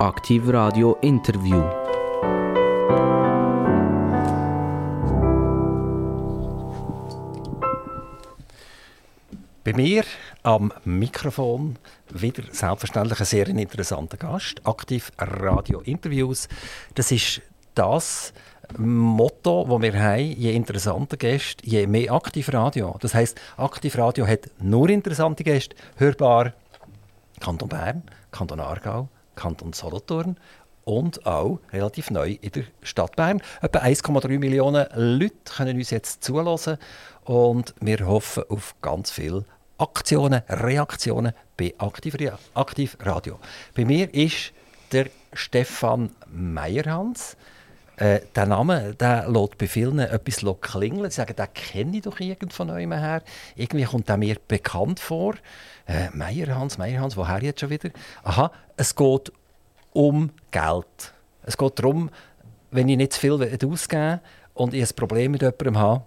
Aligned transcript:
Aktiv 0.00 0.48
Radio 0.48 0.98
Interview. 1.02 1.62
Bei 9.62 9.72
mir 9.72 10.02
am 10.42 10.72
Mikrofon 10.84 11.76
wieder 12.10 12.42
selbstverständlich 12.50 13.20
ein 13.20 13.26
sehr 13.26 13.46
interessanter 13.46 14.16
Gast. 14.16 14.66
Aktiv 14.66 15.12
Radio 15.16 15.80
Interviews. 15.80 16.48
Das 16.96 17.12
ist 17.12 17.40
das 17.76 18.32
Motto, 18.76 19.64
das 19.68 19.80
wir 19.80 20.02
haben. 20.02 20.32
Je 20.32 20.56
interessanter 20.56 21.16
Gäste, 21.16 21.64
je 21.64 21.86
mehr 21.86 22.10
Aktivradio. 22.12 22.96
Das 23.00 23.14
heisst, 23.14 23.40
Aktivradio 23.56 24.26
hat 24.26 24.50
nur 24.58 24.88
interessante 24.88 25.44
Gäste. 25.44 25.76
Hörbar 25.98 26.52
Kanton 27.38 27.68
Bern, 27.68 28.02
Kanton 28.32 28.58
Aargau, 28.58 29.08
Kanton 29.34 29.72
Solothurn 29.72 30.36
und 30.84 31.26
auch 31.26 31.60
relativ 31.72 32.10
neu 32.10 32.36
in 32.40 32.52
der 32.52 32.64
Stadt 32.82 33.16
Bern. 33.16 33.42
Etwa 33.62 33.80
1,3 33.80 34.38
Millionen 34.38 34.86
Leute 34.94 35.34
können 35.56 35.76
uns 35.76 35.90
jetzt 35.90 36.22
zulassen 36.22 36.78
und 37.24 37.74
wir 37.80 38.06
hoffen 38.06 38.44
auf 38.48 38.74
ganz 38.82 39.10
viele 39.10 39.44
Aktionen, 39.78 40.42
Reaktionen 40.48 41.32
bei 41.56 41.74
Aktiv, 41.78 42.16
Radio. 43.00 43.38
Bei 43.74 43.84
mir 43.84 44.12
ist 44.14 44.52
der 44.92 45.06
Stefan 45.32 46.10
Meyerhans. 46.28 47.36
Äh, 47.96 48.20
der 48.34 48.46
Name 48.46 48.94
der 48.94 49.28
lässt 49.28 49.58
bei 49.58 49.68
vielen 49.68 49.98
etwas 50.00 50.44
klingeln. 50.60 51.10
Sie 51.10 51.16
sagen, 51.16 51.36
den 51.36 51.52
kenne 51.54 51.96
ich 51.96 52.02
doch 52.02 52.18
irgend 52.18 52.52
von 52.52 52.70
euch 52.70 52.88
her. 52.88 53.22
Irgendwie 53.54 53.84
kommt 53.84 54.08
er 54.08 54.16
mir 54.16 54.36
bekannt 54.48 54.98
vor. 55.00 55.34
Äh, 55.86 56.10
Meyerhans, 56.12 56.78
Meyerhans, 56.78 57.16
woher 57.16 57.42
jetzt 57.42 57.60
schon 57.60 57.70
wieder? 57.70 57.90
Aha, 58.22 58.50
es 58.76 58.94
geht 58.94 59.32
um 59.92 60.30
Geld. 60.50 61.14
Es 61.42 61.56
geht 61.56 61.78
darum, 61.78 62.10
wenn 62.70 62.88
ich 62.88 62.96
nicht 62.96 63.12
zu 63.12 63.20
viel 63.20 63.32
ausgeben 63.32 64.20
und 64.54 64.74
ich 64.74 64.82
ein 64.82 64.96
Problem 64.96 65.32
mit 65.32 65.42
jemandem 65.42 65.78
habe, 65.78 66.04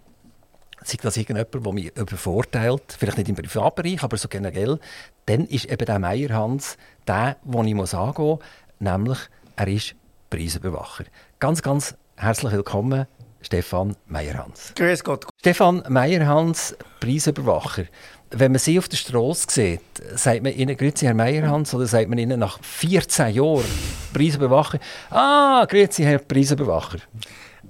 sei 0.84 0.98
das 1.02 1.18
irgendjemand, 1.18 1.66
der 1.66 1.74
mich 1.74 1.98
übervorteilt, 1.98 2.96
vielleicht 2.98 3.18
nicht 3.18 3.30
im 3.30 3.36
Privatbereich, 3.36 4.04
aber 4.04 4.18
so 4.18 4.28
generell, 4.28 4.80
dann 5.26 5.46
ist 5.46 5.66
eben 5.66 5.86
der 5.86 6.00
Meierhans 6.00 6.78
der, 7.08 7.38
den 7.44 7.68
ich 7.68 7.74
muss 7.74 7.94
angehen 7.94 8.26
muss, 8.26 8.40
nämlich 8.80 9.20
er 9.56 9.68
ist 9.68 9.96
Preisenbewacher. 10.30 11.06
Ganz, 11.40 11.62
ganz 11.62 11.96
herzlich 12.16 12.52
willkommen, 12.52 13.08
Stefan 13.42 13.96
Meierhans. 14.08 14.74
Grüß 14.76 15.04
Gott. 15.04 15.26
Stefan 15.40 15.84
Meierhans, 15.88 16.76
Preisüberwacher. 17.00 17.86
Wenn 18.30 18.52
man 18.52 18.60
sie 18.60 18.78
auf 18.78 18.90
der 18.90 18.98
Straße 18.98 19.48
sieht, 19.50 19.82
sagt 20.16 20.44
man 20.44 20.52
ihnen 20.54 20.76
«Grüezi, 20.76 21.06
Herr 21.06 21.14
Meierhans» 21.14 21.74
oder 21.74 21.88
sagt 21.88 22.10
man 22.10 22.18
ihnen 22.18 22.40
nach 22.40 22.60
14 22.62 23.34
Jahren 23.34 23.64
Preisüberwacher 24.14 24.80
«Ah, 25.10 25.66
grüezi, 25.66 26.04
Herr 26.04 26.20
Preisüberwacher». 26.20 26.98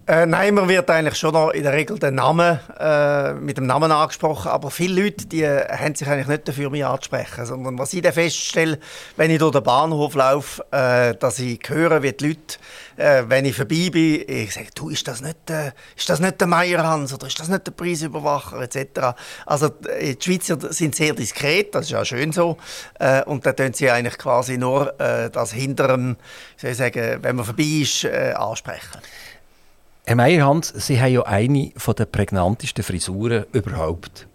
Äh, 0.09 0.25
nein, 0.25 0.53
man 0.53 0.69
wird 0.69 0.89
eigentlich 0.89 1.17
schon 1.17 1.33
noch 1.33 1.49
in 1.49 1.63
der 1.63 1.73
Regel 1.73 1.99
den 1.99 2.15
Namen, 2.15 2.61
äh, 2.79 3.33
mit 3.33 3.57
dem 3.57 3.65
Namen 3.65 3.91
angesprochen, 3.91 4.49
aber 4.49 4.71
viele 4.71 5.03
Leute 5.03 5.25
die, 5.25 5.43
äh, 5.43 5.67
haben 5.67 5.95
sich 5.95 6.07
eigentlich 6.07 6.27
nicht 6.27 6.47
dafür, 6.47 6.69
mich 6.69 6.85
anzusprechen, 6.85 7.45
sondern 7.45 7.77
was 7.77 7.91
ich 7.91 8.01
dann 8.03 8.13
feststelle, 8.13 8.79
wenn 9.17 9.31
ich 9.31 9.39
durch 9.39 9.51
den 9.51 9.63
Bahnhof 9.63 10.15
laufe, 10.15 10.63
äh, 10.71 11.13
dass 11.13 11.39
ich 11.39 11.59
höre, 11.67 12.03
wie 12.03 12.13
die 12.13 12.25
Leute, 12.25 12.57
äh, 12.95 13.23
wenn 13.27 13.43
ich 13.43 13.57
vorbei 13.57 13.89
bin, 13.91 14.23
ich 14.25 14.53
sage, 14.53 14.67
du, 14.73 14.87
ist 14.87 15.05
das 15.09 15.19
nicht, 15.19 15.49
äh, 15.49 15.73
ist 15.97 16.09
das 16.09 16.21
nicht 16.21 16.39
der 16.39 16.47
Meierhans 16.47 17.13
oder 17.13 17.27
ist 17.27 17.41
das 17.41 17.49
nicht 17.49 17.67
der 17.67 17.73
Preisüberwacher 17.73 18.61
etc. 18.61 19.13
Also 19.45 19.67
die 19.67 20.17
Schweizer 20.21 20.57
sind 20.71 20.95
sehr 20.95 21.15
diskret, 21.15 21.75
das 21.75 21.87
ist 21.87 21.91
ja 21.91 22.05
schön 22.05 22.31
so, 22.31 22.55
und 23.25 23.45
dann 23.45 23.55
tun 23.57 23.73
sie 23.73 23.91
eigentlich 23.91 24.17
quasi 24.17 24.57
nur 24.57 24.93
das 24.97 25.51
hinter 25.51 25.89
dem, 25.89 26.15
soll 26.55 26.71
ich 26.71 26.77
sagen, 26.77 27.19
wenn 27.21 27.35
man 27.35 27.43
vorbei 27.43 27.81
ist, 27.81 28.05
ansprechen. 28.05 29.01
Herr 30.07 30.15
Meyerhans, 30.15 30.69
Sie 30.73 31.01
haben 31.01 31.11
ja 31.11 31.23
eine 31.23 31.73
der 31.75 32.05
prägnantesten 32.05 32.81
Frisuren 32.81 33.43
überhaupt. 33.51 34.25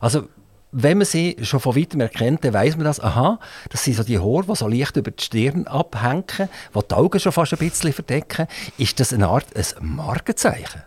Also, 0.00 0.28
wenn 0.70 0.98
man 0.98 1.04
sie 1.04 1.36
schon 1.42 1.58
von 1.58 1.74
weitem 1.74 2.00
erkennt, 2.00 2.44
dann 2.44 2.54
weiss 2.54 2.76
man 2.76 2.84
das, 2.84 3.00
aha, 3.00 3.40
das 3.70 3.82
sind 3.82 3.96
so 3.96 4.04
die 4.04 4.20
Haare, 4.20 4.44
die 4.46 4.54
so 4.54 4.68
leicht 4.68 4.96
über 4.96 5.10
die 5.10 5.24
Stirn 5.24 5.66
abhängen, 5.66 6.48
die 6.72 6.78
die 6.88 6.94
Augen 6.94 7.18
schon 7.18 7.32
fast 7.32 7.52
ein 7.54 7.58
bisschen 7.58 7.92
verdecken. 7.92 8.46
Ist 8.78 9.00
das 9.00 9.12
eine 9.12 9.26
Art 9.26 9.46
ein 9.56 9.64
Markenzeichen? 9.96 10.84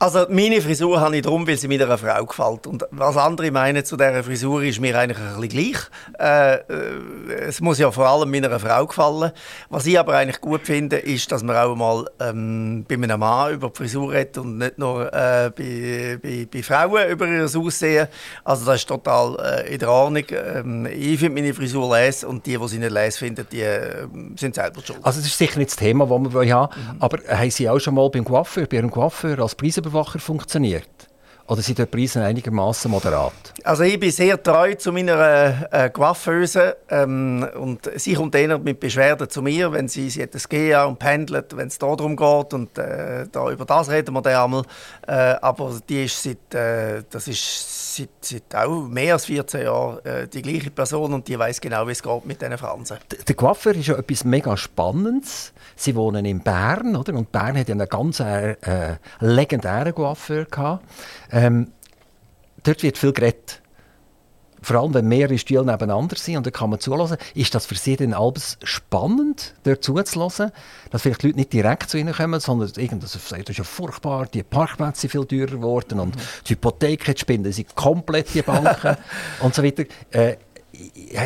Also 0.00 0.26
meine 0.28 0.60
Frisur 0.60 1.00
habe 1.00 1.16
ich 1.16 1.22
darum, 1.22 1.46
weil 1.46 1.56
sie 1.56 1.68
mir 1.68 1.80
einer 1.82 1.96
Frau 1.96 2.26
gefällt. 2.26 2.66
Und 2.66 2.84
was 2.90 3.16
andere 3.16 3.52
meinen 3.52 3.84
zu 3.84 3.96
dieser 3.96 4.24
Frisur 4.24 4.62
ist 4.64 4.80
mir 4.80 4.98
eigentlich 4.98 5.18
ein 5.18 5.40
bisschen 5.40 5.72
gleich. 5.72 5.78
Äh, 6.18 6.54
äh, 6.56 7.34
es 7.46 7.60
muss 7.60 7.78
ja 7.78 7.90
vor 7.92 8.06
allem 8.06 8.30
meiner 8.30 8.58
Frau 8.58 8.86
gefallen. 8.86 9.30
Was 9.70 9.86
ich 9.86 9.98
aber 9.98 10.14
eigentlich 10.16 10.40
gut 10.40 10.62
finde, 10.64 10.96
ist, 10.96 11.30
dass 11.30 11.44
man 11.44 11.56
auch 11.56 11.76
mal 11.76 12.06
ähm, 12.20 12.84
bei 12.88 12.96
einem 12.96 13.20
Mann 13.20 13.54
über 13.54 13.70
die 13.70 13.76
Frisur 13.76 14.12
redet 14.12 14.36
und 14.38 14.58
nicht 14.58 14.78
nur 14.78 15.06
äh, 15.06 15.50
bei, 15.56 16.18
bei, 16.20 16.48
bei, 16.52 16.62
Frauen 16.64 17.08
über 17.08 17.28
ihr 17.28 17.44
Aussehen. 17.44 18.08
Also 18.42 18.66
das 18.66 18.80
ist 18.80 18.88
total 18.88 19.36
äh, 19.38 19.72
in 19.74 19.78
der 19.78 19.90
Ordnung. 19.90 20.24
Ähm, 20.32 20.86
ich 20.86 21.20
finde 21.20 21.40
meine 21.40 21.54
Frisur 21.54 21.96
les 21.96 22.24
und 22.24 22.44
die, 22.44 22.58
die 22.58 22.68
sie 22.68 22.78
nicht 22.78 22.92
les 22.92 23.16
finden, 23.16 23.46
die 23.50 23.62
äh, 23.62 24.06
sind 24.36 24.56
selber 24.56 24.82
schuld. 24.84 24.98
Also 25.02 25.20
das 25.20 25.28
ist 25.28 25.38
sicher 25.38 25.58
nicht 25.58 25.70
das 25.70 25.76
Thema, 25.76 26.04
das 26.04 26.34
wir 26.34 26.54
haben 26.54 26.74
mhm. 26.74 26.96
aber 26.98 27.18
haben 27.28 27.50
Sie 27.50 27.70
auch 27.70 27.78
schon 27.78 27.94
mal 27.94 28.10
beim 28.10 28.24
Coiffeur, 28.24 28.66
bei 28.66 28.78
Ihrem 28.78 28.90
Coiffeur 28.90 29.38
als 29.38 29.54
Preisüberwachung 29.54 29.83
Überwacher 29.86 30.18
funktioniert? 30.18 30.88
Oder 31.46 31.60
sind 31.60 31.78
die 31.78 31.84
Preise 31.84 32.24
einigermaßen 32.24 32.90
moderat? 32.90 33.32
Also 33.64 33.82
ich 33.82 34.00
bin 34.00 34.10
sehr 34.10 34.42
treu 34.42 34.74
zu 34.76 34.92
meiner 34.92 35.68
äh, 35.70 35.90
Coiffeuse 35.90 36.76
ähm, 36.88 37.46
und 37.56 37.90
sie 37.96 38.14
kommt 38.14 38.34
eher 38.34 38.58
mit 38.58 38.80
Beschwerden 38.80 39.28
zu 39.28 39.42
mir, 39.42 39.70
wenn 39.70 39.86
sie, 39.86 40.08
sie 40.08 40.22
hat 40.22 40.34
das 40.34 40.48
GA 40.48 40.84
und 40.84 40.98
pendelt, 40.98 41.54
wenn 41.54 41.68
es 41.68 41.78
darum 41.78 42.16
geht 42.16 42.54
und 42.54 42.78
äh, 42.78 43.26
da, 43.30 43.50
über 43.50 43.66
das 43.66 43.90
reden 43.90 44.14
wir 44.14 44.22
dann 44.22 44.42
einmal. 44.42 44.62
Äh, 45.06 45.36
aber 45.42 45.78
die 45.86 46.04
ist 46.04 46.22
seit, 46.22 46.54
äh, 46.54 47.02
das 47.10 47.28
ist 47.28 47.83
seit, 47.94 48.10
seit 48.20 48.54
auch 48.54 48.86
mehr 48.88 49.14
als 49.14 49.26
14 49.26 49.62
Jahren 49.62 50.04
äh, 50.04 50.28
die 50.28 50.42
gleiche 50.42 50.70
Person 50.70 51.12
und 51.12 51.28
die 51.28 51.38
weiß 51.38 51.60
genau, 51.60 51.86
wie 51.86 51.92
es 51.92 52.02
geht 52.02 52.26
mit 52.26 52.40
diesen 52.40 52.58
Fransen. 52.58 52.98
Der 53.26 53.34
Coiffeur 53.34 53.74
ist 53.74 53.86
ja 53.86 53.96
etwas 53.96 54.24
mega 54.24 54.56
Spannendes. 54.56 55.52
Sie 55.76 55.94
wohnen 55.94 56.24
in 56.24 56.40
Bern, 56.40 56.96
oder? 56.96 57.14
Und 57.14 57.32
Bern 57.32 57.56
hat 57.58 57.68
ja 57.68 57.74
einen 57.74 57.88
ganz 57.88 58.20
äh, 58.20 58.56
legendären 59.20 59.94
Coiffeur 59.94 60.44
gehabt. 60.44 60.84
Ähm, 61.30 61.72
dort 62.62 62.82
wird 62.82 62.98
viel 62.98 63.12
geredet. 63.12 63.60
Vor 64.64 64.80
allem, 64.80 64.94
wenn 64.94 65.06
mehrere 65.06 65.38
Stühle 65.38 65.64
nebeneinander 65.64 66.16
sind 66.16 66.38
und 66.38 66.46
dann 66.46 66.52
kann 66.52 66.70
man 66.70 66.80
zuhören. 66.80 67.16
Ist 67.34 67.54
das 67.54 67.66
für 67.66 67.74
Sie 67.74 67.96
denn 67.96 68.14
alles 68.14 68.58
spannend, 68.62 69.54
dort 69.64 69.84
zuzuhören? 69.84 70.52
Dass 70.90 71.02
vielleicht 71.02 71.22
die 71.22 71.26
Leute 71.28 71.38
nicht 71.38 71.52
direkt 71.52 71.90
zu 71.90 71.98
Ihnen 71.98 72.14
kommen, 72.14 72.40
sondern 72.40 72.70
irgendwas 72.76 73.12
das 73.12 73.32
ist 73.32 73.58
ja 73.58 73.64
furchtbar, 73.64 74.26
die 74.26 74.42
Parkplätze 74.42 75.02
sind 75.02 75.10
viel 75.10 75.26
teurer 75.26 75.58
geworden 75.58 76.00
und 76.00 76.16
die 76.46 76.54
Hypotheken 76.54 77.16
spinnen 77.16 77.52
sind 77.52 77.74
komplett 77.74 78.34
die 78.34 78.42
Banken 78.42 78.96
und 79.40 79.54
so 79.54 79.62
weiter. 79.62 79.84
Äh, 80.10 80.36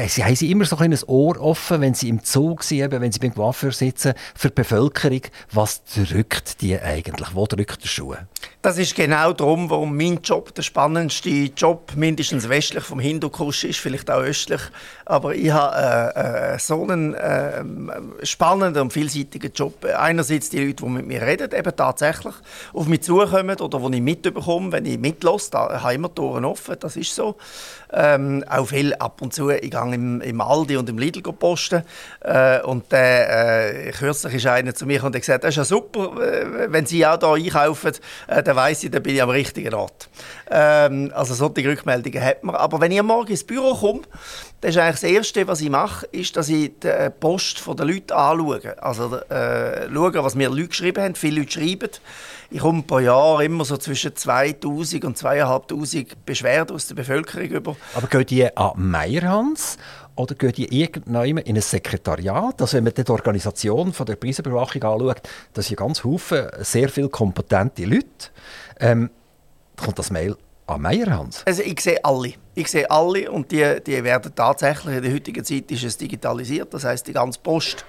sie 0.09 0.25
haben 0.25 0.36
sie 0.36 0.50
immer 0.50 0.64
so 0.64 0.76
ein, 0.76 0.97
Ohr 1.06 1.41
offen, 1.41 1.81
wenn 1.81 1.94
sie 1.94 2.09
im 2.09 2.22
Zug 2.25 2.62
sind, 2.62 2.91
wenn 2.91 3.12
sie 3.12 3.19
beim 3.19 3.34
Coiffeur 3.34 3.72
sitzen, 3.72 4.14
für 4.34 4.48
die 4.48 4.54
Bevölkerung. 4.54 5.22
Was 5.53 5.82
drückt 5.84 6.60
die 6.60 6.78
eigentlich? 6.78 7.34
Wo 7.34 7.47
drückt 7.47 7.82
der 7.82 7.88
Schuh? 7.88 8.14
Das 8.62 8.76
ist 8.76 8.94
genau 8.94 9.32
darum, 9.32 9.70
warum 9.70 9.97
mein 9.97 10.20
Job 10.20 10.54
der 10.54 10.62
spannendste 10.62 11.31
Job, 11.56 11.92
mindestens 11.94 12.48
westlich 12.48 12.84
vom 12.84 12.98
Hindukusch 12.98 13.64
ist, 13.64 13.78
vielleicht 13.78 14.10
auch 14.10 14.20
östlich. 14.20 14.60
Aber 15.04 15.34
ich 15.34 15.50
habe 15.50 16.15
äh, 16.16 16.54
äh, 16.54 16.59
so 16.59 16.82
einen 16.82 17.15
äh, 17.15 17.65
spannenden 18.25 18.82
und 18.82 18.92
vielseitigen 18.92 19.53
Job. 19.53 19.84
Einerseits 19.84 20.50
die 20.50 20.59
Leute, 20.59 20.84
die 20.84 20.91
mit 20.91 21.06
mir 21.06 21.22
reden, 21.22 21.50
eben 21.56 21.76
tatsächlich 21.76 22.34
auf 22.72 22.86
mich 22.86 23.03
zukommen 23.03 23.59
oder 23.60 23.78
die 23.78 23.97
ich 23.97 24.03
mitbekomme, 24.03 24.72
wenn 24.72 24.84
ich 24.86 24.98
mitlasse. 24.98 25.50
Da 25.53 25.80
habe 25.82 25.92
ich 25.92 25.97
immer 25.97 26.10
Ohren 26.19 26.44
offen, 26.44 26.76
das 26.80 26.97
ist 26.97 27.15
so. 27.15 27.36
Ähm, 27.93 28.44
auch 28.49 28.66
viel 28.66 28.94
ab 28.94 29.22
und 29.22 29.32
zu, 29.32 29.50
ich 29.50 29.71
gehe 29.71 29.94
im, 29.94 30.21
im 30.21 30.41
Aldi 30.41 30.76
und 30.76 30.88
im 30.88 30.99
Lidl 30.99 31.22
posten. 31.22 31.82
Äh, 32.21 32.60
und 32.62 32.92
äh, 32.92 33.91
kürzlich 33.92 34.34
ist 34.34 34.47
einer 34.47 34.74
zu 34.74 34.86
mir 34.86 35.03
und 35.04 35.15
hat 35.15 35.22
gesagt, 35.22 35.45
das 35.45 35.51
ist 35.51 35.57
ja 35.57 35.65
super, 35.65 36.21
äh, 36.21 36.71
wenn 36.71 36.86
Sie 36.86 37.07
auch 37.07 37.18
hier 37.36 37.54
einkaufen, 37.54 37.92
äh, 38.27 38.42
dann 38.42 38.57
weiss 38.57 38.84
ich, 38.84 38.91
dann 38.91 39.03
bin 39.03 39.15
ich 39.15 39.22
am 39.22 39.30
richtigen 39.30 39.74
Ort. 39.74 40.09
Ähm, 40.51 41.10
also 41.15 41.34
solche 41.34 41.68
Rückmeldungen 41.68 42.22
hat 42.22 42.45
man. 42.45 42.54
Aber 42.57 42.80
wenn 42.80 42.92
ich 42.92 43.03
morgen 43.03 43.30
ins 43.30 43.45
Büro 43.45 43.74
komme, 43.74 44.03
das 44.60 44.71
ist 44.71 44.78
eigentlich 44.78 45.01
das 45.01 45.04
Erste, 45.04 45.47
was 45.47 45.60
ich 45.60 45.71
mache, 45.71 46.07
ist, 46.07 46.36
dass 46.36 46.48
ich 46.48 46.72
die 46.83 47.10
Post 47.21 47.62
der 47.66 47.86
Leute 47.86 48.16
anschaue. 48.16 48.83
Also 48.83 49.16
äh, 49.28 49.89
schaue, 49.92 50.24
was 50.24 50.34
mir 50.34 50.51
Leute 50.51 50.68
geschrieben 50.68 51.03
haben. 51.03 51.15
Viele 51.15 51.41
Leute 51.41 51.53
schreiben. 51.53 51.91
Ich 52.50 52.60
komme 52.60 52.83
pro 52.83 52.98
Jahr 52.98 53.42
immer 53.42 53.62
so 53.66 53.77
zwischen 53.77 54.16
2000 54.16 55.04
und 55.04 55.18
2500 55.18 56.24
Beschwerden 56.24 56.74
aus 56.74 56.86
der 56.86 56.95
Bevölkerung 56.95 57.48
über. 57.48 57.77
Aber 57.95 58.06
gehen 58.06 58.24
die 58.24 58.56
an 58.56 58.72
Meierhans 58.77 59.77
oder 60.16 60.34
gehen 60.34 60.53
die 60.53 60.80
irgendwann 60.80 61.36
in 61.39 61.56
ein 61.56 61.60
Sekretariat? 61.60 62.62
Also 62.62 62.78
wenn 62.78 62.84
man 62.84 62.95
die 62.95 63.06
Organisation 63.06 63.92
von 63.92 64.06
der 64.06 64.16
Preisüberwachung 64.16 64.83
anschaut, 64.83 65.28
das 65.53 65.66
sind 65.66 65.77
ganz 65.77 66.00
viele 66.00 66.50
sehr 66.60 66.89
viele 66.89 67.10
kompetente 67.10 67.84
Leute. 67.84 68.30
Ähm, 68.80 69.10
kommt 69.77 69.98
das 69.98 70.10
Mail 70.10 70.34
an 70.68 70.82
Meierhans? 70.82 71.42
Also 71.47 71.62
ich 71.62 71.80
sehe 71.80 72.04
alle. 72.04 72.34
Ich 72.54 72.68
sehe 72.68 72.91
alle 72.91 73.30
und 73.30 73.50
die, 73.53 73.65
die 73.86 74.03
werden 74.03 74.32
tatsächlich, 74.34 74.97
in 74.97 75.03
der 75.03 75.12
heutigen 75.12 75.44
Zeit 75.44 75.70
ist 75.70 75.84
es 75.84 75.97
digitalisiert, 75.97 76.74
das 76.74 76.84
heißt 76.84 77.06
die 77.06 77.12
ganze 77.12 77.38
Post 77.41 77.84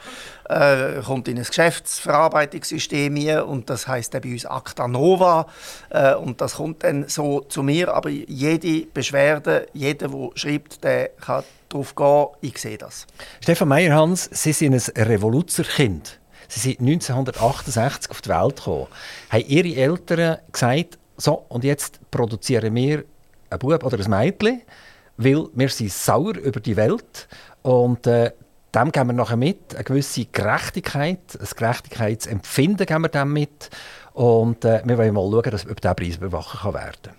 äh, 0.48 1.02
kommt 1.04 1.28
in 1.28 1.38
ein 1.38 1.44
Geschäftsverarbeitungssystem 1.44 3.16
hier 3.16 3.48
und 3.48 3.70
das 3.70 3.88
heißt 3.88 4.12
bei 4.22 4.32
uns 4.32 4.46
Acta 4.46 4.88
Nova 4.88 5.48
äh, 5.90 6.14
und 6.14 6.40
das 6.40 6.56
kommt 6.56 6.84
dann 6.84 7.08
so 7.08 7.42
zu 7.42 7.64
mir, 7.64 7.94
aber 7.94 8.10
jede 8.10 8.86
Beschwerde, 8.86 9.68
jeder, 9.74 10.08
der 10.08 10.30
schreibt, 10.36 10.84
der 10.84 11.10
kann 11.10 11.44
darauf 11.68 11.96
gehen, 11.96 12.28
ich 12.42 12.58
sehe 12.60 12.78
das. 12.78 13.08
Stefan 13.42 13.70
Meyerhans, 13.70 14.30
Sie 14.32 14.54
sind 14.54 14.74
ein 14.74 15.04
Revoluzerkind. 15.04 16.20
Sie 16.48 16.60
sind 16.60 16.80
1968 16.80 18.12
auf 18.12 18.22
die 18.22 18.30
Welt 18.30 18.56
gekommen. 18.56 18.88
Haben 19.30 19.46
Ihre 19.48 19.76
Eltern 19.76 20.38
gesagt, 20.52 20.99
so, 21.20 21.46
und 21.50 21.64
jetzt 21.64 22.00
produzieren 22.12 22.74
wir 22.74 23.04
einen 23.50 23.60
Bub 23.60 23.84
oder 23.84 24.00
ein 24.00 24.10
Mädchen, 24.10 24.62
weil 25.18 25.48
wir 25.54 25.70
sind 25.70 25.92
sauer 25.92 26.38
über 26.38 26.60
die 26.60 26.78
Welt 26.78 27.28
und 27.62 28.08
äh, 28.08 28.32
dem 28.74 28.92
geben 28.92 29.08
wir 29.08 29.14
nachher 29.14 29.36
mit, 29.36 29.76
eine 29.76 29.84
gewisse 29.84 30.26
Gerechtigkeit, 30.26 31.20
ein 31.40 31.48
Gerechtigkeitsempfinden 31.56 32.86
geben 32.86 33.02
wir 33.02 33.10
dem 33.10 33.34
mit 33.34 33.70
und 34.14 34.64
äh, 34.64 34.82
wir 34.86 34.98
wollen 34.98 35.14
mal 35.14 35.30
schauen, 35.30 35.52
dass, 35.52 35.70
ob 35.70 35.82
dieser 35.82 35.96
Preis 35.96 36.18
überwachen 36.18 36.74
werden 36.74 37.02
kann. 37.04 37.16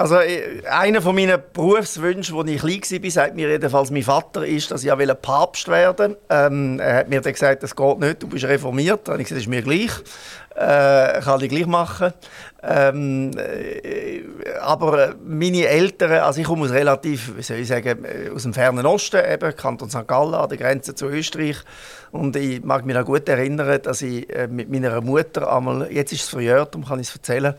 Also 0.00 0.16
äh, 0.16 0.62
einer 0.66 1.02
von 1.02 1.14
meinen 1.14 1.38
Berufswünschen, 1.52 2.34
als 2.38 2.48
ich 2.48 2.60
klein 2.60 3.02
war, 3.02 3.10
sagt 3.10 3.36
mir 3.36 3.50
jedenfalls 3.50 3.90
mein 3.90 4.02
Vater, 4.02 4.46
ist, 4.46 4.70
dass 4.70 4.82
ich 4.82 4.86
ja 4.86 5.14
Papst 5.14 5.68
werden 5.68 6.16
ähm, 6.30 6.80
Er 6.80 6.96
hat 6.96 7.10
mir 7.10 7.20
dann 7.20 7.34
gesagt, 7.34 7.62
das 7.62 7.76
geht 7.76 7.98
nicht, 7.98 8.22
du 8.22 8.28
bist 8.28 8.46
reformiert. 8.46 9.06
Habe 9.10 9.20
ich 9.20 9.28
gesagt, 9.28 9.36
das 9.36 9.42
ist 9.42 9.50
mir 9.50 9.60
gleich. 9.60 9.90
Äh, 10.60 11.22
kann 11.22 11.40
ich 11.40 11.48
gleich 11.48 11.66
machen. 11.66 12.12
Ähm, 12.62 13.30
äh, 13.34 14.22
aber 14.60 15.14
meine 15.24 15.66
Eltern, 15.66 16.12
also 16.12 16.38
ich 16.38 16.46
komme 16.46 16.66
aus 16.66 16.70
relativ, 16.70 17.34
wie 17.34 17.40
soll 17.40 17.56
ich 17.56 17.68
sagen, 17.68 18.04
äh, 18.04 18.28
aus 18.28 18.42
dem 18.42 18.52
fernen 18.52 18.84
Osten, 18.84 19.22
eben, 19.24 19.56
Kanton 19.56 19.88
St. 19.88 20.06
Gallen, 20.06 20.34
an 20.34 20.50
der 20.50 20.58
Grenze 20.58 20.94
zu 20.94 21.06
Österreich. 21.06 21.56
Und 22.10 22.36
ich 22.36 22.62
mag 22.62 22.84
mich 22.84 22.94
noch 22.94 23.06
gut 23.06 23.26
erinnern, 23.26 23.80
dass 23.82 24.02
ich 24.02 24.28
äh, 24.28 24.48
mit 24.48 24.70
meiner 24.70 25.00
Mutter 25.00 25.50
einmal, 25.50 25.90
jetzt 25.90 26.12
ist 26.12 26.24
es 26.24 26.28
verjährt, 26.28 26.74
darum 26.74 26.86
kann 26.86 27.00
ich 27.00 27.08
es 27.08 27.16
erzählen, 27.16 27.54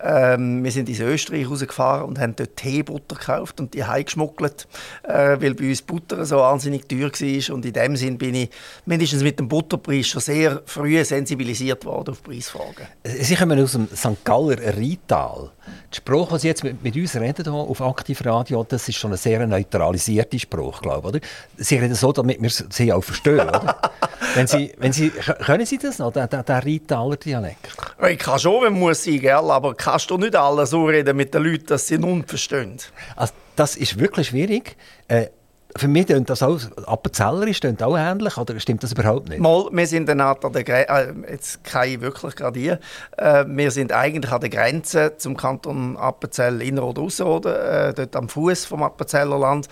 ähm, 0.00 0.62
wir 0.62 0.70
sind 0.70 0.88
ins 0.88 1.00
Österreich 1.00 1.48
rausgefahren 1.48 2.06
und 2.06 2.18
haben 2.18 2.36
dort 2.36 2.56
Teebutter 2.56 3.16
gekauft 3.16 3.60
und 3.60 3.74
die 3.74 3.84
heimgeschmuggelt, 3.84 4.68
äh, 5.02 5.36
weil 5.40 5.54
bei 5.54 5.68
uns 5.68 5.82
Butter 5.82 6.24
so 6.24 6.38
wahnsinnig 6.38 6.88
teuer 6.88 7.10
war. 7.10 7.54
Und 7.54 7.64
in 7.66 7.72
dem 7.72 7.96
Sinn 7.96 8.18
bin 8.18 8.34
ich 8.34 8.50
mindestens 8.86 9.22
mit 9.22 9.38
dem 9.38 9.48
Butterpreis 9.48 10.06
schon 10.06 10.20
sehr 10.20 10.62
früh 10.66 11.04
sensibilisiert 11.04 11.84
worden 11.84 12.10
auf 12.10 12.22
Preisfragen. 12.22 12.86
Sie 13.04 13.34
kommen 13.34 13.60
aus 13.60 13.72
dem 13.72 13.88
St. 13.88 14.24
Galler 14.24 14.58
Rheintal. 14.58 15.50
Der 15.90 15.96
Spruch, 15.96 16.28
den 16.30 16.38
Sie 16.38 16.48
jetzt 16.48 16.64
mit, 16.64 16.82
mit 16.82 16.96
uns 16.96 17.14
reden 17.16 17.44
hier 17.44 17.52
auf 17.52 17.80
Aktivradio, 17.80 18.64
das 18.64 18.88
ist 18.88 18.96
schon 18.96 19.12
ein 19.12 19.16
sehr 19.16 19.46
neutralisierter 19.46 20.38
Spruch, 20.38 20.80
glaube 20.80 21.18
ich. 21.18 21.22
Sie 21.66 21.76
reden 21.76 21.94
so, 21.94 22.12
damit 22.12 22.40
wir 22.40 22.50
sie 22.50 22.92
auch 22.92 23.02
verstehen, 23.02 23.40
oder? 23.40 23.76
wenn 24.34 24.46
Sie, 24.46 24.72
wenn 24.78 24.92
Sie, 24.92 25.10
können 25.10 25.66
Sie 25.66 25.78
das 25.78 25.98
noch, 25.98 26.12
den, 26.12 26.28
den, 26.28 27.16
Dialekt? 27.24 27.68
Ich 28.08 28.18
kann 28.18 28.38
schon, 28.38 28.64
wenn 28.64 28.72
muss 28.74 29.06
ich, 29.06 29.20
gell? 29.20 29.32
aber 29.32 29.74
kannst 29.88 30.10
du 30.10 30.18
nicht 30.18 30.36
alle 30.36 30.66
so 30.66 30.84
reden 30.84 31.16
mit 31.16 31.32
den 31.34 31.42
Leuten, 31.42 31.66
dass 31.66 31.86
sie 31.86 31.98
nun 31.98 32.24
verstehen? 32.24 32.76
Also, 33.16 33.32
das 33.56 33.76
ist 33.76 33.98
wirklich 33.98 34.28
schwierig. 34.28 34.76
Äh, 35.08 35.28
für 35.76 35.88
mich 35.88 36.06
klingt 36.06 36.28
das 36.30 36.42
auch, 36.42 36.58
Appenzellerisch 36.86 37.60
klingt 37.60 37.82
auch 37.82 37.96
ähnlich, 37.96 38.36
oder 38.36 38.58
stimmt 38.58 38.82
das 38.82 38.92
überhaupt 38.92 39.28
nicht? 39.28 39.40
Mal, 39.40 39.68
wir 39.70 39.86
sind 39.86 40.08
dann 40.08 40.20
an 40.20 40.36
der 40.52 40.64
Grenze, 40.64 40.88
äh, 40.88 41.30
jetzt 41.30 41.62
keine 41.64 42.00
wirklich 42.00 42.34
gerade 42.36 42.58
hier, 42.58 42.80
äh, 43.16 43.44
wir 43.46 43.70
sind 43.70 43.92
eigentlich 43.92 44.32
an 44.32 44.40
der 44.40 44.50
Grenze 44.50 45.16
zum 45.18 45.36
Kanton 45.36 45.96
Appenzell 45.96 46.62
Innerrhoden, 46.62 47.04
Ausserrhoden, 47.04 47.54
äh, 47.54 47.94
dort 47.94 48.16
am 48.16 48.28
Fuß 48.28 48.64
vom 48.64 48.82
Appenzellerland. 48.82 49.68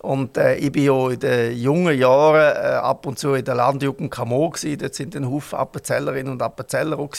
Und 0.00 0.36
äh, 0.36 0.56
ich 0.56 0.74
war 0.74 0.82
ja 0.82 1.10
in 1.12 1.20
den 1.20 1.58
jungen 1.58 1.98
Jahren 1.98 2.56
äh, 2.56 2.76
ab 2.76 3.06
und 3.06 3.18
zu 3.18 3.34
in 3.34 3.44
der 3.44 3.54
Landjugend 3.54 4.10
Camo. 4.10 4.52
Dort 4.78 4.94
sind 4.94 5.16
ein 5.16 5.30
Haufen 5.30 5.58
Appenzellerinnen 5.58 6.32
und 6.32 6.42
Appenzeller. 6.42 6.98
Auch 6.98 7.14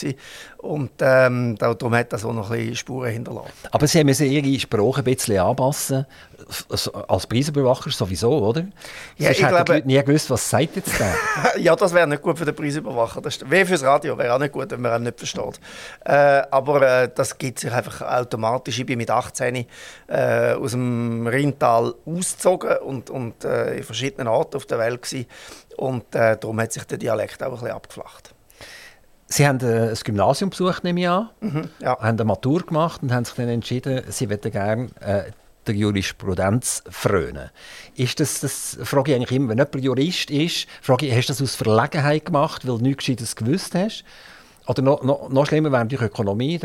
und 0.58 0.90
ähm, 1.00 1.56
darum 1.56 1.94
hat 1.94 2.12
das 2.12 2.24
auch 2.24 2.32
noch 2.32 2.50
ein 2.50 2.58
bisschen 2.58 2.76
Spuren 2.76 3.12
hinterlassen. 3.12 3.50
Aber 3.70 3.86
Sie 3.86 4.04
müssen 4.04 4.26
Ihre 4.26 4.60
Sprache 4.60 5.00
ein 5.00 5.04
bisschen 5.04 5.38
anpassen. 5.38 6.06
Als 7.08 7.26
Preisüberwacher 7.26 7.90
sowieso, 7.90 8.32
oder? 8.32 8.66
Ja, 9.16 9.28
Sonst 9.28 9.40
ich 9.40 9.48
glaube, 9.48 9.82
die 9.82 9.86
nie 9.86 10.02
gewusst, 10.02 10.30
was 10.30 10.48
sagt 10.48 10.76
jetzt 10.76 10.98
der? 10.98 11.14
ja, 11.58 11.76
das 11.76 11.94
wäre 11.94 12.06
nicht 12.06 12.22
gut 12.22 12.38
für 12.38 12.44
den 12.44 12.54
Preisüberwacher. 12.54 13.20
Das 13.20 13.38
wie 13.48 13.64
fürs 13.64 13.82
Radio 13.84 14.18
wäre 14.18 14.34
auch 14.34 14.38
nicht 14.38 14.52
gut, 14.52 14.70
wenn 14.70 14.80
man 14.80 15.00
ihn 15.00 15.04
nicht 15.04 15.18
versteht. 15.18 15.60
Äh, 16.04 16.42
aber 16.50 16.82
äh, 16.82 17.10
das 17.14 17.38
gibt 17.38 17.60
sich 17.60 17.72
einfach 17.72 18.00
automatisch. 18.02 18.78
Ich 18.80 18.86
bin 18.86 18.98
mit 18.98 19.10
18 19.10 19.66
äh, 20.08 20.52
aus 20.54 20.72
dem 20.72 21.26
Rheintal 21.26 21.94
ausgezogen 22.04 22.69
und, 22.78 23.10
und 23.10 23.44
äh, 23.44 23.76
in 23.76 23.82
verschiedenen 23.82 24.28
Orten 24.28 24.56
auf 24.56 24.66
der 24.66 24.78
Welt 24.78 25.02
gewesen. 25.02 25.26
Und 25.76 26.14
äh, 26.14 26.36
darum 26.38 26.60
hat 26.60 26.72
sich 26.72 26.84
der 26.84 26.98
Dialekt 26.98 27.42
auch 27.42 27.46
ein 27.46 27.52
bisschen 27.52 27.70
abgeflacht. 27.70 28.34
Sie 29.26 29.46
haben 29.46 29.60
äh, 29.60 29.90
ein 29.90 29.98
Gymnasium 30.02 30.50
besucht, 30.50 30.82
nehme 30.82 31.00
ich 31.00 31.08
an, 31.08 31.30
mhm, 31.40 31.70
ja. 31.80 31.98
haben 31.98 32.18
eine 32.18 32.24
Matur 32.24 32.66
gemacht 32.66 33.02
und 33.02 33.12
haben 33.12 33.24
sich 33.24 33.34
dann 33.34 33.48
entschieden, 33.48 34.02
Sie 34.08 34.26
möchten 34.26 34.50
gerne 34.50 34.88
äh, 35.00 35.30
der 35.66 35.74
Jurisprudenz 35.74 36.82
frönen. 36.90 37.50
Ist 37.94 38.18
das, 38.18 38.40
das 38.40 38.78
frage 38.82 39.12
ich 39.12 39.16
eigentlich 39.16 39.36
immer, 39.36 39.50
wenn 39.50 39.58
jemand 39.58 39.76
Jurist 39.76 40.30
ist, 40.30 40.66
frage 40.82 41.06
ich, 41.06 41.14
hast 41.14 41.28
du 41.28 41.32
das 41.32 41.42
aus 41.42 41.54
Verlegenheit 41.54 42.24
gemacht, 42.24 42.66
weil 42.66 42.78
du 42.78 42.82
nichts 42.82 43.04
Gescheites 43.04 43.36
gewusst 43.36 43.74
hast? 43.74 44.04
Oder 44.70 44.82
noch, 44.82 45.02
noch, 45.02 45.28
noch 45.30 45.46
schlimmer 45.46 45.72
wäre 45.72 45.84
die 45.84 45.96
Ökonomie. 45.96 46.60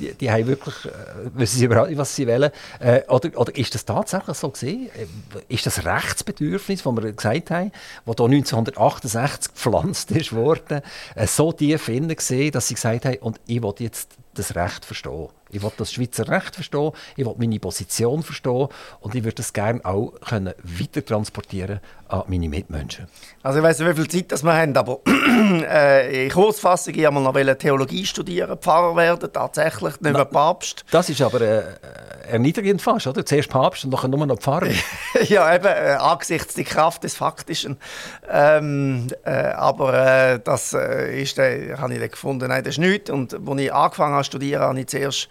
Die, 0.00 0.12
die, 0.12 0.28
haben 0.28 0.48
wirklich, 0.48 0.74
äh, 0.86 0.90
wissen 1.34 1.60
sie 1.60 1.66
überhaupt 1.66 1.88
nicht, 1.88 1.98
was 1.98 2.16
sie 2.16 2.26
wollen. 2.26 2.50
Äh, 2.80 3.02
oder, 3.06 3.30
oder 3.38 3.56
ist 3.56 3.72
das 3.76 3.84
tatsächlich 3.84 4.36
so 4.36 4.50
gesehen? 4.50 4.88
Äh, 4.88 5.54
ist 5.54 5.64
das 5.64 5.84
Rechtsbedürfnis, 5.84 6.82
das 6.82 6.92
wir 6.96 7.12
gesagt 7.12 7.52
haben, 7.52 7.70
das 8.06 8.16
hier 8.16 8.26
1968 8.26 9.54
gepflanzt 9.54 10.10
ist 10.10 10.32
worden, 10.32 10.80
äh, 11.14 11.28
so 11.28 11.52
tief 11.52 11.88
innen 11.88 12.16
gesehen, 12.16 12.50
dass 12.50 12.66
sie 12.66 12.74
gesagt 12.74 13.04
haben, 13.04 13.18
und 13.18 13.38
ich 13.46 13.62
will 13.62 13.74
jetzt 13.78 14.16
das 14.38 14.54
Recht 14.54 14.84
verstehen. 14.84 15.28
Ich 15.50 15.62
will 15.62 15.72
das 15.76 15.92
Schweizer 15.92 16.28
Recht 16.28 16.54
verstehen, 16.54 16.92
ich 17.16 17.24
will 17.24 17.34
meine 17.38 17.58
Position 17.58 18.22
verstehen 18.22 18.68
und 19.00 19.14
ich 19.14 19.24
würde 19.24 19.36
das 19.36 19.52
gerne 19.52 19.84
auch 19.84 20.12
können 20.20 20.54
weiter 20.62 21.04
transportieren 21.04 21.80
an 22.08 22.24
meine 22.28 22.48
Mitmenschen. 22.48 23.06
Also 23.42 23.58
ich 23.58 23.64
weiß 23.64 23.78
nicht, 23.78 23.88
wie 23.88 23.94
viel 23.94 24.08
Zeit 24.08 24.32
das 24.32 24.42
wir 24.42 24.54
haben, 24.54 24.76
aber 24.76 25.00
äh, 25.06 26.26
in 26.26 26.30
Kurzfassung, 26.30 26.94
ich 26.94 27.10
noch 27.10 27.34
Theologie 27.58 28.04
studieren, 28.04 28.58
Pfarrer 28.58 28.94
werden, 28.96 29.32
tatsächlich, 29.32 30.00
nicht 30.00 30.12
mehr 30.12 30.24
Papst. 30.24 30.84
Das 30.90 31.08
ist 31.08 31.22
aber 31.22 31.40
äh, 31.40 31.62
erniedrigend 32.28 32.82
fast, 32.82 33.06
oder? 33.06 33.24
Zuerst 33.24 33.48
Papst 33.48 33.84
und 33.84 33.90
dann 33.90 34.10
nur 34.10 34.26
noch 34.26 34.38
Pfarrer. 34.38 34.70
ja, 35.24 35.54
eben, 35.54 35.66
äh, 35.66 35.96
angesichts 35.98 36.54
der 36.54 36.64
Kraft 36.64 37.04
des 37.04 37.16
Faktischen. 37.16 37.78
Ähm, 38.30 39.08
äh, 39.24 39.30
aber 39.30 39.94
äh, 39.94 40.40
das 40.42 40.72
äh, 40.74 41.22
ist, 41.22 41.38
äh, 41.38 41.76
habe 41.76 41.94
ich 41.94 42.00
dann 42.00 42.10
gefunden, 42.10 42.48
nein, 42.48 42.62
das 42.62 42.74
ist 42.74 42.78
nichts. 42.78 43.10
Und 43.10 43.34
als 43.34 43.60
ich 43.60 43.72
angefangen 43.72 44.14
habe 44.14 44.24
zu 44.24 44.28
studieren, 44.28 44.62
habe 44.62 44.80
ich 44.80 44.86
zuerst 44.86 45.28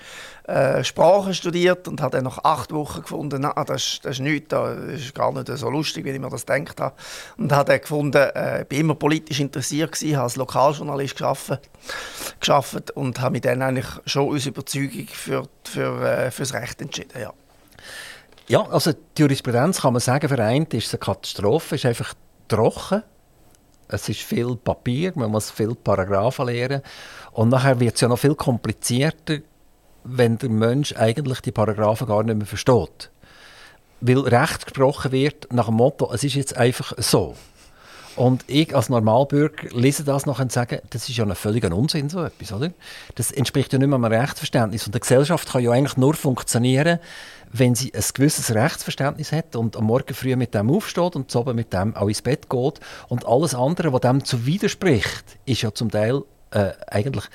äh, 0.47 0.81
Sprachen 0.81 1.33
studiert 1.33 1.89
und 1.89 2.01
habe 2.01 2.15
dann 2.15 2.23
nach 2.23 2.37
acht 2.43 2.71
Wochen 2.71 3.01
gefunden, 3.01 3.41
na, 3.41 3.51
das, 3.65 3.99
das 4.01 4.13
ist 4.13 4.19
nichts, 4.21 4.47
das 4.47 4.77
ist 4.93 5.13
gar 5.13 5.33
nicht 5.33 5.49
so 5.49 5.69
lustig, 5.69 6.05
wie 6.05 6.11
ich 6.11 6.19
mir 6.19 6.29
das 6.29 6.45
gedacht 6.45 6.79
habe. 6.79 6.95
Und 7.37 7.51
habe 7.51 7.71
dann 7.71 7.81
gefunden, 7.81 8.17
äh, 8.17 8.61
ich 8.61 8.71
war 8.71 8.77
immer 8.77 8.95
politisch 8.95 9.41
interessiert, 9.41 9.91
gewesen, 9.91 10.15
habe 10.15 10.23
als 10.23 10.37
Lokaljournalist 10.37 11.17
gearbeitet 11.17 12.91
und 12.91 13.19
habe 13.19 13.33
mich 13.33 13.41
dann 13.41 13.61
eigentlich 13.61 13.87
schon 14.05 14.33
aus 14.33 14.45
Überzeugung 14.45 15.07
für, 15.07 15.43
für, 15.65 16.01
äh, 16.01 16.31
fürs 16.31 16.53
Recht 16.53 16.81
entschieden. 16.81 17.19
Ja. 17.21 17.33
ja, 18.47 18.61
also 18.69 18.93
die 18.93 19.21
Jurisprudenz 19.21 19.81
kann 19.81 19.91
man 19.91 19.99
sagen, 19.99 20.29
vereint 20.29 20.73
ist 20.73 20.93
eine 20.93 20.99
Katastrophe, 20.99 21.75
ist 21.75 21.85
einfach 21.85 22.13
trocken. 22.47 23.03
Es 23.89 24.07
ist 24.07 24.21
viel 24.21 24.55
Papier, 24.55 25.11
man 25.15 25.29
muss 25.29 25.51
viel 25.51 25.75
Paragraphen 25.75 26.45
lernen. 26.45 26.81
Und 27.33 27.49
nachher 27.49 27.77
wird 27.81 27.95
es 27.95 28.01
ja 28.01 28.07
noch 28.07 28.19
viel 28.19 28.35
komplizierter, 28.35 29.39
wenn 30.03 30.37
der 30.37 30.49
Mensch 30.49 30.93
eigentlich 30.95 31.41
die 31.41 31.51
Paragraphen 31.51 32.07
gar 32.07 32.23
nicht 32.23 32.37
mehr 32.37 32.47
versteht. 32.47 33.09
Weil 33.99 34.19
Recht 34.19 34.65
gesprochen 34.65 35.11
wird 35.11 35.51
nach 35.51 35.65
dem 35.65 35.75
Motto, 35.75 36.11
es 36.13 36.23
ist 36.23 36.35
jetzt 36.35 36.57
einfach 36.57 36.93
so. 36.97 37.35
Und 38.17 38.43
ich 38.47 38.75
als 38.75 38.89
Normalbürger 38.89 39.69
lese 39.73 40.03
das 40.03 40.25
noch 40.25 40.39
und 40.39 40.51
sage, 40.51 40.81
das 40.89 41.07
ist 41.07 41.17
ja 41.17 41.23
ein 41.23 41.35
völliger 41.35 41.75
Unsinn, 41.75 42.09
so 42.09 42.23
etwas, 42.23 42.51
oder? 42.51 42.71
Das 43.13 43.31
entspricht 43.31 43.71
ja 43.73 43.79
nicht 43.79 43.87
mehr 43.87 43.95
einem 43.95 44.11
Rechtsverständnis. 44.11 44.87
Und 44.87 44.95
eine 44.95 45.01
Gesellschaft 45.01 45.51
kann 45.51 45.63
ja 45.63 45.71
eigentlich 45.71 45.97
nur 45.97 46.15
funktionieren, 46.15 46.97
wenn 47.53 47.75
sie 47.75 47.93
ein 47.93 48.03
gewisses 48.13 48.53
Rechtsverständnis 48.55 49.31
hat 49.31 49.55
und 49.55 49.77
am 49.77 49.85
Morgen 49.85 50.15
früh 50.15 50.35
mit 50.35 50.55
dem 50.55 50.71
aufsteht 50.71 51.15
und 51.15 51.29
zu 51.29 51.43
mit 51.53 51.71
dem 51.73 51.95
auch 51.95 52.07
ins 52.07 52.23
Bett 52.23 52.49
geht. 52.49 52.79
Und 53.07 53.27
alles 53.27 53.53
andere, 53.53 53.93
was 53.93 54.01
dem 54.01 54.23
zu 54.25 54.47
widerspricht, 54.47 55.37
ist 55.45 55.61
ja 55.61 55.71
zum 55.71 55.91
Teil 55.91 56.23
äh, 56.49 56.71
eigentlich 56.87 57.25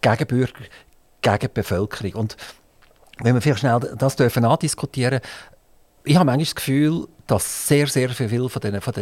gegen 0.00 0.26
Bürger, 0.28 0.64
gegen 1.22 1.38
die 1.38 1.48
Bevölkerung. 1.48 2.14
Und 2.14 2.36
wenn 3.18 3.34
wir 3.34 3.40
vielleicht 3.40 3.60
schnell 3.60 3.80
das 3.98 4.16
dürfen 4.16 4.44
andiskutieren 4.44 5.20
ich 6.04 6.16
habe 6.16 6.24
manchmal 6.24 6.44
das 6.44 6.54
Gefühl, 6.54 7.08
dass 7.26 7.68
sehr, 7.68 7.86
sehr 7.86 8.08
viele 8.10 8.48
von 8.48 8.60
diesen, 8.60 8.80
von 8.80 8.94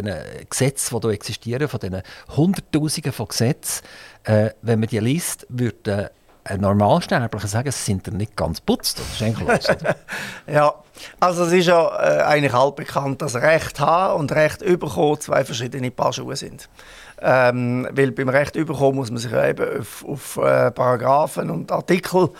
Gesetzen, 0.50 1.00
die 1.00 1.06
hier 1.06 1.14
existieren, 1.14 1.68
von 1.68 1.80
diesen 1.80 2.02
Hunderttausenden 2.36 3.12
von 3.12 3.28
Gesetzen, 3.28 3.84
äh, 4.24 4.50
wenn 4.62 4.80
man 4.80 4.88
die 4.88 4.98
liest, 4.98 5.46
würde 5.48 6.10
ein 6.44 6.60
Normalsterblicher 6.60 7.46
sagen, 7.46 7.68
es 7.68 7.84
sind 7.84 8.10
nicht 8.12 8.36
ganz 8.36 8.60
putzt. 8.60 8.98
Das 8.98 9.06
ist 9.12 9.22
eigentlich 9.22 9.66
ja, 10.46 10.74
also 11.20 11.44
es 11.44 11.52
ist 11.52 11.66
ja 11.66 11.86
äh, 12.00 12.22
eigentlich 12.22 12.54
altbekannt, 12.54 13.22
dass 13.22 13.36
Recht 13.36 13.80
haben 13.80 14.20
und 14.20 14.32
Recht 14.32 14.62
überkommen 14.62 15.20
zwei 15.20 15.44
verschiedene 15.44 15.90
Paar 15.90 16.12
Schuhe 16.12 16.36
sind. 16.36 16.68
Ähm, 17.20 17.88
weil 17.90 18.12
beim 18.12 18.28
Recht 18.28 18.54
überkommen 18.54 18.96
muss 18.96 19.10
man 19.10 19.18
sich 19.18 19.32
eben 19.32 19.80
auf, 19.80 20.04
auf 20.06 20.36
äh, 20.36 20.70
Paragraphen 20.70 21.50
und 21.50 21.72
Artikel 21.72 22.30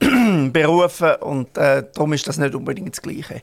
berufen 0.52 1.14
und 1.20 1.56
äh, 1.56 1.84
darum 1.94 2.12
ist 2.12 2.26
das 2.26 2.38
nicht 2.38 2.54
unbedingt 2.54 2.96
das 2.96 3.02
Gleiche. 3.02 3.42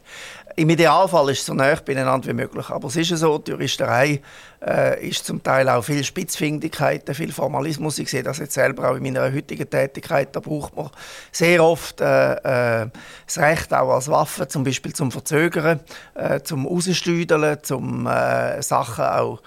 Im 0.57 0.69
Idealfall 0.69 1.29
ist 1.29 1.39
es 1.39 1.45
so 1.45 1.53
nah 1.53 1.73
beieinander 1.75 2.27
wie 2.27 2.33
möglich, 2.33 2.69
aber 2.69 2.89
es 2.89 2.97
ist 2.97 3.09
so, 3.09 3.37
die 3.37 3.51
Juristerei 3.51 4.21
äh, 4.65 5.07
ist 5.07 5.25
zum 5.25 5.41
Teil 5.41 5.69
auch 5.69 5.81
viel 5.81 6.03
Spitzfindigkeit, 6.03 7.09
viel 7.15 7.31
Formalismus. 7.31 7.99
Ich 7.99 8.09
sehe 8.09 8.23
das 8.23 8.39
jetzt 8.39 8.53
selber 8.53 8.91
auch 8.91 8.95
in 8.95 9.03
meiner 9.03 9.31
heutigen 9.31 9.69
Tätigkeit, 9.69 10.35
da 10.35 10.41
braucht 10.41 10.75
man 10.75 10.89
sehr 11.31 11.63
oft 11.63 12.01
äh, 12.01 12.83
äh, 12.83 12.89
das 13.25 13.37
Recht 13.37 13.73
auch 13.73 13.93
als 13.93 14.09
Waffe, 14.09 14.47
zum 14.49 14.65
Beispiel 14.65 14.93
zum 14.93 15.11
Verzögern, 15.11 15.79
äh, 16.15 16.41
zum 16.41 16.65
Rausstüdeln, 16.65 17.59
zum 17.63 18.07
äh, 18.07 18.61
Sachen 18.61 19.05
auch 19.05 19.41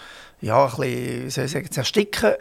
ja, 0.45 0.67
ein 0.67 0.71
bisschen, 0.77 1.31
soll 1.31 1.45
ich 1.47 1.53
sagen, 1.53 1.71
zu 1.71 1.81
ersticken, 1.81 2.35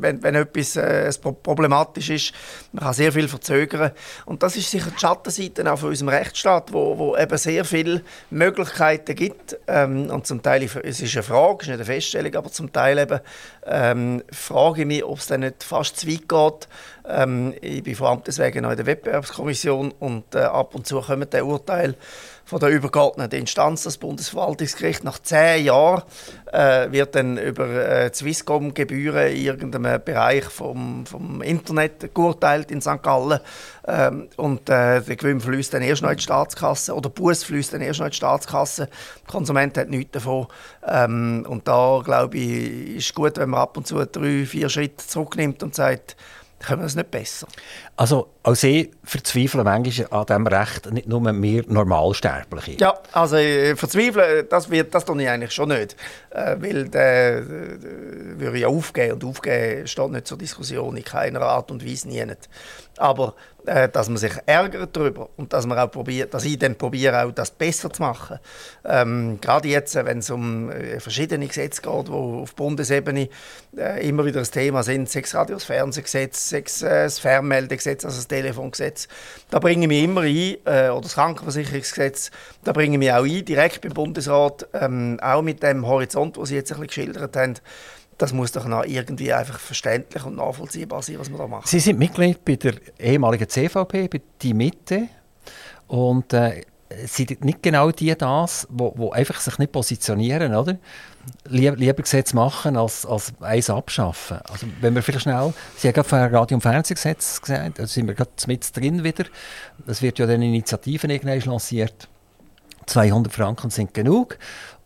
wenn, 0.00 0.20
wenn 0.22 0.34
etwas 0.34 0.74
äh, 0.74 1.12
problematisch 1.42 2.10
ist. 2.10 2.32
Man 2.72 2.82
kann 2.84 2.92
sehr 2.92 3.12
viel 3.12 3.28
verzögern. 3.28 3.92
Und 4.26 4.42
das 4.42 4.56
ist 4.56 4.68
sicher 4.68 4.90
die 4.90 4.98
Schattenseite 4.98 5.72
auch 5.72 5.78
von 5.78 5.90
unserem 5.90 6.08
Rechtsstaat, 6.08 6.72
wo, 6.72 6.98
wo 6.98 7.16
eben 7.16 7.38
sehr 7.38 7.64
viele 7.64 8.02
Möglichkeiten 8.30 9.14
gibt. 9.14 9.58
Ähm, 9.68 10.10
und 10.10 10.26
zum 10.26 10.42
Teil, 10.42 10.64
es 10.64 11.00
ist 11.00 11.14
eine 11.14 11.22
Frage, 11.22 11.62
ist 11.62 11.68
nicht 11.68 11.74
eine 11.74 11.84
Feststellung, 11.84 12.34
aber 12.34 12.50
zum 12.50 12.72
Teil 12.72 12.98
eben 12.98 13.20
ähm, 13.64 14.24
frage 14.32 14.80
ich 14.80 14.86
mich, 14.88 15.04
ob 15.04 15.18
es 15.18 15.28
dann 15.28 15.40
nicht 15.40 15.62
fast 15.62 15.98
zu 15.98 16.08
weit 16.08 16.28
geht. 16.28 16.68
Ähm, 17.08 17.54
ich 17.60 17.84
bin 17.84 17.94
vor 17.94 18.08
allem 18.08 18.22
deswegen 18.26 18.62
noch 18.62 18.70
in 18.70 18.76
der 18.76 18.86
Wettbewerbskommission 18.86 19.92
und 20.00 20.34
äh, 20.34 20.40
ab 20.40 20.74
und 20.74 20.86
zu 20.86 21.00
kommen 21.00 21.28
die 21.30 21.40
Urteile 21.40 21.94
von 22.50 22.58
der 22.58 22.70
übergeordneten 22.70 23.38
Instanz, 23.38 23.84
das 23.84 23.96
Bundesverwaltungsgericht. 23.96 25.04
Nach 25.04 25.20
zehn 25.20 25.66
Jahren 25.66 26.02
äh, 26.52 26.90
wird 26.90 27.14
dann 27.14 27.38
über 27.38 27.68
äh, 27.68 28.12
Swisscom-Gebühren 28.12 29.28
in 29.28 29.36
irgendeinem 29.36 30.02
Bereich 30.04 30.46
vom, 30.46 31.06
vom 31.06 31.42
Internet 31.42 32.12
geurteilt 32.12 32.72
in 32.72 32.80
St. 32.80 33.04
Gallen. 33.04 33.38
Ähm, 33.86 34.30
und 34.36 34.68
äh, 34.68 35.00
der 35.00 35.16
Gewinn 35.16 35.40
fließt 35.40 35.72
dann 35.72 35.82
erst 35.82 36.02
noch 36.02 36.10
in 36.10 36.16
die 36.16 36.24
Staatskasse 36.24 36.92
oder 36.92 37.08
Buß 37.08 37.44
fließt 37.44 37.72
dann 37.72 37.82
erst 37.82 38.00
noch 38.00 38.06
in 38.06 38.10
die 38.10 38.16
Staatskasse. 38.16 38.86
Der 38.86 39.32
Konsument 39.32 39.78
hat 39.78 39.88
nichts 39.88 40.10
davon. 40.10 40.48
Ähm, 40.84 41.46
und 41.48 41.68
da, 41.68 42.02
glaube 42.04 42.36
ich, 42.36 42.96
ist 42.96 43.14
gut, 43.14 43.36
wenn 43.36 43.50
man 43.50 43.60
ab 43.60 43.76
und 43.76 43.86
zu 43.86 44.04
drei, 44.04 44.44
vier 44.44 44.68
Schritte 44.68 45.06
zurücknimmt 45.06 45.62
und 45.62 45.76
sagt, 45.76 46.16
können 46.60 46.82
wir 46.82 46.86
es 46.86 46.94
nicht 46.94 47.10
besser. 47.10 47.46
Also, 47.96 48.28
auch 48.42 48.54
Sie 48.54 48.90
verzweifeln 49.10 49.64
manchmal 49.64 50.06
an 50.20 50.26
diesem 50.26 50.46
Recht, 50.46 50.92
nicht 50.92 51.08
nur 51.08 51.24
wir 51.24 51.64
Normalsterbliche. 51.66 52.76
Ja, 52.78 52.94
also 53.10 53.36
äh, 53.36 53.74
verzweifeln, 53.74 54.46
das, 54.48 54.70
wird, 54.70 54.94
das 54.94 55.04
tue 55.04 55.20
ich 55.20 55.28
eigentlich 55.28 55.50
schon 55.50 55.70
nicht. 55.70 55.96
Äh, 56.30 56.56
weil 56.60 56.88
der 56.88 57.38
äh, 57.38 57.42
würde 58.38 58.58
ja 58.58 58.68
aufgeben 58.68 59.14
und 59.14 59.24
aufgeben 59.24 59.88
steht 59.88 60.10
nicht 60.10 60.28
zur 60.28 60.38
Diskussion 60.38 60.96
in 60.96 61.02
keiner 61.02 61.42
Art 61.42 61.72
und 61.72 61.84
Weise 61.84 62.06
nie. 62.06 62.24
Nicht. 62.24 62.48
Aber 62.98 63.34
äh, 63.66 63.88
dass 63.88 64.08
man 64.08 64.18
sich 64.18 64.32
ärgert 64.46 64.96
darüber 64.96 65.28
und 65.36 65.52
dass 65.52 65.66
man 65.66 65.78
auch 65.78 65.90
probiert, 65.90 66.32
dass 66.34 66.44
ich 66.44 66.58
dann 66.58 66.76
probiere, 66.76 67.24
auch 67.24 67.32
das 67.32 67.50
besser 67.50 67.92
zu 67.92 68.02
machen. 68.02 68.38
Ähm, 68.84 69.38
gerade 69.40 69.68
jetzt, 69.68 69.94
wenn 69.94 70.18
es 70.18 70.30
um 70.30 70.70
äh, 70.70 71.00
verschiedene 71.00 71.46
Gesetze 71.46 71.82
geht, 71.82 72.08
die 72.08 72.12
auf 72.12 72.54
Bundesebene 72.54 73.28
äh, 73.76 74.08
immer 74.08 74.24
wieder 74.24 74.40
das 74.40 74.50
Thema 74.50 74.82
sind, 74.82 75.08
sechs 75.10 75.34
Radio, 75.34 75.56
das 75.56 75.64
Fernsehgesetz, 75.64 76.48
sechs 76.48 76.82
äh, 76.82 77.08
Fernmeldegesetz, 77.10 78.04
also 78.04 78.16
das 78.16 78.28
Telefongesetz, 78.28 78.99
da 79.50 79.58
bringe 79.58 79.92
ich 79.92 80.04
immer 80.04 80.22
ein, 80.22 80.56
äh, 80.64 80.90
oder 80.90 81.02
das 81.02 81.14
Krankenversicherungsgesetz, 81.14 82.30
da 82.64 82.72
bringe 82.72 82.94
ich 82.94 82.98
mich 82.98 83.12
auch 83.12 83.24
ein, 83.24 83.44
direkt 83.44 83.80
beim 83.82 83.92
Bundesrat, 83.92 84.66
ähm, 84.74 85.18
auch 85.20 85.42
mit 85.42 85.62
dem 85.62 85.86
Horizont, 85.86 86.36
den 86.36 86.44
Sie 86.44 86.54
jetzt 86.54 86.72
ein 86.72 86.80
bisschen 86.80 87.06
geschildert 87.06 87.36
haben, 87.36 87.54
das 88.18 88.32
muss 88.34 88.52
doch 88.52 88.66
noch 88.66 88.84
irgendwie 88.84 89.32
einfach 89.32 89.58
verständlich 89.58 90.24
und 90.24 90.36
nachvollziehbar 90.36 91.02
sein, 91.02 91.18
was 91.18 91.30
wir 91.30 91.38
da 91.38 91.46
machen. 91.46 91.66
Sie 91.66 91.80
sind 91.80 91.98
Mitglied 91.98 92.44
bei 92.44 92.56
der 92.56 92.74
ehemaligen 92.98 93.48
CVP, 93.48 94.08
bei 94.08 94.20
Die 94.42 94.52
Mitte. 94.52 95.08
Und 95.86 96.32
äh, 96.34 96.62
sind 97.06 97.44
nicht 97.44 97.62
genau 97.62 97.90
die 97.90 98.14
das, 98.16 98.66
wo, 98.70 98.92
wo 98.96 99.10
einfach 99.10 99.40
sich 99.40 99.58
nicht 99.58 99.72
positionieren, 99.72 100.54
oder? 100.54 100.78
Lieber, 101.48 101.76
lieber 101.76 102.02
Gesetz 102.02 102.32
machen 102.32 102.76
als, 102.76 103.04
als 103.04 103.32
eins 103.40 103.68
abschaffen. 103.70 104.38
Also 104.48 104.66
wenn 104.80 104.94
wir 104.94 105.02
vielleicht 105.02 105.24
schnell, 105.24 105.52
Sie 105.76 105.88
haben 105.88 105.94
gerade 105.94 106.08
von 106.08 106.18
Radio- 106.18 106.54
und 106.54 106.60
Fernsehgesetz 106.60 107.40
gesagt, 107.40 107.78
da 107.78 107.86
sind 107.86 108.06
wir 108.06 108.14
gerade 108.14 108.30
mit 108.46 108.76
drin 108.76 109.04
wieder. 109.04 109.24
Es 109.86 110.00
wird 110.00 110.18
ja 110.18 110.26
dann 110.26 110.42
Initiativen 110.42 111.10
irgendwann 111.10 111.40
lanciert. 111.40 112.08
200 112.86 113.32
Franken 113.32 113.70
sind 113.70 113.94
genug. 113.94 114.38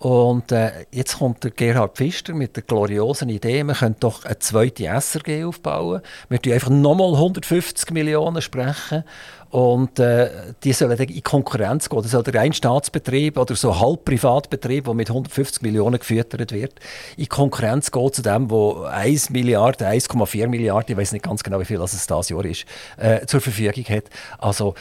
Und 0.05 0.53
äh, 0.53 0.85
jetzt 0.91 1.17
kommt 1.17 1.45
der 1.45 1.51
Gerhard 1.51 1.97
Pfister 1.97 2.35
mit 2.35 2.57
der 2.57 2.63
gloriosen 2.63 3.31
Idee, 3.31 3.65
wir 3.65 3.73
können 3.73 3.97
doch 4.01 4.27
eine 4.27 4.39
zweite 4.39 4.85
SRG 4.85 5.47
aufbauen. 5.47 6.03
Wir 6.29 6.43
tun 6.43 6.53
einfach 6.53 6.69
nochmal 6.69 7.15
150 7.15 7.91
Millionen 7.91 8.43
sprechen 8.43 9.05
und 9.49 10.01
äh, 10.01 10.29
die 10.63 10.75
sollen 10.75 10.99
in 10.99 11.23
Konkurrenz 11.23 11.89
gehen. 11.89 12.03
Das 12.03 12.11
soll 12.11 12.23
der 12.23 12.39
ein 12.41 12.53
Staatsbetrieb 12.53 13.39
oder 13.39 13.55
so 13.55 13.81
halb 13.81 14.05
Privatbetrieb, 14.05 14.85
der 14.85 14.95
mit 14.95 15.09
150 15.09 15.63
Millionen 15.63 15.99
gefüttert 15.99 16.53
wird, 16.53 16.75
in 17.17 17.29
Konkurrenz 17.29 17.91
gehen 17.91 18.13
zu 18.13 18.21
dem, 18.21 18.51
wo 18.51 18.83
1 18.83 19.31
Milliarde, 19.31 19.87
1,4 19.87 20.49
Milliarden, 20.49 20.93
ich 20.93 20.97
weiß 20.99 21.13
nicht 21.13 21.25
ganz 21.25 21.43
genau, 21.43 21.61
wie 21.61 21.65
viel 21.65 21.79
das 21.79 21.93
dieses 21.93 22.29
Jahr 22.29 22.45
ist, 22.45 22.67
äh, 22.99 23.25
zur 23.25 23.41
Verfügung 23.41 23.85
hat. 23.85 24.05
Also 24.39 24.75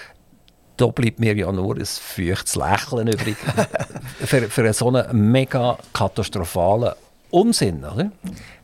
da 0.78 0.88
bleibt 0.88 1.20
mir 1.20 1.36
ja 1.36 1.52
nur 1.52 1.76
ein 1.76 1.86
feuchtes 1.86 2.56
Lächeln 2.56 3.08
übrig. 3.08 3.38
für, 4.26 4.42
für 4.50 4.74
so 4.74 4.88
einen 4.90 5.32
mega 5.32 5.78
katastrophalen 5.94 6.94
Unsinn, 7.30 7.84
oder? 7.84 8.12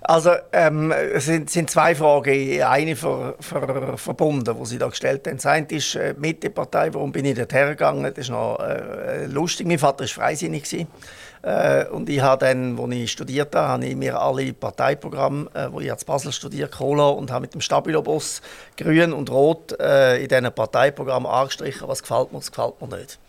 Also 0.02 0.32
ähm, 0.54 0.92
es 0.92 1.26
sind, 1.26 1.50
sind 1.50 1.72
zwei 1.72 1.96
Fragen, 1.96 2.62
eine 2.62 2.96
ver, 2.96 3.36
ver, 3.40 3.98
verbunden, 3.98 4.56
die 4.60 4.66
Sie 4.66 4.78
da 4.78 4.88
gestellt 4.88 5.26
haben. 5.28 5.38
Das 5.38 5.46
eine 5.48 5.68
ist 5.70 5.96
äh, 5.96 6.14
Mitte-Partei, 6.18 6.94
warum 6.94 7.12
bin 7.12 7.26
ich 7.26 7.36
dort 7.36 7.52
hergegangen? 7.52 8.04
Das 8.04 8.18
ist 8.18 8.30
noch 8.30 8.60
äh, 8.60 9.26
lustig. 9.26 9.68
Mein 9.68 9.80
Vater 9.80 10.02
war 10.02 10.08
freisinnig. 10.08 10.64
Gewesen. 10.64 10.88
Äh, 11.42 11.86
und 11.86 12.10
ich 12.10 12.22
habe 12.22 12.46
dann, 12.46 12.78
als 12.80 12.94
ich 12.94 13.12
studiert 13.12 13.56
habe, 13.56 13.68
habe 13.68 13.86
ich 13.86 13.96
mir 13.96 14.20
alle 14.20 14.52
Parteiprogramme, 14.54 15.50
äh, 15.54 15.68
wo 15.72 15.80
ich 15.80 15.88
in 15.88 15.96
Basel 16.06 16.32
studiert 16.32 16.80
habe, 16.80 17.10
und 17.12 17.32
habe 17.32 17.44
mit 17.44 17.54
dem 17.54 17.62
Stabilo-Boss 17.62 18.42
grün 18.76 19.14
und 19.14 19.30
rot 19.30 19.80
äh, 19.80 20.22
in 20.22 20.28
diesen 20.28 20.52
Parteiprogrammen 20.52 21.32
angestrichen, 21.32 21.88
was 21.88 22.02
gefällt 22.02 22.32
mir, 22.32 22.40
was 22.40 22.52
gefällt 22.52 22.82
mir 22.82 22.98
nicht. 22.98 23.20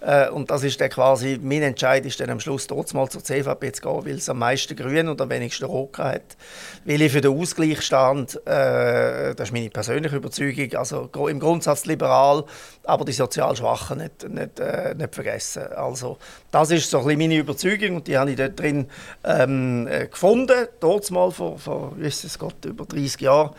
Äh, 0.00 0.28
und 0.30 0.50
das 0.50 0.62
ist 0.62 0.80
dann 0.80 0.90
quasi, 0.90 1.38
mein 1.42 1.62
Entscheid 1.62 2.04
ist 2.06 2.20
dann 2.20 2.30
am 2.30 2.40
Schluss 2.40 2.66
trotzdem 2.66 3.08
zur 3.08 3.22
CVP 3.22 3.72
zu 3.72 3.82
gehen, 3.82 4.04
weil 4.06 4.16
es 4.16 4.28
am 4.28 4.38
meisten 4.38 4.76
Grün 4.76 5.08
und 5.08 5.20
am 5.20 5.30
wenigsten 5.30 5.64
Rot 5.64 5.98
hat. 5.98 6.36
Weil 6.84 7.02
ich 7.02 7.12
für 7.12 7.20
den 7.20 7.38
Ausgleich 7.38 7.82
stand, 7.82 8.36
äh, 8.46 9.34
das 9.34 9.48
ist 9.48 9.52
meine 9.52 9.70
persönliche 9.70 10.16
Überzeugung, 10.16 10.74
also 10.76 11.10
im 11.28 11.40
Grundsatz 11.40 11.86
liberal, 11.86 12.44
aber 12.84 13.04
die 13.04 13.12
sozial 13.12 13.56
Schwachen 13.56 13.98
nicht, 13.98 14.28
nicht, 14.28 14.60
äh, 14.60 14.94
nicht 14.94 15.14
vergessen. 15.14 15.64
Also 15.74 16.18
das 16.50 16.70
ist 16.70 16.90
so 16.90 16.98
ein 16.98 17.04
bisschen 17.04 17.18
meine 17.18 17.36
Überzeugung 17.36 17.96
und 17.96 18.06
die 18.06 18.16
habe 18.16 18.30
ich 18.30 18.36
dort 18.36 18.58
drin 18.58 18.88
ähm, 19.24 19.88
äh, 19.88 20.06
gefunden, 20.06 20.68
dort 20.80 21.10
mal 21.10 21.30
vor, 21.30 21.58
vor 21.58 21.94
Gott, 22.38 22.64
über 22.64 22.84
30 22.84 23.20
Jahren. 23.20 23.50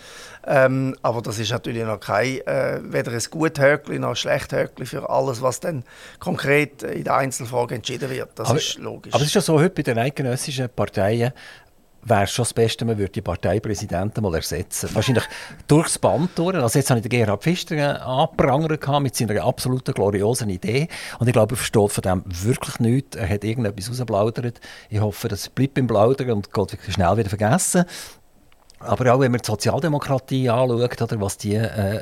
Ähm, 0.50 0.96
aber 1.02 1.22
das 1.22 1.40
ist 1.40 1.52
natürlich 1.52 1.84
noch 1.84 2.00
kein, 2.00 2.40
äh, 2.48 2.80
weder 2.82 3.12
ein 3.12 3.22
gut 3.30 3.60
Höckli 3.60 4.00
noch 4.00 4.10
ein 4.10 4.16
schlecht 4.16 4.54
Höckli 4.54 4.86
für 4.86 5.10
alles, 5.10 5.42
was 5.42 5.60
dann 5.60 5.84
konkret 6.20 6.84
in 6.84 7.04
der 7.04 7.16
Einzelfrage 7.18 7.76
entschieden 7.76 8.10
wird. 8.10 8.30
Das 8.36 8.50
aber, 8.50 8.58
ist 8.58 8.78
logisch. 8.78 9.14
Aber 9.14 9.22
es 9.22 9.28
ist 9.28 9.36
ja 9.36 9.42
so, 9.42 9.60
heute 9.60 9.72
bei 9.72 9.84
den 9.84 9.98
eidgenössischen 10.00 10.70
Parteien 10.70 11.34
wäre 12.10 12.24
es 12.24 12.32
schon 12.32 12.44
das 12.44 12.54
Beste, 12.54 12.86
man 12.86 12.98
würde 12.98 13.12
die 13.12 13.22
Parteipräsidenten 13.22 14.24
mal 14.24 14.36
ersetzen. 14.36 14.90
Wahrscheinlich 14.94 15.26
durchs 15.68 16.00
Band 16.00 16.32
durch. 16.36 16.56
Also 16.56 16.80
jetzt 16.80 16.90
habe 16.90 17.00
ich 17.00 17.04
den 17.04 17.10
Gerhard 17.10 17.44
Pfister 17.44 18.06
angeprangert 18.06 18.88
mit 19.02 19.16
seiner 19.16 19.44
absoluten 19.44 19.94
gloriosen 19.94 20.50
Idee. 20.50 20.88
Und 21.20 21.28
ich 21.28 21.34
glaube, 21.34 21.56
er 21.56 21.58
versteht 21.58 21.92
von 21.92 22.02
dem 22.02 22.24
wirklich 22.26 22.80
nichts. 22.80 23.18
Er 23.18 23.28
hat 23.28 23.44
irgendetwas 23.44 23.90
rausgeplaudert. 23.90 24.60
Ich 24.90 25.00
hoffe, 25.00 25.28
das 25.28 25.50
bleibt 25.50 25.74
beim 25.74 25.88
Plaudern 25.88 26.32
und 26.32 26.54
geht 26.54 26.78
schnell 26.90 27.18
wieder 27.18 27.30
vergessen. 27.30 27.86
Aber 28.80 29.14
auch 29.14 29.20
wenn 29.20 29.32
man 29.32 29.42
die 29.42 29.46
Sozialdemokratie 29.48 30.50
anschaut, 30.50 31.02
oder, 31.02 31.22
was 31.22 31.38
die 31.38 31.56
äh, 31.56 31.96
äh, 31.96 32.02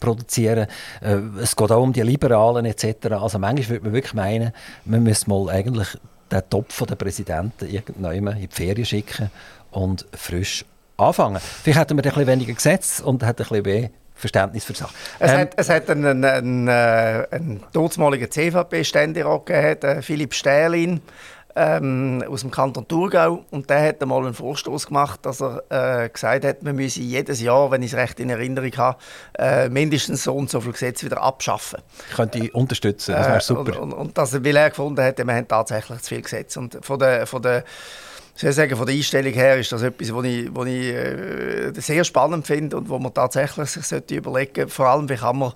produzieren, 0.00 0.66
äh, 1.00 1.16
es 1.40 1.54
geht 1.54 1.70
auch 1.70 1.82
um 1.82 1.92
die 1.92 2.02
Liberalen 2.02 2.64
etc. 2.64 3.12
Also 3.12 3.38
manchmal 3.38 3.68
würde 3.68 3.84
man 3.84 3.92
wirklich 3.92 4.14
meinen, 4.14 4.52
man 4.84 5.02
müsste 5.02 5.28
mal 5.28 5.50
eigentlich 5.50 5.88
den 6.30 6.42
Topf 6.48 6.86
der 6.86 6.94
Präsidenten 6.94 7.68
irgendwann 7.68 8.36
in 8.36 8.48
die 8.48 8.48
Ferien 8.48 8.86
schicken 8.86 9.30
und 9.70 10.06
frisch 10.14 10.64
anfangen. 10.96 11.40
Vielleicht 11.40 11.80
hätten 11.80 11.96
wir 11.96 12.04
ein 12.04 12.10
bisschen 12.10 12.26
weniger 12.26 12.54
Gesetz 12.54 13.00
und 13.00 13.22
hätten 13.24 13.42
ein 13.42 13.48
bisschen 13.48 13.62
mehr 13.62 13.90
Verständnis 14.14 14.64
für 14.64 14.74
Sachen. 14.74 14.94
Es, 15.18 15.32
ähm, 15.32 15.38
hat, 15.40 15.52
es 15.56 15.68
hat 15.68 15.90
einen, 15.90 16.06
einen, 16.06 16.24
einen, 16.24 16.68
äh, 16.68 17.26
einen, 17.30 17.62
einen 17.74 18.30
CVP-Ständerat 18.30 19.46
gegeben, 19.46 20.02
Philipp 20.02 20.32
Stählin, 20.32 21.00
ähm, 21.56 22.24
aus 22.28 22.40
dem 22.40 22.50
Kanton 22.50 22.86
Thurgau 22.86 23.44
und 23.50 23.68
der 23.68 23.88
hat 23.88 24.02
einmal 24.02 24.24
einen 24.24 24.34
Vorstoß 24.34 24.86
gemacht, 24.86 25.20
dass 25.22 25.40
er 25.40 25.62
äh, 26.04 26.08
gesagt 26.08 26.44
hat, 26.44 26.62
man 26.62 26.76
müsse 26.76 27.00
jedes 27.00 27.40
Jahr, 27.40 27.70
wenn 27.70 27.82
ich 27.82 27.92
es 27.92 27.98
recht 27.98 28.20
in 28.20 28.30
Erinnerung 28.30 28.72
habe, 28.76 28.98
äh, 29.38 29.68
mindestens 29.68 30.24
so 30.24 30.34
und 30.34 30.50
so 30.50 30.60
viele 30.60 30.72
Gesetze 30.72 31.06
wieder 31.06 31.22
abschaffen. 31.22 31.80
Ich 32.08 32.16
könnte 32.16 32.38
ich 32.38 32.54
unterstützen, 32.54 33.12
das 33.12 33.28
wäre 33.28 33.40
super. 33.40 33.74
Äh, 33.74 33.78
und, 33.78 33.92
und, 33.92 33.98
und 33.98 34.18
das, 34.18 34.32
weil 34.32 34.56
er 34.56 34.70
gefunden 34.70 35.02
hat, 35.02 35.18
wir 35.18 35.34
haben 35.34 35.48
tatsächlich 35.48 36.00
zu 36.00 36.08
viele 36.08 36.22
Gesetze. 36.22 36.60
Und 36.60 36.78
von 36.82 36.98
der, 36.98 37.26
von 37.26 37.42
der 37.42 37.64
ich 38.34 38.54
sagen, 38.54 38.76
von 38.76 38.86
der 38.86 38.94
Einstellung 38.94 39.32
her 39.32 39.58
ist 39.58 39.72
das 39.72 39.82
etwas, 39.82 40.12
was 40.12 40.24
ich, 40.24 40.48
was 40.52 40.66
ich 40.66 40.86
äh, 40.88 41.72
sehr 41.74 42.02
spannend 42.02 42.46
finde 42.46 42.76
und 42.76 42.88
wo 42.88 42.98
man 42.98 43.12
tatsächlich 43.12 43.70
sich 43.70 43.84
sollte 43.84 44.14
überlegen 44.16 44.52
sollte, 44.54 44.70
vor 44.70 44.88
allem, 44.88 45.08
wie 45.08 45.16
kann 45.16 45.38
man 45.38 45.50
äh, 45.50 45.52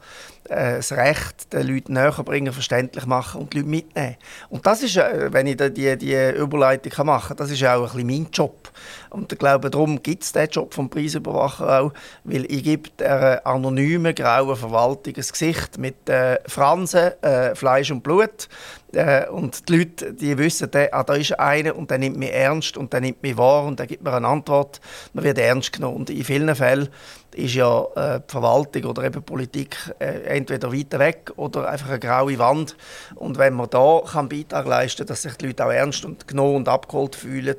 das 0.49 0.93
Recht 0.93 1.53
den 1.53 1.67
Leuten 1.67 1.95
näher 1.95 2.13
bringen, 2.13 2.53
verständlich 2.53 3.07
machen 3.07 3.41
und 3.41 3.53
die 3.53 3.59
Leute 3.59 3.69
mitnehmen. 3.69 4.17
Und 4.49 4.67
das 4.67 4.83
ist, 4.83 4.97
äh, 4.97 5.33
wenn 5.33 5.47
ich 5.47 5.57
die, 5.57 5.97
die 5.97 6.31
Überleitung 6.37 7.07
machen 7.07 7.29
kann, 7.29 7.37
das 7.37 7.51
ist 7.51 7.65
auch 7.65 7.81
ein 7.81 7.83
bisschen 7.85 8.07
mein 8.07 8.29
Job. 8.33 8.71
Und 9.11 9.33
ich 9.33 9.39
glaube, 9.39 9.71
darum 9.71 10.03
gibt 10.03 10.25
es 10.25 10.33
den 10.33 10.49
Job 10.49 10.75
vom 10.75 10.91
Preisüberwacher 10.91 11.81
auch, 11.81 11.93
weil 12.25 12.45
ich 12.51 12.63
gebe 12.63 12.91
der 12.99 13.47
anonymen, 13.47 14.15
grauen 14.15 14.57
Verwaltung 14.57 15.15
ein 15.17 15.23
Gesicht 15.23 15.79
mit 15.79 16.09
äh, 16.09 16.39
Fransen, 16.47 17.13
äh, 17.23 17.55
Fleisch 17.55 17.91
und 17.91 18.03
Blut. 18.03 18.49
Äh, 18.93 19.29
und 19.29 19.69
die 19.69 19.77
Leute, 19.79 20.13
die 20.13 20.37
wissen, 20.39 20.71
der, 20.71 20.95
ah, 20.95 21.03
da 21.03 21.15
ist 21.15 21.39
einer 21.39 21.77
und 21.77 21.91
der 21.91 21.99
nimmt 21.99 22.17
mich 22.17 22.33
ernst 22.33 22.77
und 22.77 22.93
der 22.93 23.01
nimmt 23.01 23.23
mich 23.23 23.37
wahr 23.37 23.65
und 23.65 23.79
der 23.79 23.87
gibt 23.87 24.03
mir 24.03 24.13
eine 24.13 24.27
Antwort. 24.27 24.81
Man 25.13 25.25
wird 25.25 25.39
ernst 25.39 25.73
genommen. 25.73 25.97
Und 25.97 26.11
in 26.11 26.25
vielen 26.25 26.55
Fällen 26.55 26.89
ist 27.37 27.55
ja 27.55 27.85
äh, 27.95 28.21
die 28.21 28.31
Verwaltung 28.33 28.85
oder 28.85 29.05
eben 29.05 29.23
Politik 29.23 29.77
äh, 29.99 30.23
entweder 30.23 30.73
weiter 30.73 30.99
weg 30.99 31.33
oder 31.37 31.69
einfach 31.69 31.91
eine 31.91 31.99
graue 31.99 32.39
Wand. 32.39 32.77
Und 33.15 33.39
wenn 33.39 33.55
man 33.55 33.69
da 33.71 34.01
kann 34.11 34.29
Beitrag 34.29 34.67
leisten 34.67 34.99
kann, 34.99 35.07
dass 35.09 35.23
sich 35.23 35.35
die 35.35 35.47
Leute 35.47 35.67
auch 35.67 35.71
ernst 35.71 36.05
und 36.05 36.27
genommen 36.27 36.57
und 36.57 36.69
abgeholt 36.69 37.15
fühlen, 37.15 37.57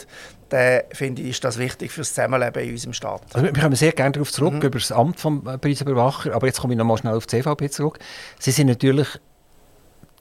dann 0.50 0.81
finde 0.93 1.22
ich, 1.22 1.29
ist 1.29 1.43
das 1.43 1.57
wichtig 1.57 1.91
für 1.91 2.01
das 2.01 2.10
Zusammenleben 2.13 2.63
in 2.63 2.72
unserem 2.72 2.93
Staat. 2.93 3.22
Also 3.34 3.46
wir 3.46 3.53
kommen 3.53 3.75
sehr 3.75 3.91
gerne 3.91 4.13
darauf 4.13 4.31
zurück, 4.31 4.53
mhm. 4.53 4.62
über 4.62 4.79
das 4.79 4.91
Amt 4.91 5.24
des 5.24 5.60
Preisüberwacher, 5.62 6.34
aber 6.34 6.48
jetzt 6.48 6.62
komme 6.62 6.74
ich 6.74 6.77
noch 6.77 6.86
mal 6.86 6.98
schnell 6.98 7.15
auf 7.15 7.27
die 7.27 7.41
CVP 7.41 7.69
zurück. 7.69 8.00
Sie 8.39 8.51
sind 8.51 8.67
natürlich 8.67 9.07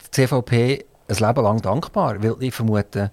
die 0.06 0.10
CVP 0.10 0.84
ein 1.08 1.16
Leben 1.16 1.42
lang 1.42 1.62
dankbar, 1.62 2.22
weil 2.22 2.36
ich 2.40 2.54
vermute, 2.54 3.10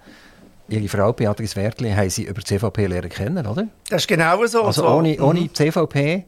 Ihre 0.70 0.88
Frau 0.88 1.12
Beatrice 1.13 1.55
Wertli 1.55 1.91
haben 1.91 2.10
Sie 2.10 2.24
über 2.24 2.41
die 2.41 2.46
CVP 2.46 2.88
lernen 2.88 3.10
kennen, 3.10 3.46
oder? 3.46 3.67
Das 3.89 4.03
ist 4.03 4.08
genau 4.08 4.46
so. 4.46 4.63
Also 4.63 4.88
ohne, 4.88 5.22
ohne 5.22 5.41
mhm. 5.41 5.53
CVP 5.53 6.25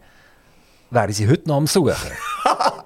wären 0.92 1.14
Sie 1.14 1.28
heute 1.28 1.48
noch 1.48 1.58
am 1.58 1.68
Suchen. 1.68 1.94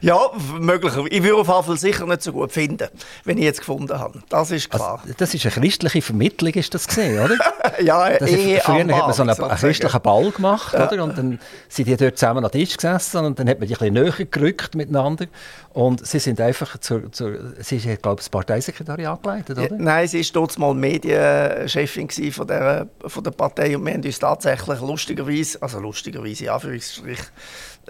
Ja, 0.00 0.18
möglich. 0.60 0.92
Ich 1.10 1.22
würde 1.22 1.36
auf 1.36 1.48
jeden 1.48 1.62
Fall 1.64 1.76
sicher 1.78 2.06
nicht 2.06 2.22
so 2.22 2.32
gut 2.32 2.52
finden, 2.52 2.88
wenn 3.24 3.38
ich 3.38 3.44
jetzt 3.44 3.60
gefunden 3.60 3.98
habe. 3.98 4.20
Das 4.28 4.50
ist 4.50 4.70
also, 4.70 4.84
klar. 4.84 5.00
Also, 5.02 5.14
das 5.16 5.32
ist 5.32 5.46
eine 5.46 5.54
christliche 5.54 6.02
Vermittlung, 6.02 6.52
ist 6.52 6.74
das 6.74 6.86
gesehen, 6.86 7.24
oder? 7.24 7.36
ja, 7.82 8.10
das 8.18 8.30
eh 8.30 8.60
Früher 8.60 8.80
hat 8.80 8.86
man 8.86 9.12
so 9.14 9.22
einen, 9.22 9.30
einen 9.30 9.56
christlichen 9.56 10.00
Ball 10.02 10.30
gemacht, 10.30 10.74
ja. 10.74 10.86
oder? 10.86 11.02
Und 11.02 11.16
dann 11.16 11.38
sind 11.70 11.88
die 11.88 11.96
dort 11.96 12.18
zusammen 12.18 12.44
am 12.44 12.50
Tisch 12.50 12.76
gesessen 12.76 13.24
und 13.24 13.38
dann 13.38 13.48
hat 13.48 13.60
man 13.60 13.68
die 13.68 13.74
ein 13.74 13.78
bisschen 13.78 13.94
näher 13.94 14.26
gerückt 14.30 14.74
miteinander. 14.74 15.26
Und 15.74 16.06
sie 16.06 16.20
sind 16.20 16.40
einfach 16.40 16.78
zur, 16.78 17.10
zur 17.10 17.36
sie 17.58 17.80
hat, 17.80 18.00
glaube 18.00 18.20
ich, 18.20 18.26
das 18.26 18.28
Parteisekretariat 18.28 19.20
geleitet, 19.20 19.58
oder? 19.58 19.70
Ja, 19.70 19.76
nein, 19.76 20.06
sie 20.06 20.20
war 20.20 20.26
dort 20.32 20.56
mal 20.56 20.72
Medienchefin 20.72 22.08
von 22.30 22.46
der, 22.46 22.86
von 23.04 23.24
der 23.24 23.32
Partei 23.32 23.76
und 23.76 23.84
wir 23.84 23.92
haben 23.92 24.04
uns 24.04 24.20
tatsächlich 24.20 24.80
lustigerweise, 24.80 25.60
also 25.60 25.80
lustigerweise, 25.80 26.44
ja, 26.44 26.60
für 26.60 26.78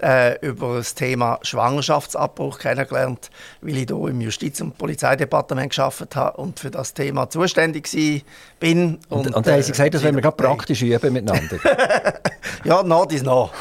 äh, 0.01 0.37
über 0.45 0.77
das 0.77 0.95
Thema 0.95 1.39
Schwangerschaftsabbruch 1.41 2.59
kennengelernt, 2.59 3.29
weil 3.61 3.77
ich 3.77 3.87
hier 3.87 4.07
im 4.07 4.21
Justiz- 4.21 4.61
und 4.61 4.77
Polizeidepartement 4.77 5.69
geschafft 5.69 6.15
habe 6.15 6.37
und 6.37 6.59
für 6.59 6.71
das 6.71 6.93
Thema 6.93 7.29
zuständig 7.29 7.89
bin. 8.59 8.99
Und, 9.09 9.27
und, 9.27 9.35
und 9.35 9.47
da 9.47 9.53
haben 9.53 9.61
Sie 9.61 9.71
gesagt, 9.71 9.93
das 9.93 10.03
wollen 10.03 10.15
wir 10.15 10.21
gerade 10.21 10.37
praktisch 10.37 10.81
üben 10.81 11.13
miteinander. 11.13 11.57
ja, 12.63 12.83
nach 12.83 13.05
ist 13.07 13.25
nach. 13.25 13.51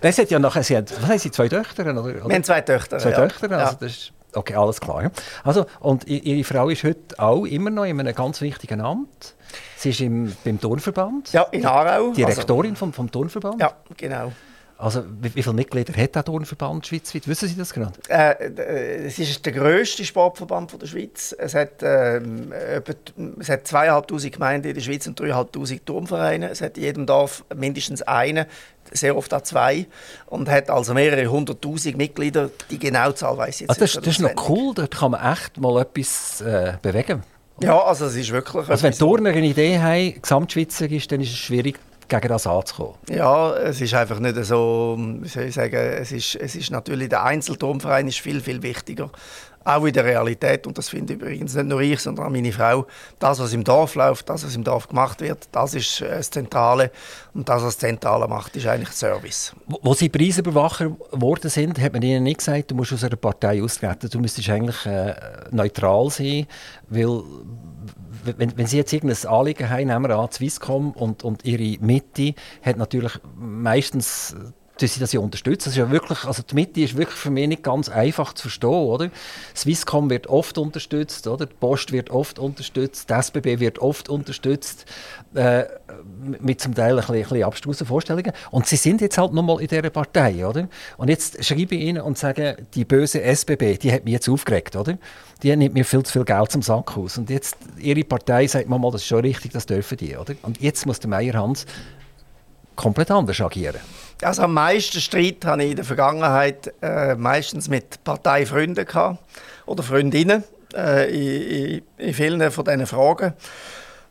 das 0.00 0.18
hat 0.18 0.30
ja 0.30 0.38
nachher, 0.38 0.62
Sie 0.62 0.76
was 0.76 1.08
haben 1.08 1.18
Sie, 1.18 1.30
zwei 1.30 1.48
Töchter? 1.48 1.82
Oder? 1.82 2.04
Wir 2.04 2.22
haben 2.22 2.44
zwei 2.44 2.60
Töchter, 2.60 2.98
Zwei 2.98 3.10
ja. 3.10 3.16
Töchter, 3.16 3.37
also 3.42 3.54
ja. 3.54 3.72
das 3.72 3.92
ist, 3.92 4.12
okay, 4.34 4.54
alles 4.54 4.80
klar. 4.80 5.10
Also, 5.44 5.66
und 5.80 6.06
Ihre 6.06 6.44
Frau 6.44 6.68
ist 6.68 6.84
heute 6.84 7.18
auch 7.18 7.44
immer 7.44 7.70
noch 7.70 7.84
in 7.84 7.98
einem 7.98 8.14
ganz 8.14 8.40
wichtigen 8.40 8.80
Amt. 8.80 9.34
Sie 9.76 9.90
ist 9.90 10.00
im, 10.00 10.34
beim 10.44 10.60
Turnverband. 10.60 11.32
Ja, 11.32 11.42
in 11.50 11.64
Aarau. 11.64 12.12
Direktorin 12.12 12.72
also, 12.72 12.80
vom, 12.80 12.92
vom 12.92 13.10
Turnverband. 13.10 13.60
Ja, 13.60 13.72
genau. 13.96 14.32
Also, 14.80 15.02
wie, 15.20 15.34
wie 15.34 15.42
viele 15.42 15.56
Mitglieder 15.56 15.92
hat 16.00 16.14
der 16.14 16.24
Turnverband 16.24 16.86
schweizweit? 16.86 17.26
Wissen 17.26 17.48
Sie 17.48 17.56
das 17.56 17.74
gerade? 17.74 17.92
Äh, 18.08 19.06
es 19.06 19.18
ist 19.18 19.44
der 19.44 19.52
grösste 19.52 20.04
Sportverband 20.04 20.80
der 20.80 20.86
Schweiz. 20.86 21.34
Es 21.36 21.56
hat, 21.56 21.82
äh, 21.82 22.18
etwa, 22.18 22.92
es 23.40 23.48
hat 23.48 23.66
2'500 23.66 24.30
Gemeinden 24.30 24.68
in 24.68 24.74
der 24.74 24.80
Schweiz 24.80 25.04
und 25.08 25.20
3'500 25.20 25.84
Turnvereine. 25.84 26.50
Es 26.50 26.60
hat 26.60 26.78
in 26.78 26.84
jedem 26.84 27.06
Dorf 27.06 27.44
mindestens 27.56 28.02
einen, 28.02 28.46
sehr 28.92 29.16
oft 29.16 29.34
auch 29.34 29.42
zwei. 29.42 29.88
Und 30.26 30.48
hat 30.48 30.70
also 30.70 30.94
mehrere 30.94 31.26
hunderttausend 31.26 31.96
Mitglieder. 31.96 32.48
Die 32.70 32.78
genaue 32.78 33.16
Zahl 33.16 33.36
weiß 33.36 33.56
ich 33.56 33.60
jetzt 33.62 33.70
also 33.70 33.80
das, 33.80 33.94
nicht. 33.96 34.06
Das 34.06 34.14
ist 34.14 34.20
noch 34.20 34.48
cool, 34.48 34.74
da 34.76 34.86
kann 34.86 35.10
man 35.10 35.32
echt 35.32 35.58
mal 35.58 35.82
etwas 35.82 36.40
äh, 36.40 36.74
bewegen. 36.80 37.24
Ja, 37.60 37.82
also 37.82 38.06
es 38.06 38.14
ist 38.14 38.30
wirklich... 38.30 38.68
Also 38.68 38.84
wenn 38.84 38.92
Turner 38.92 39.30
eine 39.30 39.44
Idee 39.44 39.80
haben, 39.80 40.22
Gesamtschweizer 40.22 40.88
ist, 40.88 41.10
dann 41.10 41.20
ist 41.20 41.30
es 41.30 41.36
schwierig, 41.36 41.80
gegen 42.08 42.28
das 42.28 42.46
anzukommen? 42.46 42.94
Ja, 43.08 43.54
es 43.56 43.80
ist 43.80 43.94
einfach 43.94 44.18
nicht 44.18 44.36
so, 44.44 44.96
wie 44.98 45.28
soll 45.28 45.44
ich 45.44 45.54
sagen, 45.54 45.76
es 45.76 46.12
ist, 46.12 46.34
es 46.36 46.56
ist 46.56 46.70
natürlich, 46.70 47.08
der 47.08 47.24
Einzelturmverein 47.24 48.08
ist 48.08 48.20
viel, 48.20 48.40
viel 48.40 48.62
wichtiger, 48.62 49.10
auch 49.64 49.84
in 49.84 49.92
der 49.92 50.04
Realität, 50.04 50.66
und 50.66 50.78
das 50.78 50.88
finde 50.88 51.12
ich 51.12 51.20
übrigens 51.20 51.54
nicht 51.54 51.66
nur 51.66 51.80
ich, 51.80 52.00
sondern 52.00 52.26
auch 52.26 52.30
meine 52.30 52.52
Frau, 52.52 52.86
das, 53.18 53.38
was 53.38 53.52
im 53.52 53.64
Dorf 53.64 53.94
läuft, 53.94 54.28
das, 54.28 54.44
was 54.44 54.56
im 54.56 54.64
Dorf 54.64 54.88
gemacht 54.88 55.20
wird, 55.20 55.48
das 55.52 55.74
ist 55.74 56.00
äh, 56.00 56.16
das 56.16 56.30
Zentrale, 56.30 56.90
und 57.34 57.48
das, 57.48 57.56
was 57.56 57.76
das 57.76 57.78
Zentrale 57.78 58.26
macht, 58.28 58.56
ist 58.56 58.66
eigentlich 58.66 58.90
Service. 58.90 59.52
Wo, 59.66 59.78
wo 59.82 59.94
Sie 59.94 60.08
Preisüberwacher 60.08 60.90
geworden 61.12 61.50
sind, 61.50 61.78
hat 61.78 61.92
man 61.92 62.02
Ihnen 62.02 62.22
nicht 62.22 62.38
gesagt, 62.38 62.70
du 62.70 62.74
musst 62.74 62.92
aus 62.92 63.04
einer 63.04 63.16
Partei 63.16 63.62
austreten, 63.62 64.08
du 64.08 64.18
müsstest 64.20 64.48
eigentlich 64.48 64.86
äh, 64.86 65.14
neutral 65.50 66.08
sein, 66.10 66.46
weil 66.88 67.22
wenn, 68.36 68.56
wenn 68.56 68.66
Sie 68.66 68.76
jetzt 68.76 68.92
irgendein 68.92 69.30
Anliegen 69.30 69.70
haben, 69.70 69.86
nehmen 69.86 70.08
wir 70.08 70.16
an, 70.16 70.30
Swisscom 70.30 70.92
und, 70.92 71.24
und 71.24 71.44
Ihre 71.44 71.82
Mitte 71.84 72.34
hat 72.62 72.76
natürlich 72.76 73.12
meistens 73.36 74.36
dass 74.78 74.94
sie 74.94 75.00
das 75.00 75.12
ja 75.12 75.20
unterstützen. 75.20 75.64
Das 75.64 75.74
ist 75.74 75.78
ja 75.78 75.90
wirklich, 75.90 76.24
also 76.24 76.42
die 76.42 76.54
Mitte 76.54 76.80
ist 76.80 76.96
wirklich 76.96 77.18
für 77.18 77.30
mich 77.30 77.48
nicht 77.48 77.62
ganz 77.62 77.88
einfach 77.88 78.32
zu 78.32 78.42
verstehen, 78.42 78.70
oder? 78.70 79.10
Swisscom 79.54 80.08
wird 80.10 80.28
oft 80.28 80.58
unterstützt, 80.58 81.26
oder? 81.26 81.46
Die 81.46 81.54
Post 81.54 81.92
wird 81.92 82.10
oft 82.10 82.38
unterstützt, 82.38 83.10
die 83.10 83.14
SBB 83.14 83.60
wird 83.60 83.78
oft 83.80 84.08
unterstützt, 84.08 84.86
äh, 85.34 85.64
mit 86.40 86.60
zum 86.60 86.74
Teil 86.74 86.92
ein 86.92 86.96
bisschen, 86.96 87.14
ein 87.16 87.22
bisschen 87.22 87.42
abstrusen 87.42 87.86
Vorstellungen. 87.86 88.32
Und 88.50 88.66
sie 88.66 88.76
sind 88.76 89.00
jetzt 89.00 89.18
halt 89.18 89.32
nochmal 89.32 89.60
in 89.60 89.68
dieser 89.68 89.90
Partei, 89.90 90.46
oder? 90.46 90.68
Und 90.96 91.08
jetzt 91.08 91.44
schreibe 91.44 91.74
ich 91.74 91.82
ihnen 91.82 92.02
und 92.02 92.16
sage, 92.16 92.56
die 92.74 92.84
böse 92.84 93.22
SBB, 93.22 93.78
die 93.78 93.92
hat 93.92 94.04
mich 94.04 94.12
jetzt 94.12 94.28
aufgeregt, 94.28 94.76
oder? 94.76 94.98
Die 95.42 95.54
nimmt 95.54 95.74
mir 95.74 95.84
viel 95.84 96.02
zu 96.02 96.12
viel 96.12 96.24
Geld 96.24 96.50
zum 96.50 96.62
Sack 96.62 96.96
aus. 96.96 97.18
Und 97.18 97.30
jetzt, 97.30 97.56
ihre 97.78 98.04
Partei 98.04 98.46
sagt 98.46 98.68
mir 98.68 98.78
mal, 98.78 98.90
das 98.90 99.02
ist 99.02 99.08
schon 99.08 99.20
richtig, 99.20 99.52
das 99.52 99.66
dürfen 99.66 99.96
die, 99.98 100.16
oder? 100.16 100.34
Und 100.42 100.60
jetzt 100.60 100.86
muss 100.86 101.00
der 101.00 101.10
Meier 101.10 101.34
Hans 101.34 101.66
komplett 102.76 103.10
anders 103.10 103.40
agieren. 103.40 103.80
Also 104.22 104.42
am 104.42 104.54
meisten 104.54 105.00
Streit 105.00 105.44
hatte 105.44 105.62
ich 105.62 105.70
in 105.70 105.76
der 105.76 105.84
Vergangenheit 105.84 106.74
äh, 106.82 107.14
meistens 107.14 107.68
mit 107.68 108.02
Parteifreunden 108.02 108.86
oder 109.66 109.82
Freundinnen 109.82 110.42
äh, 110.74 111.08
in, 111.08 111.76
in, 111.76 111.82
in 111.98 112.14
vielen 112.14 112.50
von 112.50 112.64
diesen 112.64 112.86
Fragen. 112.86 113.34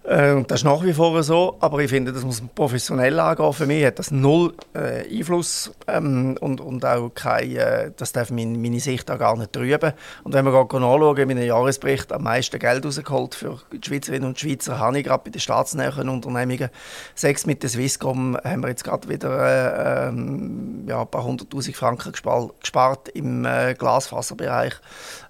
Äh, 0.07 0.31
und 0.31 0.49
das 0.49 0.61
ist 0.61 0.63
nach 0.63 0.81
wie 0.83 0.93
vor 0.93 1.21
so, 1.21 1.57
aber 1.59 1.79
ich 1.79 1.89
finde, 1.89 2.13
das 2.13 2.23
muss 2.23 2.39
man 2.39 2.49
professionell 2.55 3.19
angehen. 3.19 3.51
Für 3.51 3.65
mich 3.65 3.85
hat 3.85 3.99
das 3.99 4.09
null 4.09 4.53
äh, 4.73 5.03
Einfluss 5.13 5.71
ähm, 5.85 6.37
und, 6.39 6.61
und 6.61 6.85
auch 6.85 7.09
kein, 7.13 7.57
äh, 7.57 7.91
das 7.95 8.13
darf 8.13 8.31
meine, 8.31 8.57
meine 8.57 8.79
Sicht 8.79 9.11
auch 9.11 9.19
gar 9.19 9.35
nicht 9.35 9.51
trüben. 9.51 9.91
Und 10.23 10.33
wenn 10.33 10.45
wir 10.45 10.51
gerade 10.51 10.77
anschauen, 10.77 11.17
in 11.17 11.27
meinem 11.27 11.45
Jahresbericht 11.45 12.13
am 12.13 12.23
meisten 12.23 12.57
Geld 12.57 12.85
rausgeholt 12.85 13.35
für 13.35 13.59
die 13.73 13.85
Schweizerinnen 13.85 14.29
und 14.29 14.39
Schweizer, 14.39 14.79
habe 14.79 14.99
ich 14.99 15.05
gerade 15.05 15.23
bei 15.25 15.29
den 15.29 15.41
staatsnäheren 15.41 16.07
Unternehmungen. 16.07 16.69
Sechs 17.13 17.45
mit 17.45 17.61
der 17.63 17.69
Swisscom 17.69 18.37
haben 18.41 18.61
wir 18.61 18.69
jetzt 18.69 18.85
gerade 18.85 19.09
wieder 19.09 20.05
äh, 20.05 20.07
ähm, 20.07 20.85
ja, 20.87 21.01
ein 21.01 21.07
paar 21.07 21.25
hunderttausend 21.25 21.75
Franken 21.75 22.13
gespart, 22.13 22.53
gespart 22.61 23.09
im 23.09 23.43
äh, 23.43 23.73
Glasfaserbereich. 23.73 24.75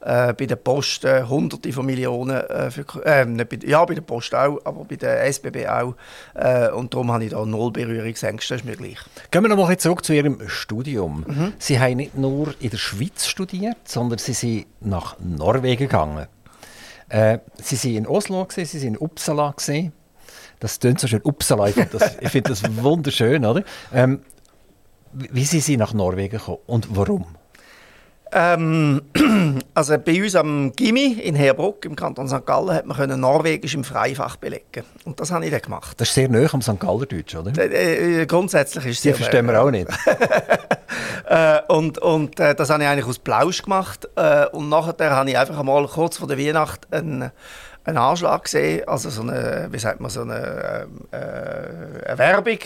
Äh, 0.02 0.34
bei 0.34 0.46
der 0.46 0.56
Post 0.56 1.04
hunderte 1.04 1.74
von 1.74 1.86
Millionen, 1.86 2.44
für, 2.70 3.26
nicht 3.26 3.50
bei, 3.50 3.60
ja, 3.66 3.84
bei 3.84 3.96
der 3.96 4.02
Post 4.02 4.36
auch, 4.36 4.60
aber 4.68 4.86
bei 4.86 4.96
der 4.96 5.26
SBB 5.26 5.68
auch. 5.68 5.96
Äh, 6.36 6.70
und 6.70 6.94
darum 6.94 7.12
habe 7.12 7.24
ich 7.24 7.32
da 7.32 7.46
null 7.46 7.72
Berührungsängste, 7.72 8.54
das 8.54 8.62
ist 8.62 8.66
mir 8.66 8.76
gleich. 8.76 8.98
Gehen 9.32 9.44
wir 9.44 9.50
nochmal 9.50 9.78
zurück 9.78 10.04
zu 10.04 10.14
Ihrem 10.14 10.48
Studium. 10.48 11.26
Mhm. 11.28 11.54
Sie 11.58 11.80
haben 11.80 11.98
nicht 11.98 12.18
nur 12.18 12.54
in 12.60 12.70
der 12.70 12.78
Schweiz 12.78 13.26
studiert, 13.28 13.78
sondern 13.86 14.20
Sie 14.20 14.34
sind 14.34 14.66
nach 14.82 15.18
Norwegen 15.20 15.78
gegangen. 15.78 16.28
Äh, 17.10 17.40
Sie 17.62 17.76
sind 17.76 17.96
in 17.96 18.08
Oslo, 18.08 18.46
gewesen, 18.46 18.70
Sie 18.70 18.80
sind 18.80 18.96
in 18.96 18.98
Uppsala. 19.00 19.52
Gewesen. 19.52 19.94
Das 20.60 20.80
klingt 20.80 21.00
so 21.00 21.08
schön, 21.08 21.22
Uppsala, 21.24 21.68
ich 21.68 21.76
finde 21.76 21.98
das, 21.98 22.16
find 22.32 22.50
das 22.50 22.64
wunderschön. 22.84 23.46
Oder? 23.46 23.64
Ähm, 23.94 24.22
wie 25.14 25.46
sind 25.46 25.64
Sie 25.64 25.78
nach 25.78 25.94
Norwegen 25.94 26.38
gekommen 26.38 26.60
und 26.66 26.96
warum? 26.96 27.26
Ähm, 28.32 29.02
also 29.74 29.98
bei 29.98 30.22
uns 30.24 30.36
am 30.36 30.72
Gimmi 30.74 31.14
in 31.14 31.36
Herbruck 31.36 31.86
im 31.86 31.96
Kanton 31.96 32.28
St. 32.28 32.46
Gallen 32.46 32.74
hat 32.74 32.86
man 32.86 32.98
können 32.98 33.20
Norwegisch 33.20 33.76
im 33.76 33.84
Freifach 33.84 34.36
belegen 34.36 34.84
und 35.06 35.20
das 35.20 35.32
habe 35.32 35.46
ich 35.46 35.52
dann 35.52 35.62
gemacht. 35.62 36.00
Das 36.00 36.10
ist 36.10 36.16
sehr 36.16 36.30
nah 36.30 36.48
am 36.52 36.62
St. 36.62 36.80
Galler 36.80 37.06
Deutsch, 37.06 37.36
oder? 37.36 37.52
Äh, 37.58 38.22
äh, 38.22 38.26
grundsätzlich 38.26 38.86
ist 38.86 38.98
es 38.98 39.02
Die 39.02 39.14
verstehen 39.14 39.46
wir 39.46 39.62
auch 39.62 39.72
nicht. 39.72 39.88
äh, 41.28 41.60
und 41.68 42.00
und 42.00 42.40
äh, 42.40 42.56
das 42.56 42.70
habe 42.70 42.84
ich 42.84 42.90
eigentlich 42.90 43.08
aus 43.08 43.20
Plausch 43.20 43.62
gemacht 43.62 44.08
äh, 44.16 44.48
und 44.48 44.70
nachher 44.70 45.16
habe 45.16 45.30
ich 45.30 45.38
einfach 45.38 45.60
einmal 45.60 45.88
kurz 45.88 46.18
vor 46.18 46.28
der 46.28 46.38
Weihnacht 46.38 46.92
einen 46.92 47.32
einen 47.88 47.98
Anschlag 47.98 48.44
gesehen, 48.44 48.86
also 48.86 49.10
so 49.10 49.22
eine, 49.22 49.70
wie 49.72 49.80
sagt 49.80 50.02
man, 50.02 50.10
so 50.12 50.22
eine, 50.22 50.88
äh, 51.12 52.10
eine 52.10 52.18
Werbung. 52.18 52.60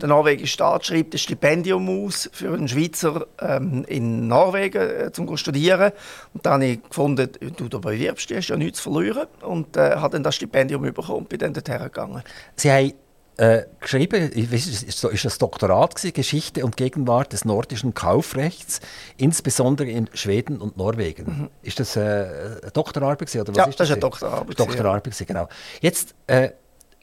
Der 0.00 0.08
norwegische 0.08 0.52
Staat 0.52 0.86
schreibt 0.86 1.14
ein 1.14 1.18
Stipendium 1.18 1.88
aus 1.88 2.30
für 2.32 2.54
einen 2.54 2.68
Schweizer 2.68 3.26
ähm, 3.40 3.84
in 3.88 4.28
Norwegen 4.28 4.78
äh, 4.78 5.12
zum 5.12 5.36
studieren. 5.36 5.90
Und 6.32 6.46
dann 6.46 6.54
habe 6.54 6.66
ich 6.66 6.82
gefunden, 6.82 7.28
du 7.56 7.68
da 7.68 7.78
bewirbst, 7.78 8.30
du 8.30 8.36
hast 8.36 8.48
ja 8.48 8.56
nichts 8.56 8.80
zu 8.80 8.92
verlieren. 8.92 9.26
Und 9.42 9.76
äh, 9.76 9.96
habe 9.96 10.12
dann 10.12 10.22
das 10.22 10.36
Stipendium 10.36 10.82
bekommen 10.82 11.18
und 11.18 11.28
bin 11.28 11.40
dann 11.40 11.52
dorthin 11.52 11.78
gegangen. 11.78 12.22
Sie 12.54 12.70
haben 12.70 12.92
äh, 13.38 13.66
geschrieben, 13.80 14.30
ist, 14.32 15.02
ist 15.04 15.24
das 15.24 15.38
Doktorat 15.38 15.94
gewesen, 15.94 16.12
Geschichte 16.12 16.64
und 16.64 16.76
Gegenwart 16.76 17.32
des 17.32 17.44
nordischen 17.44 17.94
Kaufrechts, 17.94 18.80
insbesondere 19.16 19.88
in 19.88 20.10
Schweden 20.12 20.60
und 20.60 20.76
Norwegen. 20.76 21.24
Mhm. 21.24 21.50
Ist 21.62 21.78
das 21.78 21.96
äh, 21.96 22.00
eine 22.00 22.70
Doktorarbeit 22.72 23.20
gewesen, 23.20 23.40
oder 23.40 23.50
was 23.50 23.56
ja, 23.56 23.64
ist 23.64 23.80
das? 23.80 23.88
das 23.88 23.88
ist 23.88 23.92
eine 23.92 24.00
Doktorarbeit. 24.00 24.58
Doktorarbeit 24.58 25.04
gewesen, 25.04 25.26
genau. 25.26 25.48
Jetzt 25.80 26.16
äh, 26.26 26.50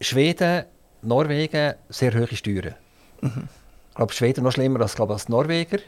Schweden, 0.02 0.66
Norwegen, 1.02 1.76
sehr 1.88 2.14
hohe 2.14 2.28
Steuern. 2.36 2.76
Mhm. 3.22 3.48
Ich 3.90 3.96
glaube, 3.96 4.14
Schweden 4.14 4.44
noch 4.44 4.52
schlimmer 4.52 4.82
als, 4.82 4.96
glaube 4.96 5.14
als 5.14 5.30
Norweger. 5.30 5.80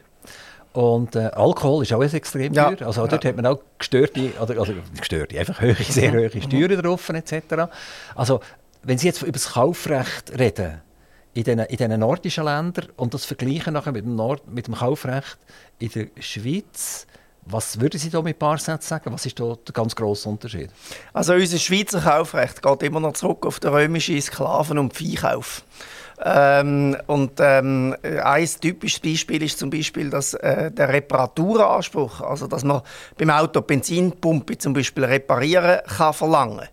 Und 0.72 1.16
äh, 1.16 1.26
Alkohol 1.34 1.84
ist 1.84 1.92
auch 1.92 2.02
extrem 2.04 2.54
ja. 2.54 2.72
teuer. 2.72 2.88
Also 2.88 3.06
dort 3.08 3.24
ja. 3.24 3.32
hat 3.32 3.36
man 3.36 3.48
auch 3.48 3.60
gestörte, 3.80 4.32
oder, 4.40 4.60
also 4.60 4.74
gestörte, 4.98 5.38
einfach 5.38 5.60
hohe, 5.60 5.74
sehr 5.90 6.14
hohe 6.14 6.30
Steuern 6.42 6.82
drauf 6.82 7.10
etc. 7.10 7.68
Also 8.16 8.40
wenn 8.88 8.98
Sie 8.98 9.08
jetzt 9.08 9.22
über 9.22 9.34
das 9.34 9.52
Kaufrecht 9.52 10.40
reden, 10.40 10.82
in 11.34 11.44
den, 11.44 11.60
in 11.60 11.78
den 11.78 12.00
nordischen 12.00 12.46
Ländern 12.46 12.88
und 12.96 13.14
das 13.14 13.26
vergleichen 13.26 13.74
nachher 13.74 13.92
mit 13.92 14.06
dem, 14.06 14.16
Nord, 14.16 14.48
mit 14.48 14.68
dem 14.68 14.76
Kaufrecht 14.76 15.38
in 15.78 15.90
der 15.90 16.08
Schweiz, 16.22 17.06
was 17.46 17.82
würden 17.82 18.00
Sie 18.00 18.10
da 18.10 18.22
mit 18.22 18.38
ein 18.38 18.40
paar 18.40 18.58
Sätzen 18.58 18.88
sagen? 18.88 19.12
Was 19.12 19.26
ist 19.26 19.40
da 19.40 19.56
der 19.56 19.74
ganz 19.74 19.94
grosse 19.94 20.30
Unterschied? 20.30 20.70
Also 21.12 21.34
unser 21.34 21.58
Schweizer 21.58 22.00
Kaufrecht 22.00 22.62
geht 22.62 22.84
immer 22.84 23.02
noch 23.02 23.14
zurück 23.14 23.46
auf 23.46 23.60
den 23.60 23.72
römischen 23.72 24.22
Sklaven- 24.22 24.80
und 24.80 24.96
Viehkauf. 24.96 25.64
Ähm, 26.24 26.98
und 27.06 27.34
ähm, 27.40 27.96
ein 28.02 28.50
typisches 28.60 29.00
Beispiel 29.02 29.44
ist 29.44 29.60
zum 29.60 29.70
Beispiel 29.70 30.10
dass, 30.10 30.34
äh, 30.34 30.72
der 30.72 30.90
Reparaturanspruch, 30.90 32.22
also 32.22 32.48
dass 32.48 32.64
man 32.64 32.82
beim 33.18 33.30
Auto 33.30 33.62
Benzinpumpe 33.62 34.58
zum 34.58 34.74
Beispiel 34.74 35.06
reparieren 35.06 35.80
kann 35.86 36.14
verlangen. 36.14 36.68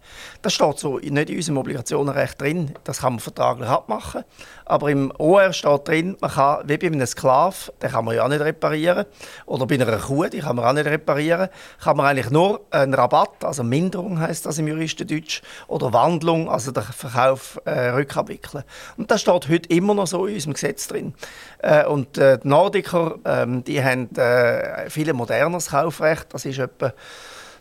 Das 0.44 0.52
steht 0.52 0.78
so 0.78 0.98
nicht 0.98 1.30
in 1.30 1.36
unserem 1.36 1.56
Obligationenrecht 1.56 2.38
drin, 2.38 2.74
das 2.84 3.00
kann 3.00 3.14
man 3.14 3.20
vertraglich 3.20 3.66
abmachen. 3.66 4.24
Aber 4.66 4.90
im 4.90 5.10
OR 5.16 5.54
steht 5.54 5.88
drin, 5.88 6.18
man 6.20 6.30
kann, 6.30 6.68
wie 6.68 6.76
bei 6.76 6.88
einem 6.88 7.06
Sklav, 7.06 7.72
den 7.80 7.90
kann 7.90 8.04
man 8.04 8.14
ja 8.14 8.24
auch 8.24 8.28
nicht 8.28 8.42
reparieren, 8.42 9.06
oder 9.46 9.66
bei 9.66 9.76
einer 9.76 9.96
Kuh, 9.96 10.26
die 10.26 10.40
kann 10.40 10.56
man 10.56 10.66
auch 10.66 10.74
nicht 10.74 10.84
reparieren, 10.84 11.48
kann 11.82 11.96
man 11.96 12.04
eigentlich 12.04 12.28
nur 12.28 12.60
einen 12.70 12.92
Rabatt, 12.92 13.42
also 13.42 13.64
Minderung 13.64 14.20
heißt 14.20 14.44
das 14.44 14.58
im 14.58 14.68
Juristendeutsch, 14.68 15.40
oder 15.66 15.94
Wandlung, 15.94 16.50
also 16.50 16.72
den 16.72 16.82
Verkauf 16.82 17.58
äh, 17.64 17.88
rückabwickeln. 17.88 18.64
Und 18.98 19.10
das 19.10 19.22
steht 19.22 19.48
heute 19.48 19.70
immer 19.70 19.94
noch 19.94 20.06
so 20.06 20.26
in 20.26 20.34
unserem 20.34 20.52
Gesetz 20.52 20.88
drin. 20.88 21.14
Äh, 21.60 21.86
und 21.86 22.18
äh, 22.18 22.38
die 22.38 22.48
Nordiker, 22.48 23.14
ähm, 23.24 23.64
die 23.64 23.82
haben 23.82 24.14
äh, 24.16 24.90
viel 24.90 25.10
moderneres 25.14 25.70
Kaufrecht, 25.70 26.26
das 26.34 26.44
ist 26.44 26.58
etwa 26.58 26.92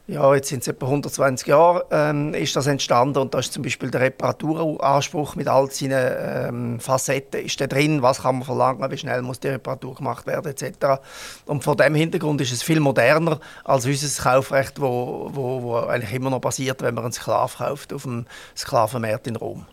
ja, 0.05 0.35
jetzt 0.35 0.49
sind 0.49 0.63
es 0.63 0.67
etwa 0.67 0.87
120 0.87 1.47
Jahre 1.47 1.85
ähm, 1.89 2.33
ist 2.33 2.53
das 2.57 2.67
entstanden 2.67 3.19
und 3.19 3.33
da 3.33 3.39
ist 3.39 3.53
zum 3.53 3.63
Beispiel 3.63 3.89
der 3.89 4.01
Reparaturanspruch 4.01 5.35
mit 5.35 5.47
all 5.47 5.71
seinen 5.71 5.93
ähm, 5.95 6.79
Facetten 6.81 7.45
ist 7.45 7.61
da 7.61 7.67
drin, 7.67 8.01
was 8.01 8.21
kann 8.21 8.35
man 8.35 8.43
verlangen, 8.43 8.91
wie 8.91 8.97
schnell 8.97 9.21
muss 9.21 9.39
die 9.39 9.47
Reparatur 9.47 9.95
gemacht 9.95 10.27
werden 10.27 10.51
etc. 10.51 11.01
Und 11.45 11.63
vor 11.63 11.77
dem 11.77 11.95
Hintergrund 11.95 12.41
ist 12.41 12.51
es 12.51 12.63
viel 12.63 12.81
moderner 12.81 13.39
als 13.63 13.85
unser 13.85 14.23
Kaufrecht, 14.23 14.81
wo, 14.81 15.29
wo, 15.31 15.63
wo 15.63 15.75
eigentlich 15.77 16.13
immer 16.13 16.29
noch 16.29 16.41
basiert, 16.41 16.81
wenn 16.81 16.95
man 16.95 17.05
einen 17.05 17.13
Sklav 17.13 17.57
kauft 17.59 17.93
auf 17.93 18.03
dem 18.03 18.25
Sklavenmarkt 18.57 19.27
in 19.27 19.37
Rom. 19.37 19.65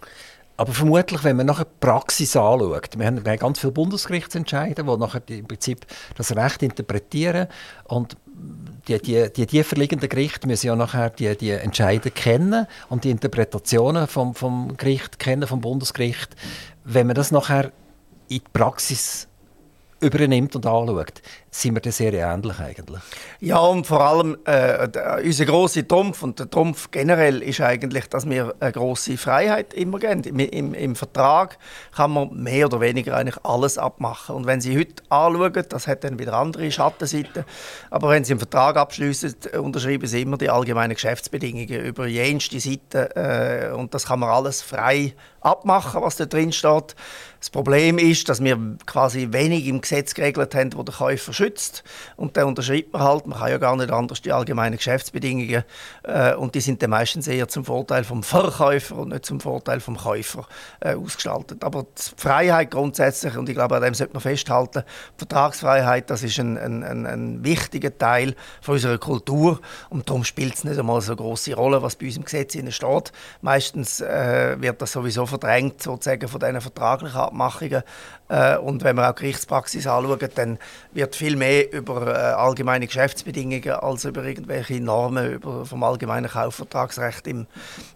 Aber 0.57 0.73
vermutlich, 0.73 1.25
wenn 1.25 1.39
man 1.39 1.47
nachher 1.47 1.65
die 1.65 1.71
Praxis 1.81 2.37
anschaut, 2.37 2.91
wir 2.97 3.07
haben 3.07 3.25
ganz 3.25 3.59
viele 3.59 3.73
Bundesgerichtsentscheide, 3.73 4.85
die 4.85 4.97
nachher 4.97 5.23
im 5.29 5.49
Prinzip 5.49 5.87
das 6.17 6.37
Recht 6.37 6.63
interpretieren 6.63 7.49
und 7.85 8.17
die, 8.89 9.01
die, 9.01 9.33
die 9.33 9.47
tiefer 9.47 9.77
liegenden 9.77 10.09
Gerichte 10.09 10.47
müssen 10.47 10.67
ja 10.67 10.77
nachher 10.77 11.11
die, 11.11 11.37
die 11.37 11.51
Entscheide 11.51 12.11
kennen 12.11 12.67
und 12.89 13.05
die 13.05 13.11
Interpretationen 13.11 14.07
vom, 14.07 14.35
vom 14.35 14.77
Gericht 14.77 15.19
kennen, 15.19 15.47
vom 15.47 15.61
Bundesgericht. 15.61 16.35
Wenn 16.85 17.07
man 17.07 17.17
das 17.17 17.31
nachher 17.31 17.73
in 18.29 18.39
die 18.39 18.43
Praxis 18.53 19.29
übernimmt 20.01 20.57
und 20.57 20.67
anschaut, 20.67 21.23
sind 21.51 21.75
wir 21.75 21.81
da 21.81 21.91
sehr 21.91 22.13
ähnlich 22.13 22.59
eigentlich. 22.59 23.01
Ja, 23.41 23.59
und 23.59 23.87
vor 23.87 24.01
allem 24.01 24.39
äh, 24.45 24.89
unser 25.25 25.45
grosser 25.45 25.87
Trumpf 25.87 26.23
und 26.23 26.39
der 26.39 26.49
Trumpf 26.49 26.91
generell 26.91 27.43
ist 27.43 27.61
eigentlich, 27.61 28.09
dass 28.09 28.29
wir 28.29 28.55
eine 28.61 28.73
grosse 28.73 29.17
Freiheit 29.17 29.75
immer 29.75 29.99
geben. 29.99 30.23
Im, 30.25 30.39
im, 30.39 30.75
Im, 30.75 30.97
Vertrag 30.97 31.59
kann 31.95 32.13
man 32.13 32.35
mehr 32.35 32.67
oder 32.67 32.81
weniger 32.81 33.17
eigentlich 33.17 33.45
alles 33.45 33.79
abmachen. 33.79 34.37
Und 34.37 34.47
wenn 34.47 34.61
Sie 34.61 34.79
heute 34.79 35.03
anschauen, 35.09 35.65
das 35.69 35.87
hat 35.87 36.05
dann 36.05 36.19
wieder 36.19 36.35
andere 36.35 36.71
Schattenseiten, 36.71 37.45
aber 37.91 38.11
wenn 38.11 38.25
Sie 38.25 38.33
einen 38.33 38.41
Vertrag 38.41 38.77
abschließen, 38.77 39.35
unterschreiben 39.61 40.07
Sie 40.07 40.23
immer 40.23 40.39
die 40.39 40.51
allgemeinen 40.51 40.95
Geschäftsbedingungen 40.95 41.85
über 41.85 42.07
jenste 42.07 42.61
Seiten 42.61 43.11
äh, 43.17 43.73
und 43.75 43.93
das 43.93 44.07
kann 44.07 44.21
man 44.21 44.31
alles 44.31 44.63
frei 44.63 45.15
abmachen, 45.41 46.03
was 46.03 46.17
da 46.17 46.27
drin 46.27 46.53
steht. 46.53 46.95
Das 47.41 47.49
Problem 47.49 47.97
ist, 47.97 48.29
dass 48.29 48.45
wir 48.45 48.59
quasi 48.85 49.29
wenig 49.31 49.67
im 49.67 49.81
Gesetz 49.81 50.13
geregelt 50.13 50.55
haben, 50.55 50.75
wo 50.75 50.83
der 50.83 50.95
Käufer 50.95 51.33
schützt. 51.33 51.83
Und 52.17 52.37
dann 52.37 52.49
unterschreibt 52.49 52.93
man 52.93 53.03
halt, 53.03 53.27
man 53.27 53.39
kann 53.39 53.51
ja 53.51 53.57
gar 53.57 53.77
nicht 53.77 53.91
anders 53.91 54.21
die 54.21 54.31
allgemeinen 54.31 54.77
Geschäftsbedingungen. 54.77 55.65
Äh, 56.03 56.35
und 56.35 56.55
die 56.55 56.61
sind 56.61 56.83
dann 56.83 56.91
meistens 56.91 57.27
eher 57.27 57.49
zum 57.49 57.65
Vorteil 57.65 58.05
vom 58.05 58.23
Verkäufer 58.23 58.97
und 58.97 59.09
nicht 59.09 59.25
zum 59.25 59.41
Vorteil 59.41 59.81
vom 59.81 59.97
Käufer 59.97 60.47
äh, 60.81 60.95
ausgestaltet. 60.95 61.65
Aber 61.65 61.85
die 61.85 62.21
Freiheit 62.21 62.73
grundsätzlich, 62.73 63.35
und 63.39 63.49
ich 63.49 63.55
glaube, 63.55 63.75
an 63.75 63.83
dem 63.83 63.95
sollte 63.95 64.13
man 64.13 64.21
festhalten, 64.21 64.83
Vertragsfreiheit, 65.17 66.11
das 66.11 66.23
ist 66.23 66.39
ein, 66.39 66.59
ein, 66.59 66.83
ein, 66.85 67.07
ein 67.07 67.43
wichtiger 67.43 67.97
Teil 67.97 68.35
von 68.61 68.75
unserer 68.75 68.99
Kultur. 68.99 69.61
Und 69.89 70.11
darum 70.11 70.25
spielt 70.25 70.57
es 70.57 70.65
nicht 70.65 70.79
einmal 70.79 71.01
so 71.01 71.17
große 71.17 71.55
Rolle, 71.55 71.81
was 71.81 71.97
bei 71.97 72.05
uns 72.05 72.19
im 72.19 72.25
Gesetz 72.25 72.53
steht. 72.69 73.13
Meistens 73.41 74.03
äh, 74.03 74.61
wird 74.61 74.83
das 74.83 74.93
sowieso 74.93 75.25
verdrängt, 75.25 75.83
sozusagen, 75.83 76.29
von 76.29 76.39
diesen 76.39 76.61
vertraglichen 76.61 77.30
Abmachungen. 77.31 77.83
Äh, 78.29 78.57
und 78.59 78.85
wenn 78.85 78.97
man 78.97 79.11
auch 79.11 79.15
Gerichtspraxis 79.15 79.87
anschaut, 79.87 80.31
dann 80.37 80.59
wird 80.93 81.17
viel 81.17 81.37
mehr 81.37 81.73
über 81.73 82.07
äh, 82.07 82.19
allgemeine 82.33 82.87
Geschäftsbedingungen 82.87 83.71
als 83.71 84.05
über 84.05 84.25
irgendwelche 84.25 84.81
Normen 84.81 85.33
über, 85.33 85.65
vom 85.65 85.83
allgemeinen 85.83 86.31
Kaufvertragsrecht 86.31 87.27
im, 87.27 87.47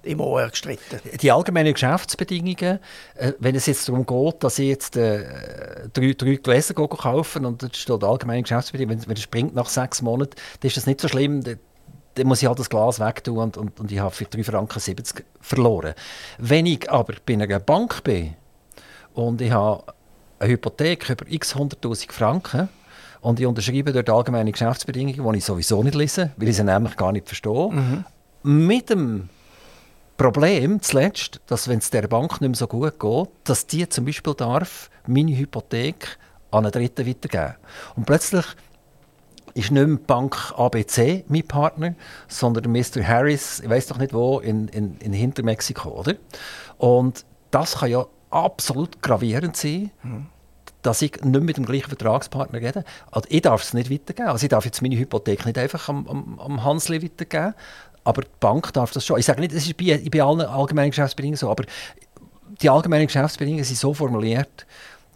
im 0.03 0.21
OR 0.21 0.49
gestritten. 0.49 1.01
Die 1.21 1.31
allgemeinen 1.31 1.73
Geschäftsbedingungen, 1.73 2.81
äh, 3.15 3.33
wenn 3.39 3.55
es 3.55 3.67
jetzt 3.67 3.89
darum 3.89 4.07
geht, 4.07 4.43
dass 4.43 4.59
ich 4.59 4.69
jetzt 4.69 4.97
äh, 4.97 5.89
drei, 5.93 6.15
drei 6.17 6.37
Gläser 6.37 6.75
kaufen 6.75 7.45
und 7.45 7.63
es 7.63 7.77
steht 7.77 8.03
allgemeine 8.03 8.43
Geschäftsbedingungen, 8.43 9.01
wenn, 9.01 9.09
wenn 9.09 9.17
es 9.17 9.23
springt 9.23 9.55
nach 9.55 9.69
sechs 9.69 10.03
Monaten, 10.03 10.35
dann 10.61 10.69
ist 10.69 10.77
das 10.77 10.87
nicht 10.87 11.01
so 11.01 11.09
schlimm 11.09 11.43
dann 12.15 12.27
muss 12.29 12.43
ich 12.43 12.49
halt 12.49 12.59
das 12.59 12.71
Glas 12.71 13.01
wegtun 13.01 13.39
und, 13.39 13.57
und, 13.57 13.81
und 13.81 13.91
ich 13.91 13.99
habe 13.99 14.15
für 14.15 14.25
3,70 14.25 14.45
Franken 14.45 15.25
verloren. 15.41 15.95
Wenn 16.39 16.67
ich 16.67 16.91
aber 16.91 17.15
bei 17.27 17.35
einer 17.35 17.59
Bank 17.59 18.05
bin 18.05 18.35
und 19.15 19.41
ich 19.41 19.53
habe 19.53 19.85
eine 20.39 20.53
Hypothek 20.53 21.09
über 21.09 21.25
x 21.29 21.55
100'000 21.55 22.13
Franken 22.13 22.69
und 23.21 23.41
ich 23.41 23.47
unterschreibe 23.47 23.93
dort 23.93 24.11
allgemeine 24.11 24.53
Geschäftsbedingungen, 24.53 25.33
die 25.33 25.39
ich 25.39 25.45
sowieso 25.45 25.83
nicht 25.83 25.95
lese, 25.95 26.33
weil 26.37 26.49
ich 26.49 26.57
sie 26.57 26.65
nämlich 26.65 26.97
gar 26.97 27.13
nicht 27.13 27.27
verstehe, 27.27 27.71
mhm. 27.71 28.05
mit 28.43 28.91
dem 28.91 29.29
Problem 30.17 30.81
zuletzt, 30.81 31.41
dass 31.47 31.67
wenn 31.69 31.79
es 31.79 31.91
der 31.91 32.07
Bank 32.07 32.41
nicht 32.41 32.51
mehr 32.51 32.55
so 32.55 32.67
gut 32.67 33.01
geht, 33.01 33.29
dass 33.45 33.67
die 33.67 33.89
zum 33.89 34.05
Beispiel 34.05 34.35
darf 34.35 34.91
meine 35.07 35.37
Hypothek 35.37 36.19
an 36.51 36.65
einen 36.65 36.73
Dritten 36.73 37.07
weitergeben. 37.07 37.55
Und 37.97 38.07
plötzlich 38.07 38.45
ist 39.55 39.71
nicht 39.71 39.87
mehr 39.87 39.97
die 39.97 40.05
Bank 40.05 40.53
ABC 40.57 41.25
mein 41.29 41.47
Partner, 41.47 41.95
sondern 42.29 42.71
Mr. 42.71 43.03
Harris, 43.03 43.61
ich 43.61 43.71
weiß 43.71 43.87
doch 43.87 43.99
nicht 43.99 44.13
wo, 44.13 44.39
in, 44.39 44.69
in, 44.69 44.97
in 44.99 45.13
Hintermexiko, 45.13 45.89
oder? 45.91 46.15
Und 46.79 47.25
das 47.51 47.79
kann 47.79 47.91
ja 47.91 48.07
absolut 48.35 49.01
gravierend 49.01 49.57
sein, 49.57 49.91
mhm. 50.03 50.27
dass 50.83 51.03
ich 51.03 51.23
nicht 51.23 51.45
mit 51.45 51.57
dem 51.57 51.65
gleichen 51.65 51.89
Vertragspartner 51.89 52.61
rede. 52.61 52.85
Also 53.11 53.29
ich 53.31 53.43
darf 53.43 53.63
es 53.63 53.75
nicht 53.75 53.91
weitergeben. 53.91 54.29
Also 54.29 54.45
ich 54.45 54.51
darf 54.51 54.65
jetzt 54.65 54.83
meine 54.83 54.97
Hypothek 54.97 55.47
nicht 55.47 55.59
einfach 55.59 55.89
am, 55.89 56.07
am, 56.09 56.39
am 56.39 56.65
Hansli 56.65 57.03
weitergeben, 57.03 57.55
aber 58.03 58.23
die 58.23 58.29
Bank 58.41 58.73
darf 58.73 58.93
das 58.93 59.07
schon. 59.07 59.19
Ich 59.19 59.27
sage 59.27 59.41
nicht, 59.41 59.55
das 59.55 59.67
ist 59.67 59.77
bei, 59.77 60.03
bei 60.11 60.23
allen 60.23 60.43
allgemeinen 60.43 60.91
Geschäftsbedingungen 60.91 61.39
so, 61.39 61.51
aber 61.51 61.65
die 62.61 62.69
allgemeinen 62.69 63.07
Geschäftsbedingungen 63.07 63.65
sind 63.65 63.79
so 63.79 63.95
formuliert, 63.95 64.67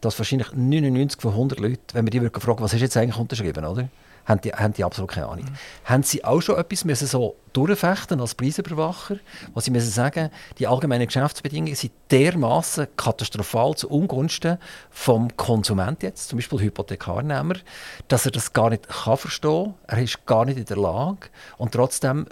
dass 0.00 0.18
wahrscheinlich 0.18 0.52
99 0.52 1.20
von 1.20 1.32
100 1.32 1.60
Leuten, 1.60 1.82
wenn 1.92 2.06
wir 2.06 2.10
die 2.10 2.40
fragen, 2.40 2.62
was 2.62 2.72
ist 2.72 2.80
jetzt 2.80 2.96
eigentlich 2.96 3.18
unterschrieben, 3.18 3.64
oder? 3.64 3.88
Haben 4.28 4.40
die, 4.42 4.52
haben 4.52 4.74
die 4.74 4.84
absolut 4.84 5.10
keine 5.10 5.26
Ahnung. 5.26 5.46
Mhm. 5.46 5.56
Haben 5.84 6.02
Sie 6.02 6.22
auch 6.22 6.40
schon 6.40 6.58
etwas 6.58 6.84
müssen 6.84 7.06
so 7.06 7.36
durchfechten 7.54 8.20
als 8.20 8.34
Preisüberwacher, 8.34 9.16
wo 9.54 9.60
Sie 9.60 9.70
müssen 9.70 9.90
sagen, 9.90 10.30
die 10.58 10.66
allgemeinen 10.66 11.06
Geschäftsbedingungen 11.06 11.74
sind 11.74 11.92
dermaßen 12.10 12.88
katastrophal 12.96 13.74
zu 13.74 13.88
Ungunsten 13.88 14.58
vom 14.90 15.34
Konsument 15.36 16.02
jetzt, 16.02 16.28
zum 16.28 16.38
Beispiel 16.38 16.60
Hypothekarnehmer, 16.60 17.56
dass 18.08 18.26
er 18.26 18.32
das 18.32 18.52
gar 18.52 18.70
nicht 18.70 18.86
kann 18.88 19.16
verstehen, 19.16 19.74
er 19.86 19.98
ist 19.98 20.24
gar 20.26 20.44
nicht 20.44 20.58
in 20.58 20.66
der 20.66 20.76
Lage 20.76 21.28
und 21.56 21.72
trotzdem 21.72 22.26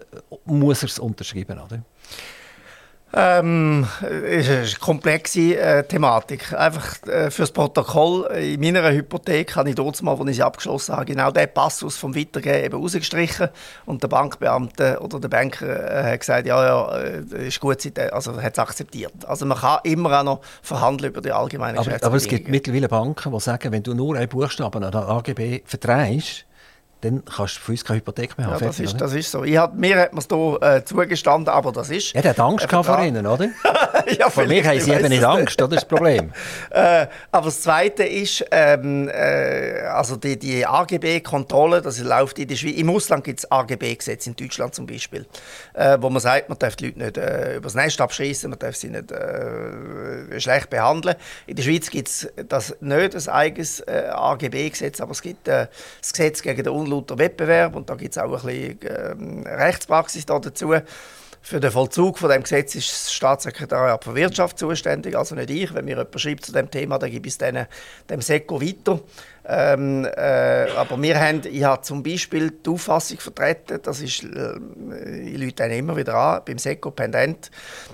muss 0.44 0.82
er 0.82 0.88
es 0.88 0.98
unterschreiben, 0.98 1.59
oder? 1.59 1.82
Ähm, 3.18 3.87
ist 4.29 4.50
eine 4.50 4.68
komplexe 4.79 5.59
äh, 5.59 5.83
Thematik. 5.85 6.52
Einfach 6.52 7.02
äh, 7.07 7.31
fürs 7.31 7.50
Protokoll. 7.50 8.26
In 8.37 8.61
meiner 8.61 8.92
Hypothek 8.92 9.57
habe 9.57 9.70
ich 9.70 9.74
dort 9.74 10.02
mal, 10.02 10.18
als 10.18 10.29
ich 10.29 10.37
sie 10.37 10.42
abgeschlossen 10.42 10.94
habe, 10.94 11.07
genau 11.07 11.31
diesen 11.31 11.48
Passus 11.55 11.96
vom 11.96 12.14
Weitergeben 12.14 12.64
eben 12.64 12.76
rausgestrichen. 12.83 13.48
Und 13.87 14.02
der 14.02 14.09
Bankbeamte 14.09 14.98
oder 15.00 15.18
der 15.18 15.29
Banker 15.29 15.90
äh, 15.90 16.12
hat 16.12 16.20
gesagt, 16.20 16.46
ja, 16.46 16.62
ja, 16.62 16.98
äh, 16.98 17.48
ist 17.48 17.59
gut, 17.59 17.79
also 18.12 18.40
hat 18.40 18.52
es 18.52 18.59
akzeptiert. 18.59 19.24
Also 19.26 19.46
man 19.46 19.59
kann 19.59 19.79
immer 19.85 20.20
auch 20.20 20.24
noch 20.24 20.40
verhandeln 20.61 21.12
über 21.12 21.22
die 21.22 21.33
allgemeinen 21.33 21.79
aber, 21.79 21.96
aber 22.02 22.16
es 22.16 22.29
gibt 22.29 22.48
mittlerweile 22.48 22.88
Banken, 22.88 23.33
die 23.33 23.40
sagen, 23.40 23.72
wenn 23.72 23.83
du 23.83 23.94
nur 23.94 24.16
einen 24.16 24.29
Buchstaben 24.29 24.85
an 24.85 24.92
der 24.92 25.09
AGB 25.09 25.62
vertreibst, 25.64 26.45
dann 27.07 27.25
kannst 27.25 27.57
du 27.57 27.61
für 27.61 27.73
uns 27.73 27.85
keine 27.85 27.99
Hypothek 28.01 28.37
mehr 28.37 28.49
haben. 28.49 28.61
Ja, 28.61 28.66
das, 28.66 28.81
ist, 28.81 29.01
das 29.01 29.12
ist 29.12 29.31
so. 29.31 29.45
Ich 29.45 29.57
hab, 29.57 29.75
mir 29.75 29.97
hat 29.97 30.12
man 30.12 30.19
es 30.19 30.29
hier 30.29 30.59
äh, 30.62 30.85
zugestanden, 30.85 31.53
aber 31.53 31.73
das 31.73 31.90
ist... 31.90 32.12
Ja, 32.12 32.23
der 32.23 32.33
hat 32.33 32.40
Angst 32.40 32.69
vor 32.71 33.03
Ihnen, 33.03 33.27
oder? 33.27 33.49
ja, 34.19 34.29
Von 34.29 34.49
mir 34.49 34.64
haben 34.64 34.81
Sie 34.81 34.92
eben 34.92 35.09
nicht 35.09 35.25
Angst, 35.25 35.61
das 35.61 35.69
ist 35.69 35.77
das 35.77 35.85
Problem. 35.85 36.33
äh, 36.71 37.07
aber 37.31 37.47
das 37.47 37.62
Zweite 37.62 38.05
ist, 38.05 38.45
ähm, 38.51 39.09
äh, 39.09 39.83
also 39.83 40.16
die, 40.16 40.38
die 40.38 40.66
AGB-Kontrolle, 40.66 41.83
das 41.83 42.01
läuft 42.01 42.38
in 42.38 42.49
der 42.49 42.57
Schweiz. 42.57 42.77
Im 42.77 42.90
Ausland 42.90 43.25
gibt 43.25 43.40
es 43.40 43.51
AGB-Gesetze, 43.51 44.31
in 44.31 44.37
Deutschland 44.37 44.75
zum 44.75 44.87
Beispiel, 44.87 45.27
äh, 45.75 45.99
wo 46.01 46.11
man 46.11 46.21
sagt, 46.21 46.49
man 46.49 46.59
darf 46.59 46.77
die 46.77 46.87
Leute 46.87 46.99
nicht 46.99 47.19
äh, 47.19 47.57
übers 47.57 47.75
Nest 47.75 48.01
abschießen, 48.01 48.51
man 48.51 48.59
darf 48.59 48.77
sie 48.77 48.90
nicht 48.90 49.12
äh, 49.12 50.40
schlecht 50.40 50.71
behandeln. 50.71 51.16
In 51.47 51.57
der 51.57 51.62
Schweiz 51.62 51.90
gibt 51.90 52.09
es 52.09 52.29
das 52.49 52.77
nicht, 52.81 53.14
ein 53.14 53.29
eigenes 53.29 53.87
AGB-Gesetz, 53.87 55.01
aber 55.01 55.12
es 55.12 55.23
gibt 55.23 55.47
das 55.47 55.69
Gesetz 56.12 56.42
gegen 56.42 56.62
den 56.62 56.73
unlauter 56.96 57.18
Wettbewerb 57.18 57.76
und 57.76 57.88
da 57.90 57.94
gibt 57.94 58.16
es 58.16 58.18
auch 58.18 58.44
ein 58.44 58.46
bisschen 58.46 58.78
ähm, 58.82 59.44
Rechtspraxis 59.46 60.26
dazu. 60.26 60.74
Für 61.46 61.61
den 61.61 61.70
Vollzug 61.70 62.18
von 62.18 62.28
dem 62.28 62.42
Gesetz 62.42 62.74
ist 62.74 62.90
das 62.90 63.12
Staatssekretariat 63.12 64.02
für 64.02 64.16
Wirtschaft 64.16 64.59
zuständig, 64.59 65.16
also 65.16 65.37
nicht 65.37 65.48
ich. 65.48 65.72
Wenn 65.72 65.85
mir 65.85 65.92
jemand 65.92 66.20
schreibt 66.20 66.44
zu 66.44 66.50
dem 66.50 66.68
Thema, 66.72 66.98
dann 66.98 67.09
gebe 67.09 67.28
ich 67.28 67.40
es 67.40 67.66
dem 68.11 68.20
SECO 68.20 68.61
weiter. 68.61 68.98
Ähm, 69.46 70.04
äh, 70.06 70.66
aber 70.76 71.00
wir 71.00 71.20
haben, 71.20 71.42
ich 71.48 71.62
habe 71.62 71.82
zum 71.82 72.02
Beispiel 72.02 72.50
die 72.50 72.68
Auffassung 72.68 73.18
vertreten, 73.18 73.78
das 73.80 74.00
ist, 74.00 74.24
äh, 74.24 74.59
ich 75.20 75.38
lüte 75.38 75.62
immer 75.66 75.96
wieder 75.96 76.14
an, 76.14 76.42
beim 76.44 76.59
SECO 76.59 76.90
Pendent, 76.90 77.52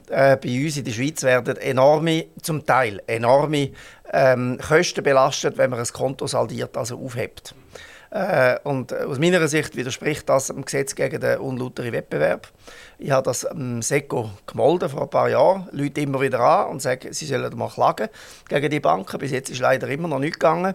äh, 0.09 0.39
bei 0.39 0.65
uns 0.65 0.79
in 0.79 0.85
der 0.85 0.93
Schweiz 0.93 1.23
werden 1.23 1.59
enorme, 1.59 2.29
zum 2.41 2.65
Teil 2.65 3.03
enorme 3.07 3.73
ähm, 4.15 4.59
Kosten 4.67 5.05
belastet, 5.05 5.59
wenn 5.59 5.69
man 5.69 5.79
ein 5.79 5.87
Konto 5.93 6.27
saldiert, 6.27 6.75
also 6.79 6.99
aufhebt. 6.99 7.55
Äh, 8.13 8.59
und 8.65 8.93
aus 8.93 9.19
meiner 9.19 9.49
Sicht 9.49 9.75
widerspricht 9.75 10.29
das 10.29 10.49
dem 10.49 10.67
Gesetz 10.67 10.95
gegen 10.95 11.19
den 11.19 11.39
unlauteren 11.39 11.93
Wettbewerb. 11.93 12.49
Ich 12.99 13.11
habe 13.11 13.23
das 13.23 13.47
am 13.47 13.81
SECO 13.81 14.31
gemolden 14.47 14.91
vor 14.91 15.03
ein 15.03 15.11
paar 15.11 15.31
Jahren, 15.31 15.67
Leute 15.73 16.03
immer 16.03 16.21
wieder 16.21 16.41
an 16.41 16.73
und 16.73 16.83
sagen, 16.83 17.11
sie 17.13 17.25
sollen 17.25 17.57
mal 17.57 17.71
klagen 17.71 18.09
gegen 18.51 18.71
die 18.71 18.81
Banken. 18.81 19.19
Bis 19.19 19.31
jetzt 19.31 19.49
ist 19.49 19.61
leider 19.61 19.89
immer 19.89 20.09
noch 20.09 20.19
nicht 20.19 20.35
gegangen. 20.35 20.75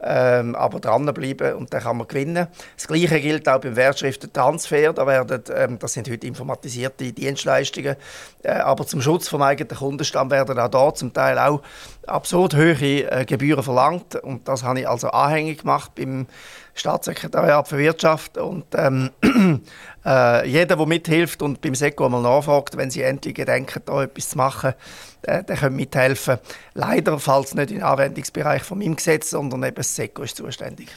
Ähm, 0.00 0.54
aber 0.54 0.78
dranbleiben 0.78 1.54
und 1.54 1.74
dann 1.74 1.82
kann 1.82 1.96
man 1.96 2.06
gewinnen. 2.06 2.46
Das 2.76 2.86
Gleiche 2.86 3.20
gilt 3.20 3.48
auch 3.48 3.60
beim 3.60 3.74
Wertschriftentransfer. 3.74 4.92
Da 4.92 5.06
werden, 5.06 5.42
ähm, 5.54 5.78
das 5.80 5.92
sind 5.92 6.08
heute 6.08 6.24
informatisierte 6.26 7.12
Dienstleistungen, 7.12 7.96
äh, 8.44 8.50
aber 8.50 8.86
zum 8.86 9.02
Schutz 9.02 9.26
vom 9.26 9.42
eigenen 9.42 9.76
Kundenstamm 9.76 10.30
werden 10.30 10.56
auch 10.56 10.68
da 10.68 10.94
zum 10.94 11.12
Teil 11.12 11.36
auch 11.38 11.62
absurd 12.06 12.54
hohe 12.54 13.10
äh, 13.10 13.24
Gebühren 13.24 13.64
verlangt 13.64 14.14
und 14.14 14.46
das 14.46 14.62
habe 14.62 14.80
ich 14.80 14.88
also 14.88 15.08
anhängig 15.08 15.62
gemacht 15.62 15.90
beim 15.96 16.28
Staatssekretariat 16.78 17.68
für 17.68 17.78
Wirtschaft 17.78 18.38
und 18.38 18.64
ähm, 18.74 19.10
äh, 20.04 20.48
jeder, 20.48 20.76
der 20.76 20.86
mithilft 20.86 21.42
und 21.42 21.60
beim 21.60 21.74
SECO 21.74 22.08
mal 22.08 22.22
nachfragt, 22.22 22.76
wenn 22.76 22.90
sie 22.90 23.02
endlich 23.02 23.34
gedenken, 23.34 23.82
da 23.84 24.02
etwas 24.02 24.30
zu 24.30 24.38
machen, 24.38 24.74
äh, 25.22 25.44
der 25.44 25.56
kann 25.56 25.74
mithelfen. 25.74 26.38
Leider 26.74 27.18
fällt 27.18 27.54
nicht 27.54 27.70
in 27.70 27.78
den 27.78 27.84
Anwendungsbereich 27.84 28.62
von 28.62 28.78
meinem 28.78 28.96
Gesetz, 28.96 29.30
sondern 29.30 29.62
eben 29.62 29.76
das 29.76 29.94
SECO 29.94 30.22
ist 30.22 30.36
zuständig. 30.36 30.88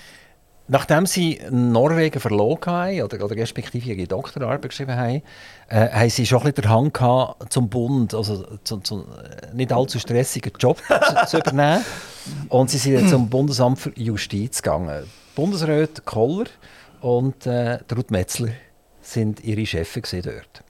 Nachdem 0.67 1.05
Sie 1.05 1.41
Norwegen 1.49 2.21
verloren 2.21 2.65
haben, 2.65 3.01
oder, 3.01 3.25
oder 3.25 3.35
respektive 3.35 3.89
Ihre 3.89 4.07
Doktorarbeit 4.07 4.69
geschrieben 4.69 4.95
haben, 4.95 5.21
äh, 5.67 5.89
haben 5.89 6.09
Sie 6.09 6.25
schon 6.25 6.39
ein 6.39 6.53
bisschen 6.53 6.61
den 6.61 6.69
Hang 6.69 6.93
gehabt, 6.93 7.51
zum 7.51 7.67
Bund, 7.67 8.13
also 8.13 8.45
zum, 8.63 8.81
zum 8.81 9.05
nicht 9.53 9.73
allzu 9.73 9.99
stressigen 9.99 10.53
Job 10.57 10.77
zu, 10.87 11.25
zu, 11.25 11.37
übernehmen. 11.39 11.83
Und 12.47 12.69
Sie 12.69 12.77
sind 12.77 13.09
zum 13.09 13.29
Bundesamt 13.29 13.79
für 13.79 13.91
Justiz 13.99 14.61
gegangen. 14.61 15.03
Bundesrat 15.35 16.05
Koller 16.05 16.45
und 17.01 17.45
äh, 17.45 17.79
Ruth 17.95 18.11
Metzler 18.11 18.49
sind 19.01 19.43
Ihre 19.43 19.65
Chefs 19.65 20.11
dort. 20.11 20.63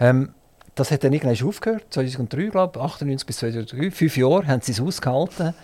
Ähm, 0.00 0.34
das 0.74 0.90
hat 0.92 1.02
dann 1.02 1.12
irgendwann 1.12 1.48
aufgehört, 1.48 1.86
2003, 1.90 2.46
glaube 2.46 2.78
ich, 2.78 2.84
98 2.84 3.26
bis 3.26 3.36
2003. 3.38 3.90
Fünf 3.90 4.16
Jahre 4.16 4.46
haben 4.46 4.60
sie 4.60 4.72
es 4.72 4.80
ausgehalten. 4.80 5.54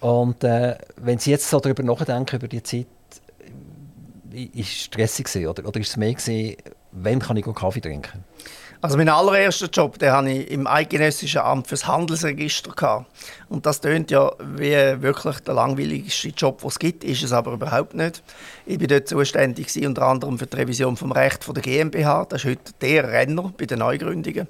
Und 0.00 0.44
äh, 0.44 0.76
wenn 0.96 1.18
Sie 1.18 1.30
jetzt 1.30 1.48
so 1.48 1.60
darüber 1.60 1.82
nachdenken, 1.82 2.36
über 2.36 2.48
die 2.48 2.62
Zeit, 2.62 2.86
äh, 4.32 4.42
ist 4.42 4.68
es 4.68 4.82
stressig 4.84 5.26
gewesen, 5.26 5.46
oder, 5.46 5.66
oder 5.66 5.80
ist 5.80 5.90
es 5.90 5.96
mehr 5.96 6.12
gewesen, 6.12 6.56
wann 6.90 7.20
kann 7.20 7.36
ich 7.36 7.44
Kaffee 7.44 7.80
trinken? 7.80 8.24
Also 8.82 8.96
mein 8.96 9.08
allererster 9.08 9.68
Job, 9.68 9.96
den 10.00 10.10
hatte 10.10 10.30
ich 10.30 10.50
im 10.50 10.66
Eidgenössischen 10.66 11.40
Amt 11.40 11.68
fürs 11.68 11.86
Handelsregister 11.86 12.72
gehabt. 12.72 13.06
Und 13.48 13.64
das 13.64 13.80
tönt 13.80 14.10
ja 14.10 14.32
wie 14.40 14.72
wirklich 15.00 15.38
der 15.38 15.54
langweiligste 15.54 16.30
Job, 16.30 16.62
den 16.62 16.68
es 16.68 16.80
gibt, 16.80 17.04
ist 17.04 17.22
es 17.22 17.32
aber 17.32 17.52
überhaupt 17.52 17.94
nicht. 17.94 18.24
Ich 18.66 18.80
war 18.80 18.88
dort 18.88 19.06
zuständig 19.06 19.70
unter 19.86 20.02
anderem 20.02 20.36
für 20.36 20.48
die 20.48 20.56
Revision 20.56 20.96
vom 20.96 21.12
Recht 21.12 21.46
der 21.46 21.62
GmbH. 21.62 22.24
Das 22.24 22.42
ist 22.42 22.50
heute 22.50 22.72
der 22.80 23.08
Renner 23.08 23.52
bei 23.56 23.66
den 23.66 23.78
Neugründungen. 23.78 24.48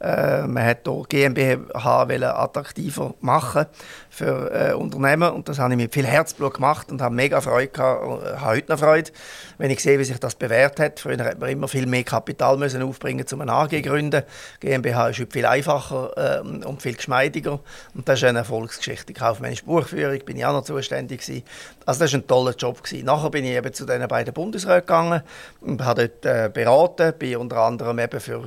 Äh, 0.00 0.46
man 0.46 0.64
hat 0.64 0.80
hier 0.86 1.04
GmbH 1.06 2.08
attraktiver 2.40 3.14
machen 3.20 3.66
für 4.14 4.50
äh, 4.52 4.72
Unternehmen 4.74 5.30
und 5.32 5.48
das 5.48 5.58
habe 5.58 5.72
ich 5.72 5.76
mit 5.76 5.92
viel 5.92 6.06
Herzblut 6.06 6.54
gemacht 6.54 6.90
und 6.90 7.02
habe 7.02 7.14
mega 7.14 7.40
Freude 7.40 7.68
gehabt, 7.68 8.04
und 8.04 8.22
habe 8.22 8.56
heute 8.56 8.70
noch 8.70 8.78
Freude, 8.78 9.10
wenn 9.58 9.70
ich 9.70 9.80
sehe, 9.80 9.98
wie 9.98 10.04
sich 10.04 10.18
das 10.18 10.36
bewährt 10.36 10.78
hat. 10.78 11.00
Früher 11.00 11.24
hat 11.24 11.40
man 11.40 11.50
immer 11.50 11.68
viel 11.68 11.86
mehr 11.86 12.04
Kapital 12.04 12.56
müssen 12.56 12.82
aufbringen, 12.82 13.26
um 13.32 13.40
eine 13.40 13.52
AG 13.52 13.70
zu 13.70 13.82
gründen. 13.82 14.22
GmbH 14.60 15.08
ist 15.08 15.18
heute 15.18 15.32
viel 15.32 15.46
einfacher 15.46 16.42
äh, 16.44 16.66
und 16.66 16.80
viel 16.80 16.94
geschmeidiger 16.94 17.60
und 17.94 18.08
das 18.08 18.20
ist 18.20 18.24
eine 18.24 18.38
Erfolgsgeschichte. 18.38 19.12
Kaufmännische 19.12 19.64
Buchführung 19.64 20.18
bin 20.24 20.36
ich 20.36 20.46
auch 20.46 20.52
noch 20.52 20.64
zuständig 20.64 21.20
gewesen. 21.20 21.42
Also 21.86 22.00
das 22.00 22.12
war 22.12 22.20
ein 22.20 22.26
toller 22.26 22.54
Job 22.54 22.82
gewesen. 22.82 23.04
Nachher 23.04 23.30
bin 23.30 23.44
ich 23.44 23.52
eben 23.52 23.72
zu 23.72 23.84
den 23.84 24.06
beiden 24.06 24.32
Bundesräten 24.32 24.80
gegangen 24.80 25.22
und 25.60 25.84
habe 25.84 26.08
dort 26.08 26.24
äh, 26.24 26.48
beraten, 26.48 27.12
bin 27.18 27.36
unter 27.36 27.58
anderem 27.58 27.98
eben 27.98 28.20
für 28.20 28.38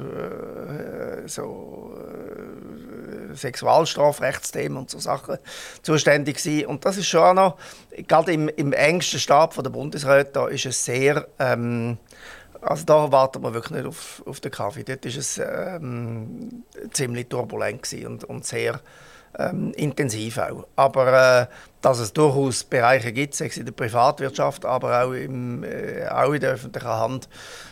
äh, 1.25 1.27
so 1.27 1.93
äh, 1.97 3.35
Sexualstrafrechtsthemen 3.35 4.77
und 4.77 4.89
so 4.89 4.99
Sachen 4.99 5.37
zuständig 5.81 6.37
gewesen. 6.37 6.67
Und 6.67 6.85
das 6.85 6.97
ist 6.97 7.07
schon 7.07 7.21
auch 7.21 7.33
noch, 7.33 7.57
gerade 8.07 8.33
im, 8.33 8.49
im 8.49 8.73
engsten 8.73 9.19
Stab 9.19 9.55
der 9.55 9.69
Bundesräte, 9.69 10.31
da 10.33 10.47
ist 10.47 10.65
es 10.65 10.83
sehr 10.83 11.27
ähm, 11.39 11.97
also 12.61 12.85
da 12.85 13.11
wartet 13.11 13.41
man 13.41 13.53
wirklich 13.53 13.77
nicht 13.77 13.87
auf, 13.87 14.23
auf 14.25 14.39
den 14.39 14.51
Kaffee. 14.51 14.83
Dort 14.83 15.05
war 15.05 15.11
es 15.11 15.37
ähm, 15.37 16.63
ziemlich 16.91 17.27
turbulent 17.27 17.87
und, 18.05 18.23
und 18.23 18.45
sehr 18.45 18.81
ähm, 19.37 19.71
intensiv 19.73 20.37
auch. 20.37 20.67
Aber 20.75 21.41
äh, 21.41 21.47
dass 21.81 21.99
es 21.99 22.13
durchaus 22.13 22.63
Bereiche 22.63 23.11
gibt, 23.11 23.35
sei 23.35 23.47
es 23.47 23.57
in 23.57 23.65
der 23.65 23.73
Privatwirtschaft, 23.73 24.65
aber 24.65 25.03
auch, 25.03 25.11
im, 25.11 25.63
äh, 25.63 26.07
auch 26.07 26.33
in 26.33 26.41
der 26.41 26.51
öffentlichen 26.53 26.87
Hand, 26.87 27.29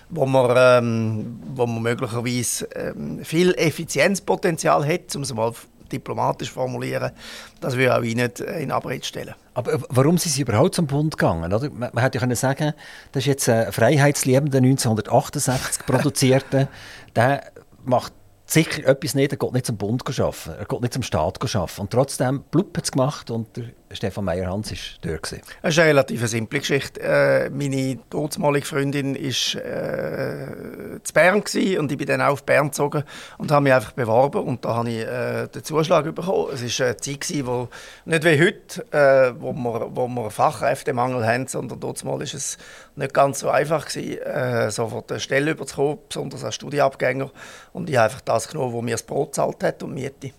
wo 0.09 0.25
man, 0.25 0.53
ähm, 0.55 1.39
wo 1.55 1.65
man 1.65 1.81
möglicherweise 1.81 2.65
ähm, 2.75 3.23
viel 3.25 3.53
Effizienzpotenzial 3.55 4.85
hat, 4.87 5.15
um 5.15 5.23
es 5.23 5.33
mal 5.33 5.53
diplomatisch 5.95 6.51
formulieren, 6.51 7.11
das 7.59 7.75
will 7.77 7.89
auch 7.89 8.01
ich 8.01 8.15
nicht 8.15 8.39
in 8.39 8.71
Abrede 8.71 9.05
stellen. 9.05 9.35
Aber 9.53 9.79
warum 9.89 10.17
sind 10.17 10.31
Sie 10.31 10.41
überhaupt 10.41 10.75
zum 10.75 10.87
Bund 10.87 11.17
gegangen? 11.17 11.53
Oder? 11.53 11.69
Man, 11.69 11.89
man 11.93 12.03
hätte 12.03 12.17
ja 12.17 12.21
können 12.21 12.35
sagen, 12.35 12.73
das 13.11 13.23
ist 13.23 13.27
jetzt 13.27 13.49
ein 13.49 13.71
Freiheitsliebender 13.71 14.57
1968 14.57 15.85
produzierte, 15.85 16.67
der 17.15 17.51
macht 17.83 18.13
sicher 18.45 18.87
etwas 18.87 19.15
nicht, 19.15 19.31
er 19.31 19.37
geht 19.37 19.53
nicht 19.53 19.65
zum 19.65 19.77
Bund 19.77 20.03
arbeiten, 20.07 20.51
er 20.59 20.65
geht 20.65 20.81
nicht 20.81 20.93
zum 20.93 21.03
Staat 21.03 21.41
arbeiten. 21.41 21.81
Und 21.81 21.91
trotzdem 21.91 22.43
blub 22.51 22.77
es 22.77 22.91
gemacht 22.91 23.31
und 23.31 23.55
der 23.57 23.65
Stefan 23.91 24.25
Meyer-Hans 24.25 24.71
war 24.71 24.77
dort. 25.01 25.31
Es 25.61 25.73
ist 25.73 25.79
eine 25.79 25.89
relativ 25.89 26.27
simple 26.27 26.59
Geschichte. 26.59 27.01
Äh, 27.01 27.49
meine 27.49 27.99
damalige 28.09 28.65
Freundin 28.65 29.15
war 29.15 29.61
äh, 29.63 31.01
zu 31.03 31.13
Bern 31.13 31.35
und 31.35 31.91
ich 31.91 31.97
bin 31.97 32.07
dann 32.07 32.21
auch 32.21 32.33
auf 32.33 32.43
Bern 32.43 32.67
gezogen 32.67 33.03
und 33.37 33.51
habe 33.51 33.63
mich 33.63 33.73
einfach 33.73 33.91
beworben 33.91 34.43
und 34.43 34.65
da 34.65 34.75
habe 34.75 34.89
ich 34.89 35.05
äh, 35.05 35.47
den 35.47 35.63
Zuschlag 35.63 36.03
bekommen. 36.15 36.49
Es 36.53 36.79
war 36.79 36.87
eine 36.87 36.97
Zeit, 36.97 37.45
wo 37.45 37.69
nicht 38.05 38.23
wie 38.23 38.39
heute, 38.39 38.81
äh, 38.91 39.33
wo, 39.39 39.53
wir, 39.53 39.87
wo 39.95 40.07
wir 40.07 40.31
Fachkräftemangel 40.31 41.25
haben, 41.25 41.47
sondern 41.47 41.79
dort 41.79 42.03
war 42.05 42.19
es 42.21 42.57
nicht 42.95 43.13
ganz 43.13 43.39
so 43.39 43.49
einfach, 43.49 43.87
gewesen, 43.87 44.19
äh, 44.21 44.71
sofort 44.71 45.11
eine 45.11 45.19
Stelle 45.19 45.51
überzukommen, 45.51 45.99
besonders 46.09 46.43
als 46.43 46.55
Studienabgänger. 46.55 47.31
Und 47.73 47.89
ich 47.89 47.97
habe 47.97 48.05
einfach 48.05 48.21
das 48.21 48.47
genommen, 48.47 48.75
was 48.75 48.81
mir 48.81 48.91
das 48.91 49.03
Brot 49.03 49.29
gezahlt 49.29 49.63
hat 49.63 49.83
und 49.83 49.93
Miete. 49.93 50.31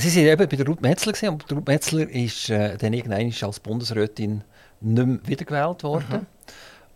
Sie 0.00 0.16
waren 0.16 0.32
eben 0.32 0.48
bei 0.48 0.56
der 0.56 0.66
Ruth 0.66 0.80
Metzler, 0.80 1.12
gewesen, 1.12 1.28
aber 1.34 1.56
Ruth 1.56 1.66
Metzler 1.66 2.08
ist 2.08 2.50
äh, 2.50 2.76
dann 2.76 2.92
irgendwann 2.92 3.32
als 3.42 3.58
Bundesrätin 3.58 4.44
nicht 4.80 5.06
mehr 5.06 5.18
wiedergewählt 5.24 5.82
worden. 5.82 6.26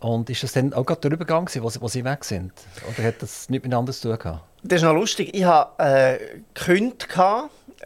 Mhm. 0.01 0.07
Und 0.07 0.29
ist 0.29 0.43
das 0.43 0.53
dann 0.53 0.73
auch 0.73 0.85
gerade 0.85 1.01
der 1.01 1.11
Übergang, 1.11 1.49
wo 1.59 1.69
sie, 1.69 1.81
wo 1.81 1.87
sie 1.87 2.03
weg 2.03 2.23
sind? 2.23 2.51
Oder 2.89 3.07
hat 3.07 3.21
das 3.21 3.49
nichts 3.49 3.65
miteinander 3.65 3.91
zu 3.91 4.09
tun 4.09 4.19
gehabt? 4.19 4.41
Das 4.63 4.77
ist 4.77 4.83
noch 4.83 4.93
lustig. 4.93 5.33
Ich 5.33 5.43
hatte 5.43 5.83
äh, 5.83 6.41
gekündigt 6.53 7.09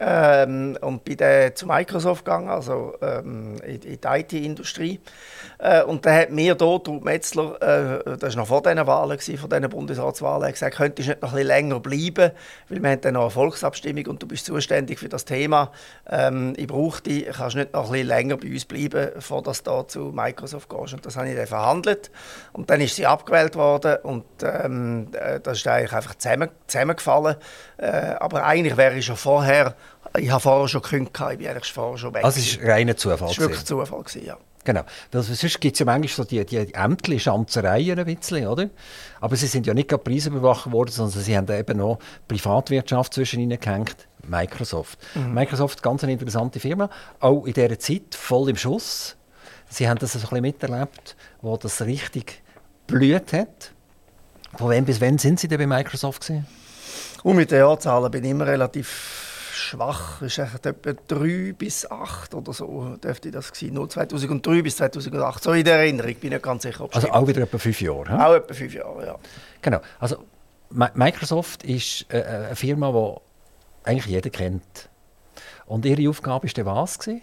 ähm, 0.00 0.78
und 0.80 1.04
bin 1.04 1.16
dann 1.16 1.54
zu 1.54 1.66
Microsoft 1.66 2.24
gegangen, 2.24 2.48
also 2.48 2.94
ähm, 3.02 3.56
in, 3.66 3.80
die 3.80 3.98
IT-Industrie. 4.02 5.00
Äh, 5.58 5.82
und 5.82 6.06
dann 6.06 6.14
hat 6.14 6.30
mir 6.30 6.54
dort 6.54 6.86
Ruth 6.88 7.04
Metzler, 7.04 7.60
äh, 7.60 8.16
das 8.18 8.34
war 8.34 8.42
noch 8.42 8.48
vor 8.48 8.62
diesen 8.62 8.86
Wahlen, 8.86 9.18
vor 9.18 9.48
diesen 9.48 9.68
Bundesratswahlen, 9.68 10.52
gesagt, 10.52 10.76
könntest 10.76 11.08
du 11.08 11.12
nicht 11.12 11.22
noch 11.22 11.30
ein 11.30 11.34
bisschen 11.34 11.48
länger 11.48 11.80
bleiben, 11.80 12.30
weil 12.68 12.82
wir 12.82 12.90
haben 12.90 13.00
dann 13.00 13.14
noch 13.14 13.22
eine 13.22 13.30
Volksabstimmung 13.30 14.06
und 14.06 14.22
du 14.22 14.28
bist 14.28 14.46
zuständig 14.46 15.00
für 15.00 15.08
das 15.08 15.24
Thema. 15.24 15.72
Ähm, 16.08 16.54
ich 16.56 16.68
brauche 16.68 17.02
dich, 17.02 17.26
kannst 17.26 17.56
nicht 17.56 17.72
noch 17.72 17.86
ein 17.86 17.92
bisschen 17.92 18.06
länger 18.06 18.36
bei 18.36 18.48
uns 18.48 18.64
bleiben, 18.64 19.10
bevor 19.14 19.42
du 19.42 19.52
da 19.64 19.88
zu 19.88 20.12
Microsoft 20.14 20.68
gehst. 20.68 20.94
Und 20.94 21.04
das 21.06 21.16
habe 21.16 21.28
ich 21.28 21.36
dann 21.36 21.46
verhandelt. 21.46 22.10
Und 22.52 22.70
dann 22.70 22.80
ist 22.80 22.94
sie 22.94 23.06
abgewählt 23.06 23.56
worden 23.56 23.96
und 24.02 24.24
ähm, 24.42 25.08
äh, 25.12 25.40
das 25.40 25.58
ist 25.58 25.66
eigentlich 25.66 25.92
einfach 25.92 26.14
zusammen, 26.14 26.50
zusammengefallen. 26.68 27.36
Äh, 27.78 28.14
aber 28.20 28.44
eigentlich 28.44 28.76
wäre 28.76 28.96
ich 28.96 29.06
schon 29.06 29.16
vorher 29.16 29.74
ich 30.16 30.30
habe 30.30 30.40
vorher 30.40 30.68
schon 30.68 30.82
gekündigt, 30.82 31.16
ich 31.32 31.38
bin 31.38 31.48
eigentlich 31.48 31.72
vorher 31.72 31.98
schon 31.98 32.14
weg. 32.14 32.24
Also 32.24 32.40
es 32.40 32.60
war 32.60 32.70
reiner 32.70 32.96
Zufall? 32.96 33.30
Es 33.30 33.38
war 33.38 33.48
wirklich 33.48 33.64
Zufall, 33.64 34.04
ja. 34.24 34.36
Genau. 34.64 34.82
Weil 35.12 35.22
sonst 35.22 35.60
gibt 35.60 35.76
es 35.76 35.78
ja 35.78 35.86
manchmal 35.86 36.08
so 36.08 36.24
die, 36.24 36.44
die 36.44 36.74
Ämtli, 36.74 37.18
Schanzereien 37.18 37.98
ein 37.98 38.04
bisschen, 38.04 38.46
oder? 38.46 38.68
Aber 39.20 39.34
sie 39.34 39.46
sind 39.46 39.66
ja 39.66 39.72
nicht 39.72 39.88
gerade 39.88 40.02
Preisüberwacher 40.02 40.70
geworden, 40.70 40.90
sondern 40.90 41.22
sie 41.22 41.36
haben 41.36 41.48
eben 41.50 41.78
noch 41.78 41.98
Privatwirtschaft 42.26 43.14
zwischen 43.14 43.40
ihnen 43.40 43.58
gehängt. 43.58 43.96
Microsoft. 44.26 44.98
Mhm. 45.14 45.32
Microsoft, 45.32 45.82
ganz 45.82 46.02
eine 46.02 46.12
interessante 46.12 46.60
Firma. 46.60 46.90
Auch 47.18 47.46
in 47.46 47.54
dieser 47.54 47.78
Zeit 47.78 48.14
voll 48.14 48.50
im 48.50 48.56
Schuss. 48.56 49.16
Sie 49.70 49.88
haben 49.88 49.98
das 49.98 50.14
ein 50.14 50.20
bisschen 50.20 50.40
miterlebt, 50.42 51.16
wo 51.40 51.56
das 51.56 51.80
richtig 51.82 52.42
blüht 52.86 53.32
hat. 53.32 53.72
Von 54.56 54.70
wann 54.70 54.84
bis 54.84 55.00
wann 55.00 55.16
sind 55.16 55.40
Sie 55.40 55.48
denn 55.48 55.58
bei 55.58 55.66
Microsoft 55.66 56.26
gewesen? 56.26 56.46
Und 57.22 57.36
mit 57.36 57.50
den 57.50 57.60
Jahrzahlen 57.60 58.10
bin 58.10 58.24
ich 58.24 58.30
immer 58.30 58.46
relativ 58.46 59.27
schwach. 59.58 60.22
Es 60.22 60.38
ist 60.38 60.64
etwa 60.66 60.92
3 60.92 61.52
bis 61.52 61.90
8 61.90 62.34
oder 62.34 62.52
so, 62.52 62.96
dürfte 62.96 63.30
das 63.30 63.52
gewesen. 63.52 63.74
Nur 63.74 63.88
2003 63.88 64.62
bis 64.62 64.76
2008. 64.76 65.42
So 65.42 65.52
in 65.52 65.64
der 65.64 65.76
Erinnerung, 65.76 66.10
ich 66.10 66.18
bin 66.18 66.30
nicht 66.30 66.42
ganz 66.42 66.62
sicher. 66.62 66.84
Ob 66.84 66.94
also 66.94 67.10
auch 67.10 67.26
wieder 67.26 67.42
etwa 67.42 67.58
fünf 67.58 67.80
Jahre? 67.80 68.08
He? 68.08 68.22
Auch 68.22 68.34
etwa 68.34 68.54
fünf 68.54 68.74
Jahre, 68.74 69.06
ja. 69.06 69.18
Genau. 69.62 69.80
Also 69.98 70.24
Microsoft 70.70 71.62
ist 71.64 72.06
äh, 72.12 72.18
äh, 72.18 72.46
eine 72.46 72.56
Firma, 72.56 72.92
die 72.92 73.88
eigentlich 73.88 74.06
jeder 74.06 74.30
kennt. 74.30 74.88
Und 75.68 75.84
Ihre 75.84 76.08
Aufgabe 76.08 76.48
war 76.64 76.76
was? 76.76 76.98
Gewesen? 76.98 77.22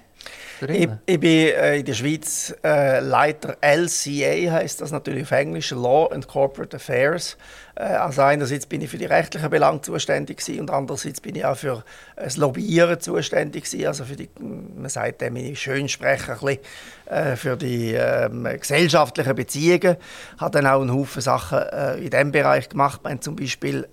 Ich, 0.62 0.90
ich, 1.06 1.20
bin 1.20 1.30
äh, 1.30 1.80
in 1.80 1.86
der 1.86 1.94
Schweiz 1.94 2.56
äh, 2.64 3.00
Leiter 3.00 3.58
LCA, 3.62 4.54
heißt 4.54 4.82
das 4.82 4.92
natürlich 4.92 5.24
auf 5.24 5.32
Englisch, 5.32 5.72
Law 5.72 6.08
and 6.12 6.28
Corporate 6.28 6.78
Affairs. 6.78 7.38
Äh, 7.76 7.84
also 7.84 8.22
einerseits 8.22 8.66
bin 8.66 8.82
ich 8.82 8.90
für 8.90 8.98
die 8.98 9.06
rechtlichen 9.06 9.50
Belange 9.50 9.82
zuständig 9.82 10.38
gewesen, 10.38 10.62
und 10.62 10.72
andererseits 10.72 11.20
bin 11.20 11.36
ich 11.36 11.46
auch 11.46 11.58
für 11.58 11.84
das 12.16 12.38
Lobbyieren 12.38 13.00
zuständig 13.00 13.66
gewesen, 13.66 13.88
also 13.88 14.06
für 14.06 14.16
die, 14.16 14.30
man 14.40 14.90
sagt 14.90 15.22
dem, 15.22 15.36
ich 15.36 15.60
schön 15.60 15.90
spreche, 15.90 16.32
ein 16.32 16.40
bisschen, 16.40 16.60
äh, 17.08 17.36
für 17.36 17.58
die 17.58 17.94
ähm, 17.94 18.48
gesellschaftlichen 18.60 19.36
Beziehungen. 19.36 19.98
Ich 20.36 20.42
habe 20.42 20.52
dann 20.52 20.68
auch 20.68 20.82
einen 20.82 20.94
Haufen 20.94 21.22
Sachen 21.22 21.60
äh, 21.60 21.98
in 21.98 22.10
diesem 22.10 22.32
Bereich 22.32 22.70
gemacht. 22.70 23.02
Haben 23.04 23.22
zum 23.22 23.36
Beispiel 23.36 23.88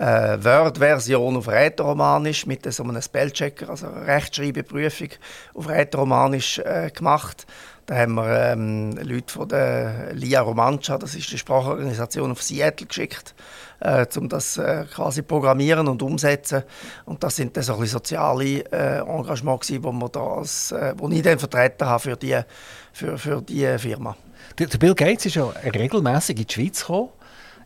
äh, 0.00 0.42
Word-Version 0.42 1.36
auf 1.36 1.48
Rätoromanisch 1.48 2.46
mit 2.46 2.70
so 2.72 2.82
einem 2.82 3.02
Spellchecker, 3.02 3.68
also 3.68 3.86
Rechtschreibeprüfung 3.86 5.08
auf 5.54 5.68
Rätoromanisch 5.68 6.58
äh, 6.58 6.90
gemacht. 6.90 7.46
Da 7.84 7.96
haben 7.96 8.14
wir 8.14 8.52
ähm, 8.52 8.92
Leute 9.02 9.32
von 9.32 9.48
der 9.48 10.14
LIA 10.14 10.40
Romancia, 10.40 10.96
das 10.96 11.14
ist 11.14 11.30
die 11.32 11.38
Sprachorganisation, 11.38 12.30
auf 12.30 12.42
Seattle 12.42 12.86
geschickt, 12.86 13.34
äh, 13.80 14.06
um 14.16 14.28
das 14.28 14.56
äh, 14.56 14.86
quasi 14.94 15.22
programmieren 15.22 15.88
und 15.88 16.00
umsetzen. 16.02 16.62
Und 17.04 17.22
das 17.22 17.36
sind 17.36 17.56
dann 17.56 17.64
so 17.64 17.74
ein 17.76 17.86
soziale 17.86 18.60
äh, 18.72 19.00
Engagements, 19.00 19.66
die 19.66 19.74
äh, 19.74 20.94
ich 21.10 21.22
dann 21.22 21.38
vertreten 21.38 21.86
habe 21.86 22.00
für 22.00 22.16
die, 22.16 22.40
für, 22.92 23.18
für 23.18 23.42
die 23.42 23.66
Firma. 23.78 24.16
Der 24.58 24.66
Bill 24.66 24.94
Gates 24.94 25.26
ist 25.26 25.34
ja 25.34 25.46
regelmäßig 25.46 26.38
in 26.38 26.46
die 26.46 26.54
Schweiz 26.54 26.80
gekommen 26.80 27.10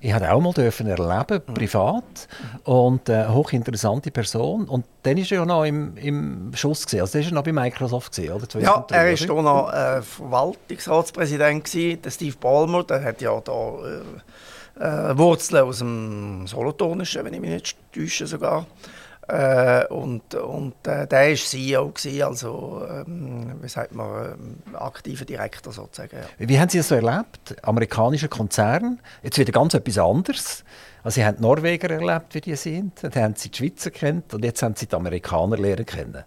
ich 0.05 0.12
habe 0.12 0.31
auch 0.31 0.40
mal 0.40 0.53
dürfen 0.53 0.87
erleben, 0.87 1.40
mhm. 1.47 1.55
privat 1.55 2.29
und 2.64 3.09
äh, 3.09 3.27
hochinteressante 3.27 4.11
Person. 4.11 4.67
Und 4.69 4.85
dann 5.03 5.17
war 5.17 5.25
er 5.25 5.38
ja 5.38 5.45
noch 5.47 5.64
im, 5.64 5.97
im 5.97 6.53
Schuss 6.55 6.85
gewesen. 6.85 7.01
Also, 7.01 7.19
der 7.19 7.27
war 7.29 7.33
noch 7.33 7.43
bei 7.43 7.53
Microsoft 7.53 8.14
gewesen, 8.14 8.35
oder? 8.35 8.61
Ja, 8.61 8.87
er 8.90 9.19
war 9.19 9.27
da 9.27 9.43
noch 9.43 9.73
äh, 9.73 10.03
Verwaltungsratspräsident 10.03 11.64
gewesen. 11.64 12.03
Der 12.03 12.11
Steve 12.11 12.37
Ballmer, 12.38 12.85
der 12.85 13.03
hat 13.03 13.23
ja 13.23 13.40
da 13.40 13.53
äh, 14.79 15.11
äh, 15.11 15.17
Wurzeln 15.17 15.64
aus 15.64 15.79
dem 15.79 16.47
Solothurnischen, 16.49 17.25
wenn 17.25 17.33
ich 17.33 17.40
mich 17.40 17.51
nicht 17.51 17.77
täusche 17.95 18.27
sogar. 18.27 18.67
Äh, 19.29 19.87
und 19.87 20.35
und 20.35 20.75
äh, 20.87 21.07
der 21.07 21.31
war 21.31 21.35
CEO, 21.35 21.89
gewesen, 21.91 22.23
also 22.23 22.83
ähm, 22.89 23.55
wie 23.63 23.69
sagt 23.69 23.95
man, 23.95 24.33
ähm, 24.35 24.75
aktiver 24.75 25.25
Direktor 25.25 25.73
sozusagen. 25.73 26.17
Ja. 26.39 26.49
Wie 26.49 26.59
haben 26.59 26.69
Sie 26.69 26.79
das 26.79 26.89
so 26.89 26.95
erlebt? 26.95 27.57
Amerikanischer 27.63 28.29
Konzern, 28.29 29.01
jetzt 29.23 29.39
wieder 29.39 29.53
ganz 29.53 29.73
etwas 29.73 29.99
anderes. 29.99 30.65
Also 31.03 31.17
Sie 31.17 31.25
haben 31.25 31.37
die 31.37 31.43
Norweger 31.43 31.91
erlebt, 31.91 32.35
wie 32.35 32.41
die 32.43 32.57
sind, 32.57 33.03
dann 33.03 33.15
haben 33.15 33.35
Sie 33.35 33.51
die 33.51 33.57
Schweizer 33.57 33.91
kennt 33.91 34.35
und 34.35 34.45
jetzt 34.45 34.63
haben 34.63 34.75
Sie 34.77 34.87
die 34.87 34.95
Amerikaner 34.95 35.57
lernen 35.57 35.87
kennen. 35.87 36.25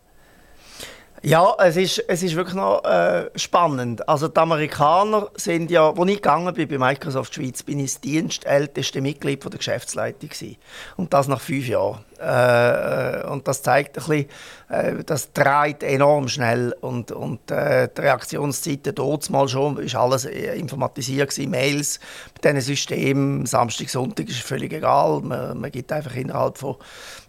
Ja, 1.23 1.56
es 1.58 1.77
ist, 1.77 1.97
es 2.08 2.21
ist 2.21 2.36
wirklich 2.36 2.56
noch 2.56 2.84
äh, 2.84 3.32
spannend. 3.36 4.08
Also 4.08 4.27
die 4.27 4.39
Amerikaner 4.39 5.30
sind 5.36 5.71
ja, 5.71 5.89
als 5.89 6.10
ich 6.10 6.17
gegangen 6.17 6.53
bin 6.53 6.67
bei 6.67 6.77
Microsoft 6.77 7.34
Schweiz, 7.34 7.63
bin 7.63 7.80
ich 7.80 7.93
das 7.93 8.01
dienstälteste 8.01 9.01
Mitglied 9.01 9.41
von 9.41 9.49
der 9.49 9.58
Geschäftsleitung 9.58 10.30
gewesen. 10.30 10.58
Und 10.95 11.13
das 11.13 11.27
nach 11.27 11.41
fünf 11.41 11.67
Jahren. 11.67 12.06
Äh, 12.19 13.23
äh 13.23 13.27
und 13.27 13.47
das 13.47 13.63
zeigt 13.63 13.97
ein 13.97 14.03
bisschen, 14.06 14.30
äh, 14.69 15.03
das 15.03 15.34
dreht 15.34 15.82
enorm 15.82 16.27
schnell 16.27 16.75
und, 16.82 17.12
und 17.12 17.49
äh, 17.49 17.89
die 17.95 18.01
Reaktionszeiten 18.01 18.93
dort 18.93 19.27
mal 19.32 19.47
schon, 19.47 19.77
ist 19.80 19.95
alles 19.95 20.25
äh, 20.25 20.53
informatisiert 20.56 21.32
gewesen, 21.32 21.49
Mails 21.49 21.99
mit 22.36 22.45
diesen 22.45 22.62
Systemen, 22.62 23.45
Samstag, 23.47 23.89
Sonntag 23.89 24.30
ist 24.30 24.41
völlig 24.41 24.71
egal. 24.71 25.21
Man, 25.21 25.60
man 25.60 25.71
gibt 25.71 25.91
einfach 25.91 26.15
innerhalb 26.15 26.60
von 26.60 26.75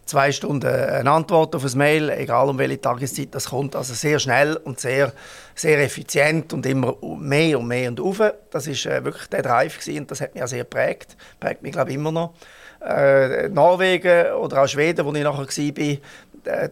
zwei 0.08 0.32
Stunden 0.32 0.66
eine 0.66 1.10
Antwort 1.10 1.54
auf 1.54 1.64
ein 1.64 1.78
Mail, 1.78 2.10
egal 2.10 2.48
um 2.48 2.58
welche 2.58 2.80
Tageszeit 2.80 3.28
das 3.32 3.50
kommt. 3.50 3.76
Also 3.76 3.94
sehr 3.94 4.18
schnell 4.18 4.56
und 4.56 4.80
sehr, 4.80 5.12
sehr 5.54 5.82
effizient 5.82 6.52
und 6.52 6.66
immer 6.66 6.96
mehr 7.18 7.58
und 7.58 7.68
mehr 7.68 7.90
und 7.90 8.00
auf. 8.00 8.20
Das 8.50 8.66
ist 8.66 8.86
äh, 8.86 9.04
wirklich 9.04 9.28
der 9.28 9.42
Drive 9.42 9.78
und 9.86 10.10
das 10.10 10.20
hat 10.20 10.34
mich 10.34 10.42
auch 10.42 10.48
sehr 10.48 10.64
geprägt. 10.64 11.16
Prägt 11.38 11.62
mich, 11.62 11.72
glaube 11.72 11.90
ich, 11.90 11.96
immer 11.96 12.12
noch. 12.12 12.34
Äh, 12.80 13.48
Norwegen 13.48 14.32
oder 14.34 14.62
auch 14.62 14.68
Schweden, 14.68 15.04
wo 15.04 15.12
ich 15.12 15.24
nachher 15.24 15.46
war, 15.46 15.98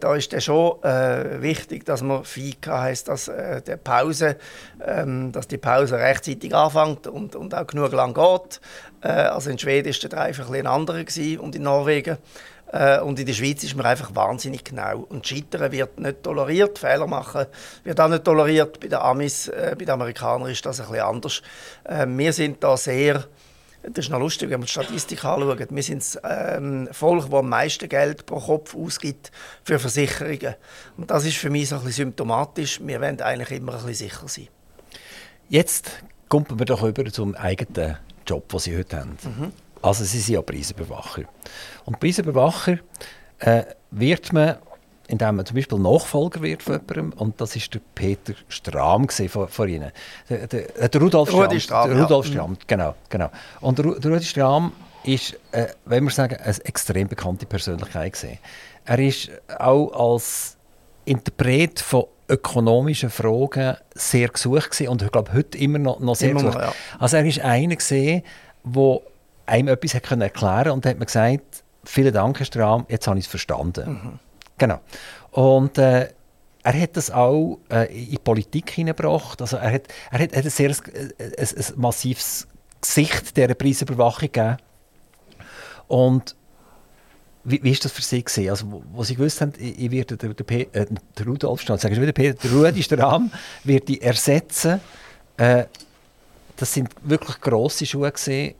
da 0.01 0.15
ist 0.15 0.33
es 0.33 0.45
schon 0.45 0.83
äh, 0.83 1.43
wichtig, 1.43 1.85
dass 1.85 2.03
man 2.03 2.25
Fika 2.25 2.83
heißt, 2.83 3.09
dass 3.09 3.29
äh, 3.29 3.61
der 3.63 3.77
Pause, 3.77 4.37
ähm, 4.85 5.33
dass 5.33 5.49
die 5.49 5.59
Pause 5.59 5.99
rechtzeitig 5.99 6.55
anfängt 6.55 7.07
und, 7.07 7.37
und 7.37 7.55
auch 7.55 7.67
genug 7.67 7.93
lang 7.93 8.15
geht. 8.15 8.61
Äh, 9.03 9.09
also 9.09 9.51
in 9.51 9.59
Schweden 9.59 9.89
ist 9.89 10.03
der 10.03 10.11
Drive 10.11 10.39
ein 10.41 10.47
bisschen 10.47 10.67
anderer 10.67 11.05
gewesen, 11.05 11.41
und 11.41 11.55
in 11.55 11.63
Norwegen. 11.63 12.17
Äh, 12.77 13.01
und 13.01 13.19
in 13.19 13.27
der 13.27 13.33
Schweiz 13.33 13.65
ist 13.65 13.75
man 13.75 13.87
einfach 13.87 14.15
wahnsinnig 14.15 14.65
genau. 14.65 15.07
Und 15.09 15.27
Scheitern 15.27 15.73
wird 15.73 15.99
nicht 15.99 16.23
toleriert, 16.23 16.79
Fehler 16.79 17.07
machen 17.07 17.47
wird 17.85 18.01
auch 18.01 18.09
nicht 18.09 18.25
toleriert. 18.25 18.81
Bei 18.81 18.89
den 18.89 18.99
Amis, 18.99 19.49
äh, 19.49 19.75
bei 19.79 19.85
den 19.85 19.91
Amerikanern 19.91 20.51
ist 20.51 20.67
das 20.67 20.81
ein 20.81 20.89
bisschen 20.89 21.05
anders. 21.05 21.43
Äh, 21.85 22.07
wir 22.07 22.33
sind 22.33 22.63
da 22.63 22.77
sehr, 22.77 23.25
das 23.83 24.05
ist 24.05 24.11
noch 24.11 24.19
lustig, 24.19 24.51
wenn 24.51 24.61
man 24.61 24.67
die 24.67 24.73
Statistik 24.73 25.25
anschaut, 25.25 25.69
wir 25.71 25.83
sind 25.83 26.03
das 26.03 26.19
ähm, 26.23 26.89
Volk, 26.93 27.31
das 27.31 27.33
am 27.33 27.49
meisten 27.49 27.89
Geld 27.89 28.27
pro 28.27 28.41
Kopf 28.41 28.75
ausgibt 28.75 29.31
für 29.65 29.79
Versicherungen. 29.79 30.57
Und 30.99 31.11
das 31.11 31.25
ist 31.25 31.39
für 31.39 31.49
mich 31.49 31.71
so 31.71 31.77
ein 31.77 31.85
bisschen 31.85 32.07
symptomatisch. 32.07 32.81
Wir 32.85 33.01
wollen 33.01 33.21
eigentlich 33.23 33.59
immer 33.59 33.73
ein 33.73 33.87
bisschen 33.87 34.09
sicher 34.11 34.29
sein. 34.29 34.49
Jetzt 35.49 35.91
kommen 36.29 36.59
wir 36.59 36.67
doch 36.67 36.83
über 36.83 37.05
zum 37.07 37.37
eigenen 37.37 37.97
Job, 38.27 38.49
den 38.49 38.59
Sie 38.59 38.77
heute 38.77 38.99
haben. 38.99 39.17
Mhm. 39.23 39.66
Also 39.87 40.05
Sie 40.05 40.19
sind 40.19 40.35
ja 40.35 40.43
Preisüberwacher. 40.43 41.23
Und 41.85 42.01
Preisüberwacher 42.01 42.79
äh, 43.39 43.63
wird 43.91 44.33
man 44.33 44.57
indem 45.09 45.37
man 45.37 45.47
zum 45.47 45.55
Beispiel 45.55 45.79
Nachfolger 45.79 46.43
wird 46.43 46.65
von 46.65 46.81
jemandem. 46.81 47.13
Und 47.19 47.41
das 47.41 47.55
war 47.55 47.63
der 47.73 47.81
Peter 47.95 48.35
Strahm 48.49 49.09
von, 49.09 49.47
von 49.47 49.69
Ihnen. 49.69 49.93
Der, 50.29 50.49
der, 50.49 50.89
der 50.89 51.01
Rudolf 51.01 51.29
Strahm. 51.29 51.43
Rudi 51.43 51.61
Strahm, 51.61 51.91
der 51.91 52.03
Rudolf 52.03 52.27
Strahm 52.27 52.53
ja. 52.55 52.59
genau, 52.67 52.95
genau. 53.09 53.31
Und 53.61 53.79
der, 53.79 54.01
der 54.01 54.11
Rudi 54.11 54.25
Strahm 54.25 54.73
ist, 55.05 55.39
äh, 55.53 55.67
wenn 55.85 56.03
wir 56.03 56.11
sagen, 56.11 56.37
eine 56.37 56.65
extrem 56.65 57.07
bekannte 57.07 57.47
Persönlichkeit 57.47 58.15
gewesen. 58.15 58.39
Er 58.85 58.99
ist 58.99 59.31
auch 59.59 59.93
als 59.93 60.57
Interpret 61.05 61.79
von 61.79 62.07
ökonomischen 62.29 63.11
Fragen 63.11 63.77
sehr 63.95 64.29
gesucht 64.29 64.73
gewesen 64.73 64.89
und 64.89 65.03
ich 65.03 65.13
glaube 65.13 65.33
heute 65.33 65.57
immer 65.59 65.79
noch, 65.79 66.01
noch 66.01 66.17
sehr 66.17 66.31
immer 66.31 66.41
gesucht. 66.41 66.59
Noch, 66.59 66.63
ja. 66.63 66.75
Also 66.99 67.19
er 67.19 67.25
ist 67.25 67.39
einer 67.41 67.77
gesehen, 67.77 68.25
der 68.65 69.01
einem 69.47 69.69
etwas 69.69 69.95
hat 69.95 70.03
können 70.03 70.23
erklären 70.23 70.73
und 70.73 70.87
hat 70.87 70.99
mir 70.99 71.07
gesagt, 71.07 71.65
vielen 71.85 72.13
Dank, 72.13 72.39
Herr 72.39 72.47
Strahm, 72.47 72.87
jetzt 72.89 73.07
habe 73.07 73.19
ich 73.19 73.25
es 73.25 73.31
verstanden. 73.31 73.91
Mhm. 73.91 74.19
Genau. 74.59 74.81
Und 75.31 75.79
äh, 75.79 76.09
er 76.63 76.81
hat 76.81 76.97
das 76.97 77.11
auch 77.11 77.59
äh, 77.71 77.87
in 77.97 78.11
die 78.11 78.19
Politik 78.19 78.71
hineingebracht. 78.71 79.41
Also 79.41 79.57
er 79.57 79.73
hat, 79.73 79.83
er 80.11 80.19
hat, 80.19 80.37
hat 80.37 80.45
ein 80.45 80.51
sehr 80.51 80.71
ein, 80.71 81.13
ein, 81.19 81.35
ein 81.39 81.65
massives 81.77 82.49
Gesicht 82.81 83.37
dieser 83.37 83.55
Preisüberwachung 83.55 84.33
gegeben. 84.33 84.57
Und 85.87 86.35
wie, 87.45 87.63
wie 87.63 87.71
ist 87.71 87.85
das 87.85 87.93
für 87.93 88.03
Sie 88.03 88.25
gesehen? 88.25 88.51
Also, 88.51 88.71
wo, 88.71 88.83
wo 88.93 89.05
Sie 89.05 89.15
gewusst 89.15 89.41
haben, 89.41 89.53
ich, 89.59 89.79
ich 89.79 89.91
werde 89.93 90.17
der, 90.17 90.35
der, 90.35 90.75
äh, 90.75 90.87
der 91.17 91.27
Rudolf 91.27 91.61
Strand, 91.61 91.81
sagen 91.81 91.95
Sie 91.95 92.03
wieder, 92.03 92.13
Peter, 92.13 92.35
der 92.35 92.51
Rudi 92.51 92.83
Strahm 92.83 93.31
wird 93.63 93.87
die 93.89 94.03
ersetzen. 94.03 94.81
Äh, 95.37 95.67
das 96.57 96.73
sind 96.73 96.91
wirklich 97.03 97.41
grosse 97.41 97.87
Schuhe 97.87 98.11
gesehen. 98.11 98.55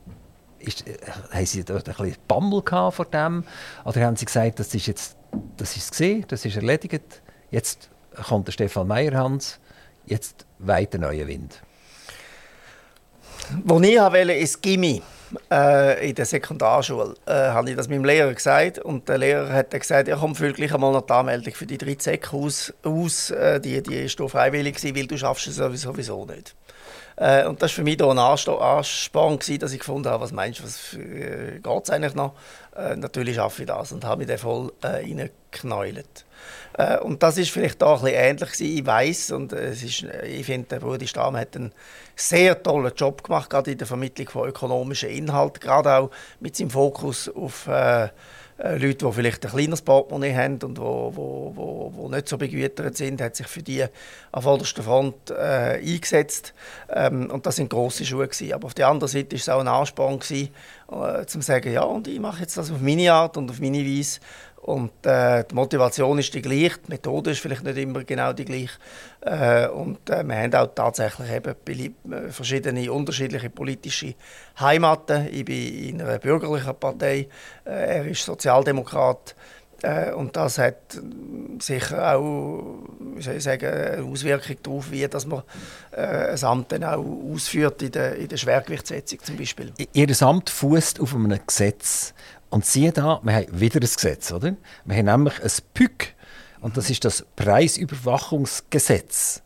Ist, 0.67 0.85
äh, 0.87 0.97
haben 1.31 1.45
Sie 1.45 1.63
dort 1.63 1.87
ein 1.87 1.95
bisschen 1.95 2.17
Bammel 2.27 2.61
vor 2.91 3.05
dem? 3.05 3.43
Oder 3.85 4.01
haben 4.01 4.15
Sie 4.15 4.25
gesagt, 4.25 4.59
das 4.59 4.73
ist 4.73 4.87
jetzt, 4.87 5.15
das 5.57 5.75
ist 5.75 5.91
gesehen, 5.91 6.25
das 6.27 6.45
ist 6.45 6.55
erledigt, 6.55 7.21
jetzt 7.51 7.89
kommt 8.27 8.47
der 8.47 8.51
Stefan 8.51 8.87
Meyerhans, 8.87 9.59
jetzt 10.05 10.45
weiter 10.59 10.97
neuer 10.97 11.27
Wind? 11.27 11.61
Wo 13.63 13.79
ich 13.79 13.97
wollte, 13.97 14.33
ist 14.33 14.61
Gimmi 14.61 15.01
äh, 15.51 16.09
in 16.09 16.15
der 16.15 16.25
Sekundarschule 16.25 17.15
äh, 17.25 17.31
habe 17.31 17.69
ich 17.69 17.75
das 17.75 17.87
meinem 17.87 18.05
Lehrer 18.05 18.33
gesagt 18.33 18.79
und 18.79 19.07
der 19.07 19.17
Lehrer 19.17 19.51
hat 19.51 19.73
dann 19.73 19.79
gesagt, 19.79 20.07
ja 20.07 20.17
komm, 20.17 20.35
füll 20.35 20.53
gleich 20.53 20.73
einmal 20.73 20.91
noch 20.91 21.05
die 21.05 21.13
Anmeldung 21.13 21.53
für 21.53 21.65
die 21.65 21.77
dritte 21.77 22.03
Sek 22.03 22.33
aus, 22.33 22.73
aus. 22.83 23.31
Äh, 23.31 23.59
die, 23.59 23.81
die 23.81 24.05
ist 24.05 24.19
freiwillig 24.19 24.75
gewesen, 24.75 24.95
weil 24.95 25.07
du 25.07 25.17
schaffst 25.17 25.47
es 25.47 25.55
sowieso 25.55 26.25
nicht. 26.25 26.55
Äh, 27.17 27.45
und 27.45 27.61
das 27.61 27.71
war 27.71 27.75
für 27.77 27.83
mich 27.83 27.97
da 27.97 28.09
ein 28.09 28.19
Ansporn, 28.19 29.39
gewesen, 29.39 29.59
dass 29.59 29.73
ich 29.73 29.79
gefunden 29.79 30.07
habe, 30.07 30.23
was 30.23 30.31
meinst 30.31 30.59
du, 30.59 30.63
was 30.63 30.93
äh, 30.93 31.59
geht 31.59 31.83
es 31.83 31.89
eigentlich 31.89 32.13
noch? 32.13 32.33
Äh, 32.75 32.95
natürlich 32.95 33.35
schaffe 33.35 33.63
ich 33.63 33.67
das 33.67 33.91
und 33.91 34.05
habe 34.05 34.19
mich 34.19 34.27
dann 34.27 34.37
voll 34.37 34.71
äh, 34.83 34.87
reingeknäult. 34.87 36.25
Äh, 36.77 36.99
und 36.99 37.23
das 37.23 37.37
ist 37.37 37.49
vielleicht 37.49 37.81
da 37.81 37.95
ein 37.95 38.01
bisschen 38.01 38.15
ähnlich 38.15 38.51
gewesen. 38.51 38.77
Ich 38.77 38.85
weiß 38.85 39.31
und 39.31 39.51
äh, 39.51 39.69
es 39.69 39.81
ist, 39.81 40.05
ich 40.25 40.45
finde, 40.45 40.67
der 40.67 40.81
Rudi 40.83 41.07
Stamm 41.07 41.35
hat 41.35 41.55
einen 41.55 41.73
sehr 42.15 42.61
tollen 42.61 42.93
Job 42.95 43.23
gemacht, 43.23 43.49
gerade 43.49 43.71
in 43.71 43.79
der 43.79 43.87
Vermittlung 43.87 44.29
von 44.29 44.47
ökonomischen 44.47 45.09
Inhalten, 45.09 45.59
gerade 45.59 45.95
auch 45.95 46.11
mit 46.39 46.55
seinem 46.55 46.69
Fokus 46.69 47.29
auf 47.29 47.67
äh, 47.67 48.09
Leute, 48.59 49.05
die 49.05 49.11
vielleicht 49.11 49.45
ein 49.45 49.51
kleines 49.51 49.83
Portemonnaie 49.83 50.35
haben 50.35 50.59
und 50.63 50.79
wo, 50.79 51.11
wo, 51.15 51.51
wo, 51.55 51.93
wo 51.95 52.09
nicht 52.09 52.27
so 52.27 52.37
begütert 52.37 52.97
sind, 52.97 53.21
hat 53.21 53.35
sich 53.35 53.47
für 53.47 53.61
die 53.61 53.85
an 54.31 54.41
vorderster 54.41 54.81
Front 54.81 55.29
äh, 55.29 55.79
eingesetzt. 55.79 56.53
Ähm, 56.89 57.29
und 57.29 57.45
das 57.45 57.57
sind 57.57 57.69
grosse 57.69 58.03
Schuhe 58.03 58.27
gewesen. 58.27 58.53
Aber 58.53 58.65
auf 58.65 58.73
der 58.73 58.87
anderen 58.87 59.11
Seite 59.11 59.33
war 59.33 59.37
es 59.37 59.49
auch 59.49 59.59
ein 59.59 59.67
Ansporn 59.67 60.19
gewesen, 60.19 60.49
äh, 60.91 61.25
zu 61.25 61.41
sagen, 61.41 61.71
ja, 61.71 61.83
und 61.83 62.07
ich 62.07 62.19
mache 62.19 62.41
jetzt 62.41 62.57
das 62.57 62.71
auf 62.71 62.81
meine 62.81 63.13
Art 63.13 63.37
und 63.37 63.49
auf 63.51 63.59
meine 63.59 63.85
Weise. 63.85 64.19
Und 64.67 65.05
äh, 65.05 65.45
die 65.49 65.55
Motivation 65.55 66.19
ist 66.19 66.33
die 66.33 66.41
gleiche, 66.41 66.77
die 66.85 66.91
Methode 66.91 67.31
ist 67.31 67.39
vielleicht 67.39 67.63
nicht 67.63 67.77
immer 67.77 68.03
genau 68.03 68.33
die 68.33 68.43
gleiche. 68.43 68.73
Äh, 69.21 69.69
und 69.69 70.09
äh, 70.09 70.25
wir 70.25 70.35
haben 70.35 70.53
auch 70.55 70.67
tatsächlich 70.75 71.31
eben 71.31 71.55
äh, 72.11 72.29
verschiedene 72.31 72.91
unterschiedliche 72.91 73.49
politische 73.49 74.13
Heimaten. 74.59 75.29
Ich 75.31 75.45
bin 75.45 75.89
in 75.89 76.01
einer 76.01 76.19
bürgerlichen 76.19 76.75
Partei, 76.75 77.29
äh, 77.63 77.69
er 77.69 78.07
ist 78.07 78.25
Sozialdemokrat. 78.25 79.35
Äh, 79.83 80.11
und 80.11 80.35
das 80.35 80.57
hat 80.57 80.99
sicher 81.59 82.17
auch 82.17 82.89
wie 82.99 83.21
soll 83.21 83.35
ich 83.35 83.43
sagen, 83.43 83.73
eine 83.73 84.03
Auswirkung 84.03 84.57
darauf, 84.61 84.91
wie 84.91 85.07
dass 85.07 85.25
man 85.25 85.43
ein 85.95 86.43
Amt 86.43 86.71
dann 86.71 86.83
auch 86.83 87.03
ausführt 87.33 87.81
in 87.81 87.91
der, 87.91 88.15
in 88.17 88.27
der 88.27 88.37
Schwergewichtssetzung 88.37 89.19
zum 89.23 89.37
Beispiel. 89.37 89.71
Ihr 89.93 90.21
Amt 90.21 90.51
fußt 90.51 90.99
auf 90.99 91.15
einem 91.15 91.39
Gesetz. 91.47 92.13
Und 92.49 92.65
siehe 92.65 92.91
da, 92.91 93.19
wir 93.23 93.33
haben 93.33 93.59
wieder 93.59 93.77
ein 93.77 93.81
Gesetz, 93.81 94.31
oder? 94.31 94.55
Wir 94.85 94.97
haben 94.97 95.05
nämlich 95.05 95.43
ein 95.43 95.51
PÜG. 95.73 96.15
Und 96.61 96.77
das 96.77 96.89
ist 96.89 97.05
das 97.05 97.23
Preisüberwachungsgesetz. 97.35 99.43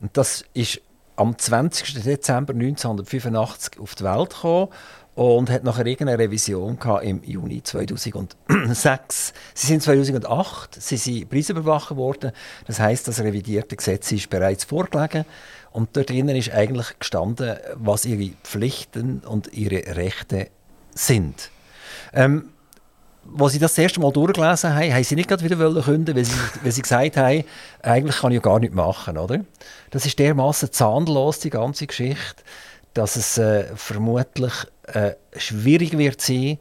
Und 0.00 0.16
das 0.16 0.44
ist 0.52 0.80
am 1.16 1.36
20. 1.36 2.02
Dezember 2.02 2.52
1985 2.52 3.80
auf 3.80 3.94
die 3.94 4.04
Welt 4.04 4.30
gekommen 4.30 4.68
und 5.14 5.50
hat 5.50 5.64
nachher 5.64 5.86
irgendeine 5.86 6.22
Revision 6.22 6.78
im 7.02 7.22
Juni 7.24 7.62
2006. 7.62 9.32
Sie 9.54 9.66
sind 9.66 9.82
2008, 9.82 10.80
sie 10.80 10.98
sind 10.98 11.30
Preisüberwacher 11.30 11.96
worden. 11.96 12.32
Das 12.66 12.78
heißt, 12.78 13.08
das 13.08 13.20
revidierte 13.20 13.76
Gesetz 13.76 14.12
ist 14.12 14.28
bereits 14.28 14.64
vorgelegen 14.64 15.24
und 15.72 15.96
dort 15.96 16.10
drinnen 16.10 16.36
ist 16.36 16.52
eigentlich 16.52 16.98
gestanden, 16.98 17.56
was 17.74 18.04
ihre 18.04 18.34
Pflichten 18.42 19.20
und 19.20 19.54
ihre 19.54 19.96
Rechte 19.96 20.50
sind. 20.94 21.50
Ähm, 22.12 22.50
als 23.38 23.52
sie 23.52 23.58
das, 23.58 23.72
das 23.72 23.82
erste 23.82 24.00
Mal 24.00 24.12
durchgelesen 24.12 24.74
haben, 24.74 24.92
haben 24.92 25.04
sie 25.04 25.14
nicht 25.14 25.30
wieder 25.42 25.82
künden, 25.82 26.14
weil 26.14 26.24
sie, 26.24 26.34
weil 26.62 26.72
sie 26.72 26.82
gesagt 26.82 27.16
haben, 27.16 27.44
eigentlich 27.82 28.16
kann 28.16 28.32
ich 28.32 28.36
ja 28.36 28.40
gar 28.40 28.60
nichts 28.60 28.76
machen, 28.76 29.18
oder? 29.18 29.40
Das 29.90 30.06
ist 30.06 30.18
dermaßen 30.18 30.72
zahnlos 30.72 31.40
die 31.40 31.50
ganze 31.50 31.86
Geschichte, 31.86 32.42
dass 32.94 33.16
es 33.16 33.38
äh, 33.38 33.64
vermutlich 33.74 34.52
äh, 34.84 35.12
schwierig 35.36 35.98
wird 35.98 36.20
sein, 36.20 36.58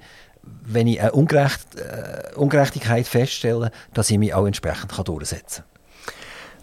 wenn 0.63 0.87
ich 0.87 1.01
eine 1.01 1.11
Ungerecht, 1.11 1.75
äh, 1.75 2.35
Ungerechtigkeit 2.35 3.07
feststelle, 3.07 3.71
dass 3.93 4.09
ich 4.09 4.17
mich 4.17 4.33
auch 4.33 4.45
entsprechend 4.45 4.91
kann 4.91 5.05
durchsetzen 5.05 5.63
kann. 5.63 5.74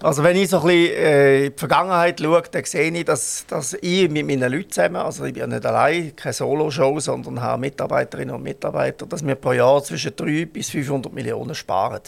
Also 0.03 0.25
wenn 0.25 0.37
ich 0.37 0.51
so 0.51 0.59
ein 0.59 0.67
bisschen 0.67 0.97
äh, 0.97 1.45
in 1.47 1.53
die 1.53 1.59
Vergangenheit 1.59 2.21
schaue, 2.21 2.43
dann 2.51 2.65
sehe 2.65 2.91
ich, 2.91 3.05
dass, 3.05 3.47
dass 3.47 3.75
ich 3.75 4.11
mit 4.11 4.27
meinen 4.27 4.51
Leuten 4.51 4.71
zusammen, 4.71 4.97
also 4.97 5.25
ich 5.25 5.33
bin 5.33 5.41
ja 5.43 5.47
nicht 5.47 5.65
allein, 5.65 6.17
keine 6.17 6.33
Solo-Show, 6.33 6.99
sondern 6.99 7.41
habe 7.41 7.61
Mitarbeiterinnen 7.61 8.35
und 8.35 8.43
Mitarbeiter, 8.43 9.07
dass 9.07 9.25
wir 9.25 9.37
pro 9.37 9.53
Jahr 9.53 9.83
zwischen 9.85 10.17
300 10.17 10.53
bis 10.53 10.71
500 10.71 11.13
Millionen 11.13 11.55
sparen. 11.55 12.01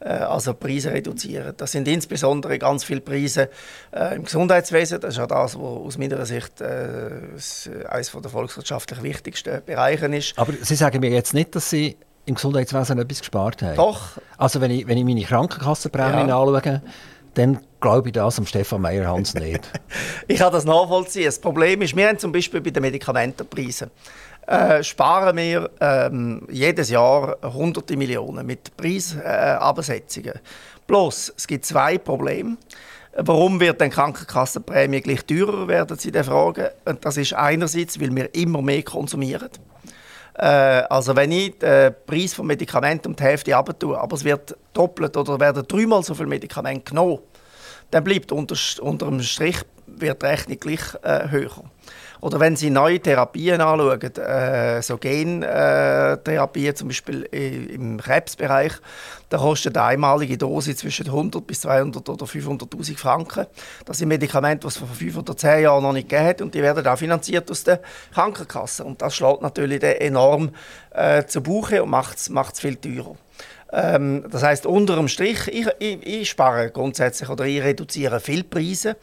Äh, 0.00 0.10
also 0.10 0.54
Preise 0.54 0.92
reduzieren. 0.92 1.54
Das 1.56 1.72
sind 1.72 1.88
insbesondere 1.88 2.58
ganz 2.58 2.84
viele 2.84 3.00
Preise 3.00 3.50
äh, 3.92 4.14
im 4.14 4.24
Gesundheitswesen. 4.24 5.00
Das 5.00 5.14
ist 5.14 5.18
ja 5.18 5.26
das, 5.26 5.56
was 5.56 5.62
aus 5.62 5.98
meiner 5.98 6.24
Sicht 6.26 6.60
äh, 6.60 7.10
eines 7.88 8.12
der 8.12 8.30
volkswirtschaftlich 8.30 9.02
wichtigsten 9.02 9.60
Bereiche 9.64 10.06
ist. 10.06 10.38
Aber 10.38 10.52
Sie 10.60 10.76
sagen 10.76 11.00
mir 11.00 11.10
jetzt 11.10 11.34
nicht, 11.34 11.56
dass 11.56 11.70
Sie 11.70 11.96
im 12.26 12.34
Gesundheitswesen 12.36 12.98
etwas 12.98 13.18
gespart 13.18 13.62
haben? 13.62 13.76
Doch. 13.76 14.18
Also 14.38 14.60
wenn 14.60 14.70
ich, 14.70 14.86
wenn 14.86 14.96
ich 14.96 15.04
meine 15.04 15.22
Krankenkassenprämien 15.22 16.28
ja. 16.28 16.40
anschaue, 16.40 16.80
dann 17.34 17.60
glaube 17.80 18.08
ich 18.08 18.12
das 18.14 18.38
am 18.38 18.46
Stefan 18.46 18.80
Meyerhans 18.80 19.34
nicht. 19.34 19.70
ich 20.28 20.38
kann 20.38 20.52
das 20.52 20.64
nachvollziehen. 20.64 21.26
Das 21.26 21.38
Problem 21.38 21.82
ist, 21.82 21.94
wir 21.94 22.08
haben 22.08 22.18
zum 22.18 22.32
Beispiel 22.32 22.60
bei 22.60 22.70
den 22.70 22.82
Medikamentenpreisen 22.82 23.90
äh, 24.46 24.82
sparen 24.82 25.36
wir 25.36 25.70
ähm, 25.80 26.46
jedes 26.50 26.90
Jahr 26.90 27.36
hunderte 27.42 27.96
Millionen 27.96 28.46
mit 28.46 28.76
Preisabsetzungen. 28.76 30.34
Äh, 30.34 30.40
Bloß, 30.86 31.32
es 31.36 31.46
gibt 31.46 31.64
zwei 31.64 31.98
Probleme. 31.98 32.56
Warum 33.16 33.60
wird 33.60 33.80
die 33.80 33.88
Krankenkassenprämie 33.88 35.00
gleich 35.00 35.24
teurer, 35.24 35.68
werden 35.68 35.96
Sie 35.96 36.10
fragen. 36.10 36.66
Und 36.84 37.04
das 37.04 37.16
ist 37.16 37.32
einerseits, 37.32 38.00
weil 38.00 38.14
wir 38.14 38.34
immer 38.34 38.60
mehr 38.60 38.82
konsumieren. 38.82 39.48
Äh, 40.34 40.46
also 40.46 41.14
wenn 41.16 41.32
ich 41.32 41.58
den 41.58 41.94
Preis 42.06 42.34
von 42.34 42.46
Medikamenten 42.46 43.08
um 43.08 43.16
die 43.16 43.22
Hälfte 43.22 43.56
abtue, 43.56 43.98
aber 43.98 44.16
es 44.16 44.24
wird 44.24 44.56
doppelt 44.72 45.16
oder 45.16 45.38
werden 45.38 45.64
dreimal 45.66 46.02
so 46.02 46.14
viele 46.14 46.28
Medikamente 46.28 46.90
genommen, 46.90 47.20
dann 47.90 48.04
bleibt 48.04 48.32
unter, 48.32 48.56
unter 48.82 49.06
dem 49.06 49.22
Strich 49.22 49.58
wird 49.86 50.22
die 50.22 50.26
Rechnung 50.26 50.58
gleich 50.58 50.80
äh, 51.02 51.28
höher. 51.28 51.64
Oder 52.24 52.40
wenn 52.40 52.56
Sie 52.56 52.70
neue 52.70 53.00
Therapien 53.00 53.60
anschauen, 53.60 54.00
äh, 54.00 54.80
so 54.80 54.96
Gentherapien 54.96 56.74
zum 56.74 56.88
Beispiel 56.88 57.24
im 57.24 58.00
Krebsbereich, 58.00 58.72
da 59.28 59.36
kostet 59.36 59.76
eine 59.76 59.88
einmalige 59.88 60.38
Dosis 60.38 60.78
zwischen 60.78 61.04
100 61.04 61.46
bis 61.46 61.60
200 61.60 62.08
oder 62.08 62.24
500'000 62.24 62.96
Franken. 62.96 63.44
Das 63.84 63.98
sind 63.98 64.08
Medikamente, 64.08 64.62
die 64.62 64.68
es 64.68 64.78
vor 64.78 64.88
fünf 64.88 65.18
oder 65.18 65.36
zehn 65.36 65.64
Jahren 65.64 65.82
noch 65.82 65.92
nicht 65.92 66.08
gegeben 66.08 66.44
und 66.44 66.54
die 66.54 66.62
werden 66.62 66.86
auch 66.86 66.96
finanziert 66.96 67.50
aus 67.50 67.62
der 67.62 67.82
Krankenkasse. 68.14 68.84
Und 68.84 69.02
das 69.02 69.14
schlägt 69.14 69.42
natürlich 69.42 69.82
enorm 69.82 70.52
äh, 70.92 71.26
zu 71.26 71.42
Buche 71.42 71.82
und 71.82 71.90
macht 71.90 72.16
es 72.16 72.58
viel 72.58 72.76
teurer. 72.76 73.16
Ähm, 73.74 74.24
das 74.30 74.44
heißt 74.44 74.66
unter 74.66 74.94
dem 74.94 75.08
Strich, 75.08 75.48
ich, 75.48 75.66
ich, 75.80 76.06
ich, 76.06 76.30
spare 76.30 76.70
grundsätzlich 76.70 77.28
oder 77.28 77.44
ich 77.44 77.60
reduziere 77.60 78.20
viel 78.20 78.44
Preise 78.44 78.96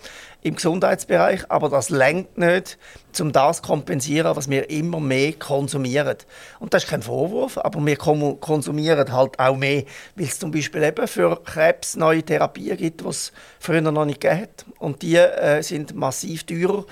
im 0.43 0.55
Gesundheitsbereich, 0.55 1.51
aber 1.51 1.67
das 1.67 1.89
lenkt 1.89 2.37
nicht, 2.37 2.77
um 3.19 3.33
das 3.33 3.57
zu 3.57 3.63
kompensieren, 3.63 4.33
was 4.33 4.49
wir 4.49 4.69
immer 4.69 5.01
mehr 5.01 5.33
konsumieren. 5.33 6.15
Und 6.59 6.73
das 6.73 6.85
ist 6.85 6.89
kein 6.89 7.01
Vorwurf, 7.01 7.57
aber 7.57 7.85
wir 7.85 7.97
konsumieren 7.97 9.11
halt 9.11 9.37
auch 9.37 9.57
mehr, 9.57 9.83
weil 10.15 10.25
es 10.25 10.39
zum 10.39 10.51
Beispiel 10.51 10.83
eben 10.83 11.05
für 11.05 11.35
Krebs 11.43 11.97
neue 11.97 12.23
Therapien 12.23 12.77
gibt, 12.77 13.01
die 13.01 13.07
es 13.07 13.33
früher 13.59 13.81
noch 13.81 14.05
nicht 14.05 14.23
hat. 14.23 14.65
Und 14.79 15.01
die 15.01 15.17
äh, 15.17 15.61
sind 15.61 15.93
massiv 15.95 16.45
teurer. 16.45 16.85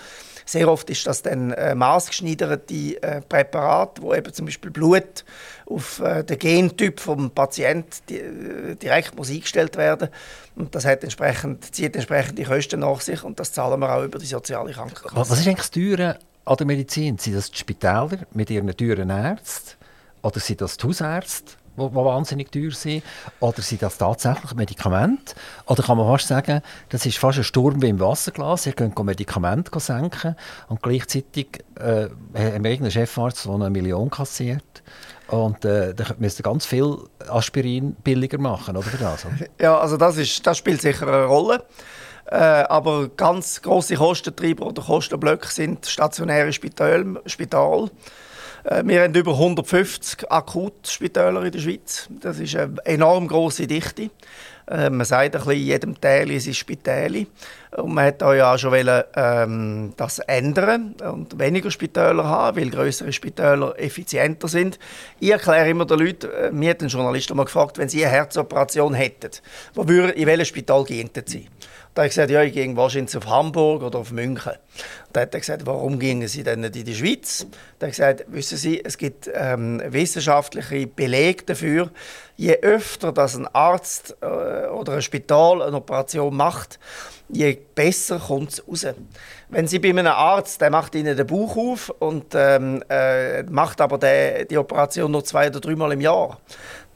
Sehr 0.49 0.67
oft 0.67 0.89
ist 0.89 1.05
das 1.05 1.21
dann 1.21 1.51
äh, 1.51 1.75
maßgeschneiderte 1.75 3.03
äh, 3.03 3.21
Präparat, 3.21 4.01
wo 4.01 4.15
eben 4.15 4.33
zum 4.33 4.47
Beispiel 4.47 4.71
Blut 4.71 5.23
auf 5.67 5.99
äh, 5.99 6.23
den 6.23 6.39
Gentyp 6.39 6.99
vom 6.99 7.29
Patienten 7.29 7.99
di 8.09 8.17
äh, 8.17 8.75
direkt 8.75 9.15
muss 9.15 9.29
eingestellt 9.29 9.77
werden 9.77 10.09
und 10.55 10.73
das 10.73 10.85
hat 10.85 11.03
entsprechend, 11.03 11.75
zieht 11.75 11.95
entsprechende 11.95 12.41
Kosten 12.45 12.79
nach 12.79 12.99
sich 12.99 13.23
und 13.23 13.39
das 13.39 13.53
zahlen 13.53 13.79
wir 13.79 13.93
auch 13.93 14.03
über 14.03 14.17
die 14.17 14.25
soziale 14.25 14.71
Krankenkasse. 14.71 15.15
Was 15.15 15.29
ist 15.29 15.45
eigentlich 15.45 15.57
das 15.57 15.69
Teure 15.69 16.17
an 16.45 16.57
der 16.57 16.65
Medizin? 16.65 17.19
Sind 17.19 17.35
das 17.35 17.51
die 17.51 17.57
Spitäler 17.59 18.17
mit 18.33 18.49
ihren 18.49 18.75
teuren 18.75 19.11
Ärzten 19.11 19.77
oder 20.23 20.39
sind 20.39 20.61
das 20.61 20.77
die 20.77 20.87
Hausärzte? 20.87 21.58
Die 21.79 21.95
wahnsinnig 21.95 22.51
teuer 22.51 22.71
sind? 22.71 23.03
Oder 23.39 23.61
sind 23.61 23.81
das 23.81 23.97
tatsächlich 23.97 24.53
Medikamente? 24.53 25.33
Oder 25.65 25.83
kann 25.83 25.97
man 25.97 26.07
fast 26.07 26.27
sagen, 26.27 26.61
das 26.89 27.05
ist 27.05 27.17
fast 27.17 27.37
ein 27.37 27.43
Sturm 27.43 27.81
wie 27.81 27.89
im 27.89 27.99
Wasserglas. 27.99 28.65
Ihr 28.65 28.73
könnt 28.73 28.97
Medikamente 29.03 29.79
senken 29.79 30.35
und 30.67 30.83
gleichzeitig 30.83 31.63
äh, 31.79 32.09
haben 32.33 32.63
wir 32.63 32.71
irgendeinen 32.71 32.91
Chefarzt, 32.91 33.45
der 33.45 33.53
eine 33.53 33.69
Million 33.69 34.09
kassiert. 34.09 34.83
Und 35.27 35.63
äh, 35.63 35.93
da 35.93 36.05
müsste 36.17 36.41
ganz 36.41 36.65
viel 36.65 36.97
Aspirin 37.27 37.95
billiger 38.03 38.39
machen? 38.39 38.75
Oder? 38.75 38.87
Ja, 39.59 39.77
also 39.77 39.95
das, 39.95 40.17
ist, 40.17 40.45
das 40.45 40.57
spielt 40.57 40.81
sicher 40.81 41.07
eine 41.07 41.25
Rolle. 41.25 41.63
Äh, 42.31 42.35
aber 42.35 43.09
ganz 43.09 43.61
große 43.61 43.95
Kostentreiber 43.95 44.67
oder 44.67 44.83
Kostenblöcke 44.83 45.47
sind 45.47 45.87
stationäre 45.87 46.53
Spital. 46.53 47.19
Spital. 47.25 47.89
Äh, 48.65 48.83
wir 48.85 49.03
haben 49.03 49.15
über 49.15 49.31
150 49.31 50.31
Akutspitäler 50.31 51.43
in 51.43 51.51
der 51.51 51.59
Schweiz. 51.59 52.07
Das 52.21 52.39
ist 52.39 52.55
eine 52.55 52.75
enorm 52.85 53.27
große 53.27 53.65
Dichte. 53.65 54.11
Äh, 54.69 54.91
man 54.91 55.05
sagt 55.05 55.35
ein 55.35 55.41
bisschen, 55.41 55.51
in 55.53 55.65
jedem 55.65 55.99
Teil 55.99 56.29
ist 56.29 56.47
es 56.47 56.57
Spitäli. 56.57 57.25
Und 57.75 57.93
man 57.93 58.05
hat 58.05 58.21
ja 58.21 58.57
schon 58.59 58.71
wollen, 58.71 59.03
ähm, 59.15 59.93
das 59.97 60.19
ändern 60.19 60.95
und 61.11 61.39
weniger 61.39 61.71
Spitäler 61.71 62.25
haben, 62.25 62.57
weil 62.57 62.69
größere 62.69 63.11
Spitäler 63.11 63.73
effizienter 63.79 64.47
sind. 64.47 64.77
Ich 65.19 65.31
erkläre 65.31 65.69
immer 65.69 65.85
den 65.85 65.99
Leuten, 65.99 66.29
äh, 66.29 66.51
mir 66.51 66.71
hat 66.71 66.81
ein 66.81 66.89
Journalist 66.89 67.33
mal 67.33 67.45
gefragt, 67.45 67.79
wenn 67.79 67.89
sie 67.89 68.05
eine 68.05 68.13
Herzoperation 68.13 68.93
hätten, 68.93 69.31
wo 69.73 69.87
würde, 69.87 70.13
in 70.13 70.27
welches 70.27 70.49
Spital 70.49 70.83
gehen 70.83 71.09
sie? 71.25 71.47
Da 71.93 72.03
habe 72.03 72.07
ich 72.07 72.11
gesagt, 72.11 72.29
ja, 72.29 72.43
ich 72.43 72.53
gehe 72.53 72.75
wahrscheinlich 72.77 73.17
auf 73.17 73.25
Hamburg 73.25 73.81
oder 73.81 73.99
auf 73.99 74.11
München. 74.11 74.53
Da 75.11 75.21
hat 75.21 75.33
er 75.33 75.39
gesagt, 75.39 75.65
warum 75.65 75.97
gingen 75.97 76.27
Sie 76.27 76.43
denn 76.43 76.61
nicht 76.61 76.75
in 76.75 76.85
die 76.85 76.95
Schweiz? 76.95 77.47
Da 77.79 77.87
habe 77.87 77.91
ich 77.91 77.97
gesagt, 77.97 78.25
wissen 78.27 78.57
Sie, 78.57 78.83
es 78.83 78.97
gibt 78.97 79.29
ähm, 79.33 79.81
wissenschaftliche 79.85 80.85
Belege 80.85 81.45
dafür, 81.45 81.89
je 82.37 82.53
öfter 82.61 83.11
dass 83.11 83.35
ein 83.35 83.47
Arzt 83.47 84.15
äh, 84.21 84.67
oder 84.67 84.93
ein 84.93 85.01
Spital 85.01 85.63
eine 85.63 85.77
Operation 85.77 86.35
macht, 86.35 86.79
je 87.27 87.57
besser 87.73 88.19
kommt 88.19 88.53
es 88.53 88.67
raus. 88.67 88.85
Wenn 89.51 89.67
Sie 89.67 89.79
bei 89.79 89.89
einem 89.89 90.05
Arzt, 90.05 90.61
der 90.61 90.69
macht 90.69 90.93
Ihnen 90.93 91.17
den 91.17 91.25
Bauch 91.25 91.57
auf 91.57 91.89
und 91.97 92.35
ähm, 92.35 92.83
äh, 92.87 93.41
macht 93.43 93.81
aber 93.81 93.97
die, 93.97 94.47
die 94.47 94.57
Operation 94.57 95.11
nur 95.11 95.23
zwei 95.23 95.47
oder 95.47 95.59
dreimal 95.59 95.91
im 95.91 96.01
Jahr, 96.01 96.37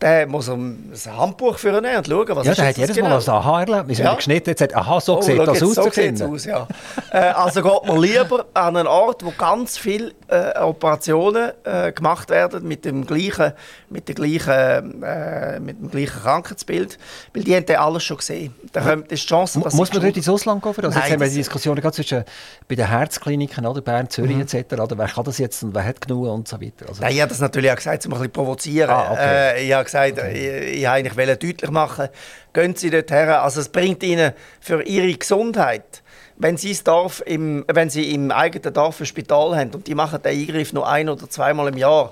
der 0.03 0.27
muss 0.27 0.49
ein 0.49 0.91
Handbuch 1.17 1.57
für 1.57 1.69
ihn 1.69 1.85
und 1.85 2.07
schauen, 2.07 2.35
was 2.35 2.45
ja, 2.45 2.51
ist 2.51 2.57
der 2.57 2.67
hat 2.67 2.77
jedes 2.77 2.95
genau? 2.95 3.09
Mal 3.09 3.21
ein 3.21 3.29
Aha-Erlebnis. 3.29 3.97
Ja. 3.97 4.03
Wenn 4.03 4.11
er 4.11 4.15
geschnitten 4.17 4.49
hat, 4.49 4.59
sagt, 4.59 4.75
aha, 4.75 4.99
so 4.99 5.17
oh, 5.17 5.21
sieht 5.21 5.39
das 5.39 5.63
aus. 5.63 5.75
So 5.75 5.89
sieht's 5.89 6.21
aus 6.21 6.45
ja. 6.45 6.67
äh, 7.11 7.17
also 7.17 7.61
geht 7.61 7.87
man 7.87 8.01
lieber 8.01 8.45
an 8.53 8.75
einen 8.75 8.87
Ort, 8.87 9.23
wo 9.23 9.31
ganz 9.37 9.77
viele 9.77 10.11
äh, 10.27 10.59
Operationen 10.59 11.51
äh, 11.63 11.93
gemacht 11.93 12.29
werden 12.29 12.67
mit 12.67 12.83
dem 12.83 13.05
gleichen, 13.05 13.53
mit 13.89 14.09
der 14.09 14.15
gleichen, 14.15 15.03
äh, 15.03 15.59
mit 15.61 15.79
dem 15.79 15.89
gleichen 15.89 16.21
Krankheitsbild, 16.21 16.97
weil 17.33 17.43
die 17.43 17.55
haben 17.55 17.65
das 17.65 17.77
alles 17.77 18.03
schon 18.03 18.17
gesehen. 18.17 18.53
Da 18.73 18.81
kommt 18.81 19.09
die 19.09 19.15
Chance, 19.15 19.61
dass 19.61 19.73
Muss 19.73 19.93
man 19.93 20.01
dort 20.01 20.17
ins 20.17 20.27
Ausland 20.27 20.61
gehen? 20.61 20.73
Also 20.75 20.89
Nein, 20.89 20.99
jetzt 20.99 21.11
haben 21.13 21.21
wir 21.21 21.29
die 21.29 21.35
Diskussion 21.35 21.93
zwischen 21.93 22.25
bei 22.67 22.75
den 22.75 22.87
Herzkliniken, 22.87 23.65
oder 23.65 23.81
Bern, 23.81 24.09
Zürich 24.09 24.35
mhm. 24.35 24.41
etc. 24.41 24.73
Oder 24.73 24.97
wer 24.97 25.07
kann 25.07 25.23
das 25.23 25.37
jetzt 25.37 25.63
und 25.63 25.75
wer 25.75 25.83
hat 25.83 26.01
genug 26.01 26.27
und 26.27 26.47
so 26.47 26.59
weiter. 26.61 26.87
Also 26.87 27.01
Nein, 27.01 27.13
ich 27.13 27.21
habe 27.21 27.29
das 27.29 27.39
natürlich 27.39 27.71
auch 27.71 27.75
gesagt, 27.75 28.05
um 28.05 28.13
ein 28.13 28.17
bisschen 28.17 28.31
provozieren. 28.31 28.89
Ah, 28.89 29.11
okay. 29.11 29.55
Äh, 29.57 29.65
ich 29.65 29.73
habe 29.73 29.83
gesagt, 29.83 30.19
okay. 30.19 30.69
ich, 30.71 30.79
ich 30.79 30.89
eigentlich 30.89 31.39
deutlich 31.39 31.71
machen, 31.71 32.09
gehen 32.53 32.75
Sie 32.75 32.89
dort 32.89 33.11
her. 33.11 33.43
Also 33.43 33.61
es 33.61 33.69
bringt 33.69 34.03
Ihnen 34.03 34.33
für 34.59 34.83
Ihre 34.83 35.13
Gesundheit 35.13 36.03
wenn 36.35 36.57
Sie, 36.57 36.75
Dorf 36.83 37.21
im, 37.25 37.63
wenn 37.71 37.89
Sie 37.89 38.13
im 38.13 38.31
eigenen 38.31 38.73
Dorf 38.73 38.99
ein 38.99 39.05
Spital 39.05 39.55
haben 39.55 39.71
und 39.71 39.87
die 39.87 39.95
machen 39.95 40.21
den 40.21 40.31
Eingriff 40.31 40.73
nur 40.73 40.87
ein- 40.87 41.09
oder 41.09 41.29
zweimal 41.29 41.67
im 41.67 41.77
Jahr, 41.77 42.11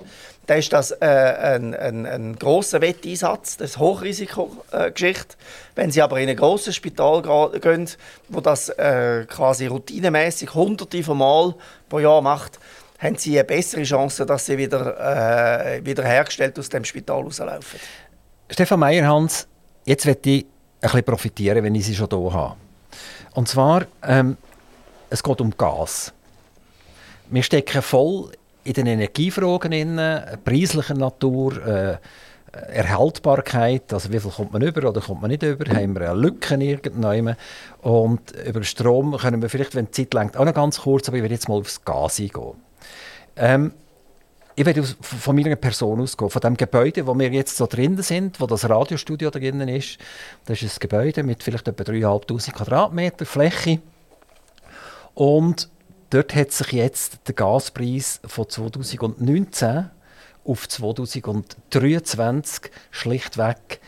dann 0.51 0.59
ist 0.59 0.73
das 0.73 0.91
äh, 0.91 1.05
ein, 1.05 1.73
ein, 1.73 2.05
ein 2.05 2.35
großer 2.35 2.81
Wetteinsatz, 2.81 3.55
das 3.55 3.69
ist 3.69 3.79
Hochrisikogeschichte. 3.79 5.37
Wenn 5.75 5.91
Sie 5.91 6.01
aber 6.01 6.19
in 6.19 6.27
ein 6.27 6.35
großes 6.35 6.75
Spital 6.75 7.21
gehen, 7.61 7.89
wo 8.27 8.41
das 8.41 8.67
äh, 8.67 9.25
quasi 9.29 9.67
routinemäßig 9.67 10.53
hunderte 10.53 11.03
von 11.03 11.19
Mal 11.19 11.55
pro 11.87 11.99
Jahr 11.99 12.21
macht, 12.21 12.59
haben 12.99 13.15
Sie 13.15 13.39
eine 13.39 13.45
bessere 13.45 13.83
Chance, 13.83 14.25
dass 14.25 14.45
Sie 14.45 14.57
wieder, 14.57 14.99
äh, 14.99 15.85
wieder 15.85 16.03
hergestellt 16.03 16.59
aus 16.59 16.67
dem 16.67 16.83
Spital 16.83 17.21
rauslaufen. 17.21 17.79
Stefan 18.49 18.81
Meyerhans, 18.81 19.47
jetzt 19.85 20.05
werde 20.05 20.29
ich 20.29 20.43
ein 20.43 20.49
bisschen 20.81 21.03
profitieren, 21.05 21.63
wenn 21.63 21.75
ich 21.75 21.85
Sie 21.85 21.95
schon 21.95 22.09
hier 22.11 22.33
habe. 22.33 22.57
Und 23.35 23.47
zwar, 23.47 23.85
ähm, 24.03 24.35
es 25.09 25.23
geht 25.23 25.39
um 25.39 25.55
Gas. 25.57 26.11
Wir 27.29 27.41
stecken 27.41 27.81
voll 27.81 28.33
in 28.63 28.73
den 28.73 28.87
Energiefragen, 28.87 29.99
preislicher 30.43 30.93
Natur, 30.93 31.65
äh, 31.65 31.97
Erhaltbarkeit, 32.51 33.93
also 33.93 34.11
wie 34.11 34.19
viel 34.19 34.31
kommt 34.31 34.51
man 34.51 34.61
über 34.61 34.89
oder 34.89 34.99
kommt 34.99 35.21
man 35.21 35.31
nicht 35.31 35.43
über, 35.43 35.65
haben 35.73 35.95
wir 35.95 36.11
eine 36.11 36.19
Lücke 36.19 36.55
irgendwann. 36.55 37.37
Und 37.81 38.31
über 38.45 38.63
Strom 38.63 39.15
können 39.17 39.41
wir 39.41 39.49
vielleicht, 39.49 39.73
wenn 39.73 39.85
die 39.85 39.91
Zeit 39.91 40.13
längt, 40.13 40.35
auch 40.35 40.43
noch 40.43 40.53
ganz 40.53 40.81
kurz, 40.81 41.07
aber 41.07 41.17
ich 41.17 41.23
werde 41.23 41.35
jetzt 41.35 41.47
mal 41.47 41.59
aufs 41.59 41.83
Gas 41.85 42.19
eingehen. 42.19 42.55
Ähm, 43.37 43.73
ich 44.55 44.65
werde 44.65 44.83
von 44.83 45.35
meiner 45.35 45.55
Person 45.55 46.01
ausgehen, 46.01 46.29
von 46.29 46.41
dem 46.41 46.57
Gebäude, 46.57 47.07
wo 47.07 47.17
wir 47.17 47.29
jetzt 47.29 47.55
so 47.55 47.67
drinnen 47.67 48.03
sind, 48.03 48.41
wo 48.41 48.47
das 48.47 48.69
Radiostudio 48.69 49.29
drinnen 49.29 49.69
ist. 49.69 49.97
Das 50.45 50.61
ist 50.61 50.75
ein 50.75 50.79
Gebäude 50.81 51.23
mit 51.23 51.41
vielleicht 51.41 51.69
etwa 51.69 51.83
3'500 51.83 52.51
Quadratmeter 52.51 53.25
Fläche. 53.25 53.79
Und 55.13 55.69
dort 56.11 56.35
hat 56.35 56.51
sich 56.51 56.73
jetzt 56.73 57.27
der 57.27 57.33
Gaspreis 57.33 58.19
von 58.25 58.47
2019 58.47 59.89
auf 60.43 60.67
2023 60.67 62.71
schlichtweg 62.91 63.79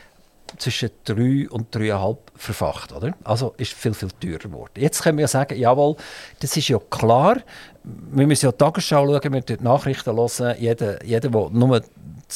zwischen 0.57 0.91
3 1.05 1.49
und 1.49 1.75
3,5 1.75 2.17
verfacht. 2.35 2.93
Oder? 2.93 3.13
Also 3.23 3.53
ist 3.57 3.73
viel, 3.73 3.93
viel 3.93 4.11
teurer 4.11 4.37
geworden. 4.37 4.71
Jetzt 4.75 5.01
können 5.01 5.17
wir 5.17 5.23
ja 5.23 5.27
sagen, 5.27 5.57
jawohl, 5.57 5.95
das 6.39 6.55
ist 6.55 6.67
ja 6.67 6.79
klar. 6.89 7.37
Wir 7.83 8.27
müssen 8.27 8.45
ja 8.45 8.51
die 8.51 8.57
Tagesschau 8.57 9.05
schauen, 9.05 9.33
wir 9.33 9.41
die 9.41 9.61
Nachrichten 9.61 10.15
hören. 10.15 10.55
Jeder, 10.59 11.03
jeder 11.03 11.29
der 11.29 11.49
nur 11.49 11.81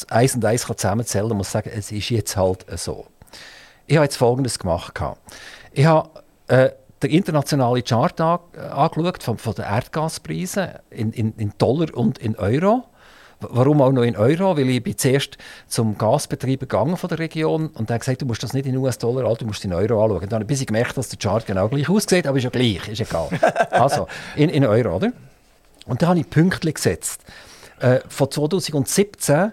eins 0.08 0.34
und 0.34 0.44
eins 0.44 0.66
zusammenzählen 0.66 1.28
kann, 1.28 1.36
muss 1.36 1.52
sagen, 1.52 1.70
es 1.72 1.92
ist 1.92 2.10
jetzt 2.10 2.36
halt 2.36 2.66
so. 2.78 3.06
Ich 3.86 3.96
habe 3.96 4.04
jetzt 4.04 4.16
Folgendes 4.16 4.58
gemacht. 4.58 5.00
Ich 5.72 5.86
habe 5.86 6.10
äh, 6.48 6.70
den 7.02 7.10
internationalen 7.10 7.84
Chart 7.84 8.20
an, 8.20 8.40
angeschaut 8.70 9.22
von, 9.22 9.38
von 9.38 9.54
den 9.54 9.64
Erdgaspreisen 9.64 10.68
in, 10.90 11.12
in, 11.12 11.32
in 11.36 11.52
Dollar 11.58 11.94
und 11.94 12.18
in 12.18 12.36
Euro. 12.36 12.84
Warum 13.40 13.80
auch 13.82 13.92
noch 13.92 14.02
in 14.02 14.16
Euro? 14.16 14.56
Weil 14.56 14.68
ich 14.68 14.82
bin 14.82 14.98
zuerst 14.98 15.38
zum 15.68 15.96
Gasbetreiber 15.96 16.66
gegangen 16.66 16.96
von 16.96 17.08
der 17.08 17.20
Region 17.20 17.68
und 17.68 17.88
hat 17.88 18.00
gesagt, 18.00 18.20
du 18.20 18.26
musst 18.26 18.42
das 18.42 18.52
nicht 18.52 18.66
in 18.66 18.76
US-Dollar 18.76 19.32
du 19.36 19.46
musst 19.46 19.64
in 19.64 19.72
Euro 19.72 20.02
anschauen. 20.02 20.28
Dann 20.28 20.32
habe 20.32 20.42
ich 20.42 20.44
ein 20.44 20.46
bisschen 20.48 20.66
gemerkt, 20.66 20.96
dass 20.96 21.08
der 21.08 21.18
Chart 21.18 21.46
genau 21.46 21.68
gleich 21.68 21.88
aussieht, 21.88 22.26
aber 22.26 22.38
ist 22.38 22.44
ja 22.44 22.50
gleich, 22.50 22.88
ist 22.88 23.00
egal. 23.00 23.28
also, 23.70 24.08
in, 24.34 24.48
in 24.48 24.64
Euro, 24.64 24.96
oder? 24.96 25.12
Und 25.86 26.02
da 26.02 26.08
habe 26.08 26.18
ich 26.18 26.28
Pünktchen 26.28 26.74
gesetzt. 26.74 27.22
Äh, 27.78 28.00
von 28.08 28.28
2017 28.28 29.52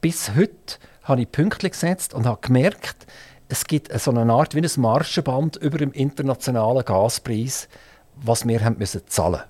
bis 0.00 0.30
heute 0.36 0.76
habe 1.02 1.22
ich 1.22 1.32
Pünktchen 1.32 1.70
gesetzt 1.70 2.14
und 2.14 2.26
habe 2.26 2.38
gemerkt, 2.40 3.06
es 3.48 3.66
gibt 3.66 3.92
so 4.00 4.10
eine 4.10 4.32
Art 4.32 4.54
wie 4.54 4.60
ein 4.60 4.70
Marschenband 4.76 5.56
über 5.56 5.78
dem 5.78 5.92
internationalen 5.92 6.84
Gaspreis, 6.84 7.68
was 8.16 8.46
wir 8.46 8.64
haben 8.64 8.78
müssen 8.78 9.02
zahlen. 9.06 9.42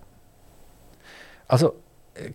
Also 1.48 1.74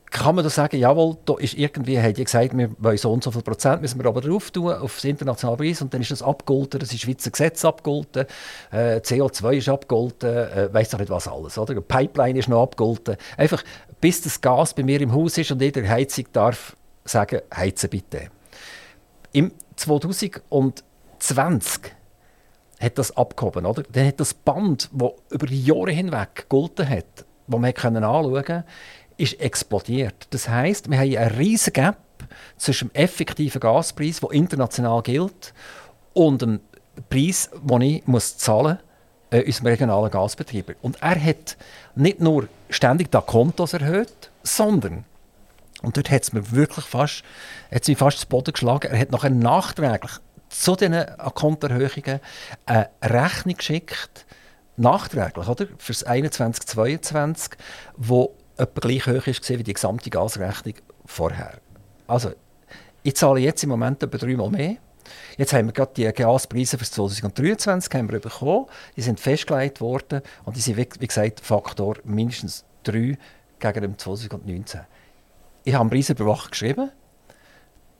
kann 0.09 0.35
man 0.35 0.43
da 0.43 0.49
sagen, 0.49 0.77
jawohl, 0.77 1.17
da 1.25 1.35
ist 1.37 1.55
irgendwie, 1.55 1.99
hat 1.99 2.17
ja 2.17 2.23
gesagt, 2.23 2.55
wir 2.55 2.69
wollen 2.77 2.97
so 2.97 3.11
und 3.11 3.23
so 3.23 3.31
viel 3.31 3.41
Prozent, 3.41 3.81
müssen 3.81 3.99
wir 3.99 4.07
aber 4.07 4.21
drauf 4.21 4.51
tun, 4.51 4.71
auf 4.71 4.95
das 4.95 5.05
internationale 5.05 5.57
Preis, 5.57 5.81
und 5.81 5.93
dann 5.93 6.01
ist 6.01 6.11
das 6.11 6.21
abgegolten, 6.21 6.79
das 6.79 6.93
ist 6.93 7.01
Schweizer 7.01 7.31
Gesetz 7.31 7.65
abgegolten, 7.65 8.25
äh, 8.71 8.97
CO2 8.97 9.53
ist 9.53 9.69
abgegolten, 9.69 10.29
äh, 10.29 10.69
weiss 10.71 10.89
doch 10.89 10.99
nicht 10.99 11.09
was 11.09 11.27
alles, 11.27 11.57
oder? 11.57 11.73
Die 11.73 11.81
Pipeline 11.81 12.37
ist 12.37 12.49
noch 12.49 12.61
abgegolten. 12.61 13.17
Einfach, 13.37 13.63
bis 13.99 14.21
das 14.21 14.39
Gas 14.39 14.73
bei 14.73 14.83
mir 14.83 15.01
im 15.01 15.13
Haus 15.13 15.37
ist 15.37 15.51
und 15.51 15.61
jeder 15.61 15.87
Heizung 15.87 16.25
darf 16.31 16.75
sagen, 17.03 17.41
heizen 17.55 17.89
bitte. 17.89 18.27
Im 19.31 19.51
2020 21.21 21.93
hat 22.79 22.97
das 22.97 23.15
abgehoben, 23.15 23.65
oder? 23.65 23.83
Dann 23.83 24.07
hat 24.07 24.19
das 24.19 24.33
Band, 24.33 24.89
das 24.91 25.11
über 25.29 25.47
Jahre 25.47 25.91
hinweg 25.91 26.35
gegolten 26.35 26.89
hat, 26.89 27.25
das 27.47 27.59
man 27.59 27.73
anschauen 28.03 28.33
konnte, 28.33 28.65
ist 29.17 29.39
explodiert. 29.39 30.27
Das 30.31 30.49
heißt, 30.49 30.89
wir 30.89 30.97
haben 30.97 31.17
einen 31.17 31.37
riesigen 31.37 31.83
Gap 31.83 31.97
zwischen 32.57 32.89
dem 32.89 32.95
effektiven 32.95 33.59
Gaspreis, 33.59 34.19
der 34.19 34.31
international 34.31 35.01
gilt, 35.03 35.53
und 36.13 36.41
dem 36.41 36.59
Preis, 37.09 37.49
den 37.61 37.81
ich 37.81 38.07
muss 38.07 38.37
zahlen 38.37 38.77
muss, 38.77 39.39
äh, 39.39 39.45
unserem 39.45 39.67
regionalen 39.67 40.11
Gasbetreiber. 40.11 40.73
Und 40.81 41.01
er 41.01 41.23
hat 41.23 41.57
nicht 41.95 42.19
nur 42.19 42.47
ständig 42.69 43.11
die 43.11 43.17
Kontos 43.17 43.73
erhöht, 43.73 44.31
sondern, 44.43 45.05
und 45.81 45.97
dort 45.97 46.11
hat 46.11 46.23
es 46.23 46.33
mir 46.33 46.51
wirklich 46.51 46.85
fast, 46.85 47.23
hat's 47.71 47.87
mich 47.87 47.97
fast 47.97 48.19
zu 48.19 48.27
Boden 48.27 48.53
geschlagen, 48.53 48.91
er 48.91 48.99
hat 48.99 49.11
nachher 49.11 49.29
nachträglich 49.29 50.11
zu 50.51 50.75
diesen 50.75 51.05
Kontoerhöhungen 51.33 52.19
eine 52.65 52.89
Rechnung 53.01 53.55
geschickt, 53.55 54.25
nachträglich, 54.77 55.47
oder? 55.47 55.67
Für 55.77 55.93
das 55.93 56.03
21, 56.03 56.65
22, 56.65 57.53
wo 57.97 58.35
etwa 58.57 58.79
gleich 58.79 59.07
hoch 59.07 59.27
ist 59.27 59.49
wie 59.49 59.63
die 59.63 59.73
gesamte 59.73 60.09
Gasrechnung 60.09 60.75
vorher. 61.05 61.59
Also, 62.07 62.31
ich 63.03 63.15
zahle 63.15 63.39
jetzt 63.39 63.63
im 63.63 63.69
Moment 63.69 64.03
etwa 64.03 64.17
dreimal 64.17 64.49
mehr. 64.49 64.77
Jetzt 65.37 65.53
haben 65.53 65.67
wir 65.67 65.73
gerade 65.73 65.93
die 65.95 66.11
Gaspreise 66.11 66.77
für 66.77 66.85
2023 66.85 67.93
haben 67.93 68.11
wir 68.11 68.19
bekommen. 68.19 68.67
Die 68.95 69.01
sind 69.01 69.19
festgelegt 69.19 69.81
worden 69.81 70.21
und 70.45 70.55
die 70.55 70.61
sind, 70.61 70.77
wie 70.77 71.07
gesagt, 71.07 71.39
Faktor 71.39 71.97
mindestens 72.03 72.65
3 72.83 73.17
gegen 73.59 73.97
2019. 73.97 74.81
Ich 75.63 75.73
habe 75.73 75.81
einen 75.81 75.89
Preisüberwacher 75.89 76.49
geschrieben. 76.49 76.91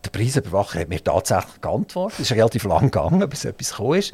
Der 0.04 0.10
Preisüberwacher 0.10 0.80
hat 0.80 0.90
mir 0.90 1.04
tatsächlich 1.04 1.62
geantwortet. 1.62 2.20
Es 2.20 2.32
ist 2.32 2.36
relativ 2.36 2.64
lang 2.64 2.92
gegangen, 2.92 3.28
bis 3.30 3.46
etwas 3.46 3.72
gekommen 3.72 4.00
ist. 4.00 4.14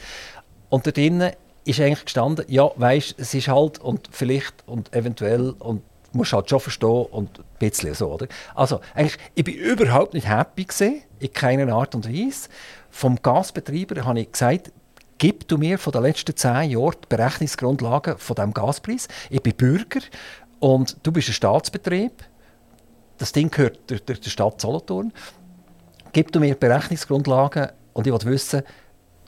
Und 0.70 0.86
da 0.86 0.92
drinnen 0.92 1.32
ist 1.64 1.80
eigentlich 1.80 2.06
gestanden, 2.06 2.46
ja, 2.48 2.70
weißt, 2.76 3.16
es 3.18 3.34
ist 3.34 3.48
halt 3.48 3.80
und 3.80 4.10
vielleicht 4.12 4.68
und 4.68 4.94
eventuell 4.94 5.52
und 5.60 5.82
musst 6.14 6.34
halt 6.34 6.50
schon 6.50 6.60
verstehen 6.60 7.06
und 7.12 7.40
ein 7.40 7.46
bisschen 7.60 7.94
so, 7.94 8.14
oder? 8.14 8.28
Also, 8.56 8.80
eigentlich, 8.96 9.18
ich 9.36 9.44
bin 9.44 9.56
überhaupt 9.56 10.14
nicht 10.14 10.28
happy 10.28 10.64
gewesen, 10.64 11.02
in 11.20 11.34
keiner 11.34 11.74
Art 11.74 11.96
und 11.96 12.08
Weise. 12.08 12.50
Vom 12.90 13.22
Gasbetreiber 13.22 14.06
habe 14.06 14.22
ich 14.22 14.32
gesagt, 14.32 14.72
gib 15.18 15.48
du 15.48 15.58
mir 15.58 15.78
von 15.78 15.92
den 15.92 16.04
letzten 16.04 16.36
zehn 16.36 16.72
Jahren 16.72 16.96
die 17.04 17.08
Berechnungsgrundlagen 17.10 18.18
von 18.18 18.36
diesem 18.36 18.54
Gaspreis. 18.54 19.08
Ich 19.30 19.42
bin 19.42 19.54
Bürger 19.54 20.02
und 20.60 20.98
du 21.04 21.12
bist 21.12 21.30
ein 21.30 21.34
Staatsbetrieb. 21.34 22.24
Das 23.18 23.32
Ding 23.32 23.50
gehört 23.50 23.90
der, 23.90 24.00
der 24.00 24.30
Stadt 24.30 24.62
Solothurn. 24.62 25.12
Gib 26.14 26.32
du 26.32 26.40
mir 26.40 26.56
Berechnungsgrundlagen 26.56 27.70
und 27.94 28.08
ich 28.08 28.14
will 28.14 28.32
wissen, 28.32 28.64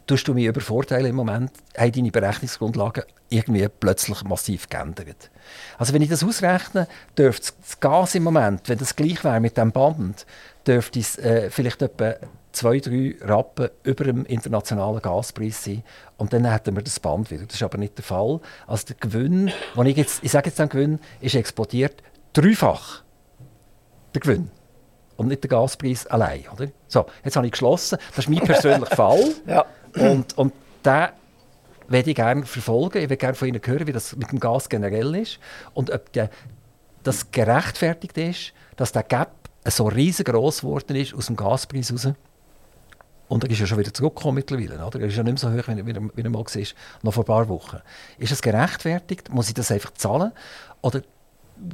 tust 0.10 0.28
du 0.28 0.34
mich 0.34 0.46
übervorteilen 0.46 1.08
im 1.08 1.16
Moment, 1.16 1.52
haben 1.78 1.92
deine 1.92 2.12
Berechnungsgrundlagen 2.12 3.04
irgendwie 3.30 3.68
plötzlich 3.68 4.24
massiv 4.24 4.68
geändert. 4.68 5.30
Also 5.78 5.94
wenn 5.94 6.02
ich 6.02 6.10
das 6.10 6.24
ausrechne, 6.24 6.88
dürfte 7.18 7.54
das 7.62 7.80
Gas 7.80 8.16
im 8.16 8.24
Moment, 8.24 8.68
wenn 8.68 8.80
das 8.80 8.96
gleich 8.96 9.24
wäre 9.24 9.40
mit 9.40 9.56
dem 9.58 9.72
Band, 9.72 10.26
dürfte 10.66 11.00
es 11.00 11.18
äh, 11.20 11.52
vielleicht 11.52 11.84
etwa 11.84 12.16
zwei, 12.52 12.80
drei 12.80 13.16
Rappen 13.22 13.70
über 13.84 14.04
dem 14.04 14.26
internationalen 14.26 15.02
Gaspreis 15.02 15.64
sein 15.64 15.84
und 16.18 16.34
dann 16.34 16.46
hätten 16.46 16.76
wir 16.76 16.82
das 16.82 17.00
Band 17.00 17.30
wieder. 17.30 17.46
Das 17.46 17.56
ist 17.56 17.64
aber 17.64 17.78
nicht 17.78 17.98
der 17.98 18.04
Fall. 18.04 18.40
Also 18.66 18.88
der 18.88 18.96
Gewinn, 18.96 19.52
ich 19.86 19.98
jetzt, 19.98 20.24
ich 20.24 20.32
sage 20.32 20.50
jetzt 20.50 20.58
den 20.58 20.70
Gewinn, 20.70 21.00
ist 21.22 21.36
explodiert 21.36 22.02
dreifach. 22.34 23.04
Der 24.16 24.22
Gewinn 24.22 24.50
und 25.20 25.28
nicht 25.28 25.44
der 25.44 25.50
Gaspreis 25.50 26.08
allein. 26.08 26.46
Oder? 26.54 26.70
So, 26.88 27.06
jetzt 27.26 27.36
habe 27.36 27.46
ich 27.46 27.52
geschlossen. 27.52 28.00
Das 28.16 28.20
ist 28.26 28.30
mein 28.30 28.40
persönlicher 28.40 28.96
Fall. 28.96 29.20
Ja. 29.46 29.66
Und, 29.96 30.38
und 30.38 30.54
den 30.86 31.08
werde 31.88 32.10
ich 32.10 32.16
gerne 32.16 32.46
verfolgen. 32.46 33.00
Ich 33.00 33.06
würde 33.06 33.18
gerne 33.18 33.34
von 33.34 33.48
Ihnen 33.48 33.60
hören, 33.64 33.88
wie 33.88 33.92
das 33.92 34.16
mit 34.16 34.32
dem 34.32 34.40
Gas 34.40 34.70
generell 34.70 35.16
ist 35.16 35.40
und 35.74 35.92
ob 35.92 36.14
der, 36.14 36.30
das 37.04 37.32
gerechtfertigt 37.32 38.18
ist, 38.18 38.54
dass 38.78 38.92
der 38.92 39.04
Gap 39.04 39.32
so 39.66 39.88
riesengroß 39.88 40.62
geworden 40.62 40.96
ist 40.96 41.16
aus 41.16 41.26
dem 41.26 41.36
Gaspreis 41.36 41.92
raus. 41.92 42.10
Und 43.28 43.44
er 43.44 43.50
ist 43.50 43.60
ja 43.60 43.66
schon 43.66 43.80
wieder 43.80 43.94
zurückgekommen 43.94 44.36
mittlerweile. 44.36 44.86
Oder? 44.86 45.02
Er 45.02 45.08
ist 45.08 45.18
ja 45.18 45.24
nicht 45.24 45.44
mehr 45.44 45.52
so 45.52 45.58
hoch, 45.58 45.68
wie, 45.68 45.86
wie, 45.86 45.96
wie 45.96 46.22
er 46.22 46.30
mal 46.30 46.46
war, 46.46 46.64
noch 47.02 47.14
vor 47.14 47.24
ein 47.24 47.28
paar 47.28 47.50
Wochen. 47.50 47.80
Ist 48.20 48.32
das 48.32 48.42
gerechtfertigt? 48.42 49.34
Muss 49.34 49.50
ich 49.50 49.56
das 49.56 49.72
einfach 49.72 49.94
zahlen? 49.96 50.32
Oder 50.82 51.02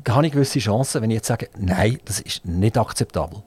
habe 0.08 0.28
ich 0.28 0.34
gewisse 0.34 0.60
Chancen, 0.60 1.02
wenn 1.02 1.12
ich 1.12 1.16
jetzt 1.16 1.28
sage, 1.28 1.50
nein, 1.58 2.00
das 2.06 2.20
ist 2.20 2.46
nicht 2.46 2.78
akzeptabel? 2.78 3.44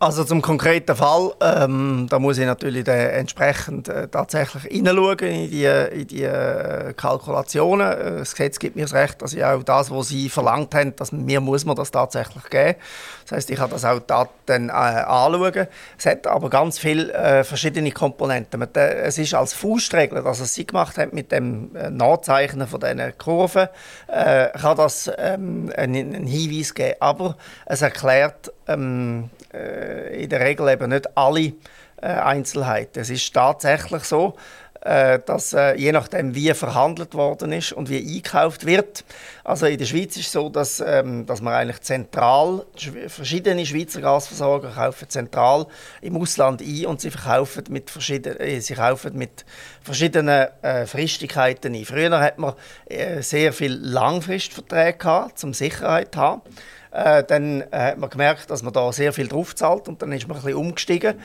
Also 0.00 0.22
zum 0.22 0.42
konkreten 0.42 0.94
Fall, 0.94 1.32
ähm, 1.40 2.06
da 2.08 2.20
muss 2.20 2.38
ich 2.38 2.46
natürlich 2.46 2.86
entsprechend 2.86 3.88
äh, 3.88 4.06
tatsächlich 4.06 4.62
hineinschauen 4.62 5.18
in 5.18 5.50
die, 5.50 5.64
in 5.64 6.06
die 6.06 6.22
äh, 6.22 6.92
Kalkulationen. 6.92 7.90
Äh, 7.90 8.18
das 8.18 8.30
Gesetz 8.30 8.60
gibt 8.60 8.76
mir 8.76 8.82
das 8.82 8.94
Recht, 8.94 9.20
dass 9.20 9.32
ich 9.32 9.44
auch 9.44 9.60
das, 9.64 9.90
was 9.90 10.06
Sie 10.06 10.28
verlangt 10.28 10.72
haben, 10.76 10.94
dass 10.94 11.10
mir 11.10 11.40
muss 11.40 11.64
man 11.64 11.74
das 11.74 11.90
tatsächlich 11.90 12.44
geben. 12.44 12.78
Das 13.24 13.32
heißt, 13.32 13.50
ich 13.50 13.56
kann 13.56 13.70
das 13.70 13.84
auch 13.84 13.98
da, 13.98 14.28
dann 14.46 14.68
äh, 14.68 14.72
anschauen. 14.72 15.66
Es 15.98 16.06
hat 16.06 16.28
aber 16.28 16.48
ganz 16.48 16.78
viele 16.78 17.12
äh, 17.12 17.42
verschiedene 17.42 17.90
Komponenten. 17.90 18.60
Man, 18.60 18.68
äh, 18.76 19.00
es 19.00 19.18
ist 19.18 19.34
als 19.34 19.52
Faustregel, 19.52 20.22
dass 20.22 20.38
es 20.38 20.54
Sie 20.54 20.64
gemacht 20.64 20.96
haben 20.96 21.10
mit 21.12 21.32
dem 21.32 21.70
Nachzeichnen 21.72 22.68
von 22.68 22.78
diesen 22.78 23.18
Kurven, 23.18 23.66
kann 24.06 24.76
das 24.76 25.10
ähm, 25.18 25.72
einen, 25.76 26.14
einen 26.14 26.26
Hinweis 26.26 26.72
geben. 26.72 26.94
Aber 27.00 27.36
es 27.66 27.82
erklärt 27.82 28.52
ähm, 28.68 29.30
äh, 29.52 30.22
in 30.22 30.28
der 30.28 30.40
Regel 30.40 30.68
eben 30.68 30.90
nicht 30.90 31.16
alle 31.16 31.52
äh, 32.00 32.06
Einzelheiten. 32.06 33.00
Es 33.00 33.10
ist 33.10 33.32
tatsächlich 33.32 34.04
so, 34.04 34.36
äh, 34.80 35.18
dass 35.26 35.52
äh, 35.52 35.74
je 35.74 35.90
nachdem, 35.92 36.34
wie 36.34 36.54
verhandelt 36.54 37.14
worden 37.14 37.52
ist 37.52 37.72
und 37.72 37.90
wie 37.90 37.98
eingekauft 37.98 38.64
wird. 38.64 39.04
Also 39.42 39.66
in 39.66 39.76
der 39.76 39.86
Schweiz 39.86 40.16
ist 40.16 40.26
es 40.26 40.32
so, 40.32 40.48
dass, 40.48 40.80
ähm, 40.84 41.26
dass 41.26 41.42
man 41.42 41.54
eigentlich 41.54 41.80
zentral, 41.80 42.64
verschiedene 43.08 43.66
Schweizer 43.66 44.00
Gasversorger 44.00 44.70
kaufen 44.70 45.08
zentral 45.08 45.66
im 46.00 46.16
Ausland 46.16 46.62
ein 46.62 46.86
und 46.86 47.00
sie 47.00 47.10
verkaufen 47.10 47.64
mit, 47.70 47.90
verschieden, 47.90 48.38
äh, 48.38 48.60
sie 48.60 48.74
kaufen 48.74 49.18
mit 49.18 49.44
verschiedenen 49.82 50.46
äh, 50.62 50.86
Fristigkeiten 50.86 51.74
ein. 51.74 51.84
Früher 51.84 52.20
hat 52.20 52.38
man 52.38 52.54
äh, 52.86 53.20
sehr 53.22 53.52
viel 53.52 53.72
Langfristverträge 53.72 54.98
gehabt, 54.98 55.42
um 55.42 55.54
Sicherheit 55.54 56.14
zu 56.14 56.20
haben. 56.20 56.42
Äh, 56.90 57.24
dann 57.24 57.62
äh, 57.70 57.92
hat 57.92 57.98
man 57.98 58.10
gemerkt, 58.10 58.50
dass 58.50 58.62
man 58.62 58.72
da 58.72 58.92
sehr 58.92 59.12
viel 59.12 59.28
drauf 59.28 59.54
zahlt 59.54 59.88
und 59.88 60.02
dann 60.02 60.12
ist 60.12 60.26
man 60.26 60.36
ein 60.36 60.42
bisschen 60.42 60.58
umgestiegen 60.58 61.20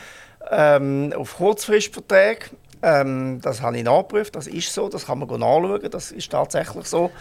ähm, 0.51 1.14
auf 1.16 1.38
Kurzfristverträge. 1.38 2.47
Ähm, 2.82 3.39
das 3.41 3.61
habe 3.61 3.78
ich 3.78 3.84
nachgeprüft, 3.84 4.36
das 4.36 4.47
ist 4.47 4.74
so, 4.74 4.89
das 4.89 5.05
kann 5.05 5.18
man 5.18 5.30
nachschauen, 5.30 5.89
das 5.89 6.11
ist 6.11 6.30
tatsächlich 6.30 6.86
so, 6.86 7.11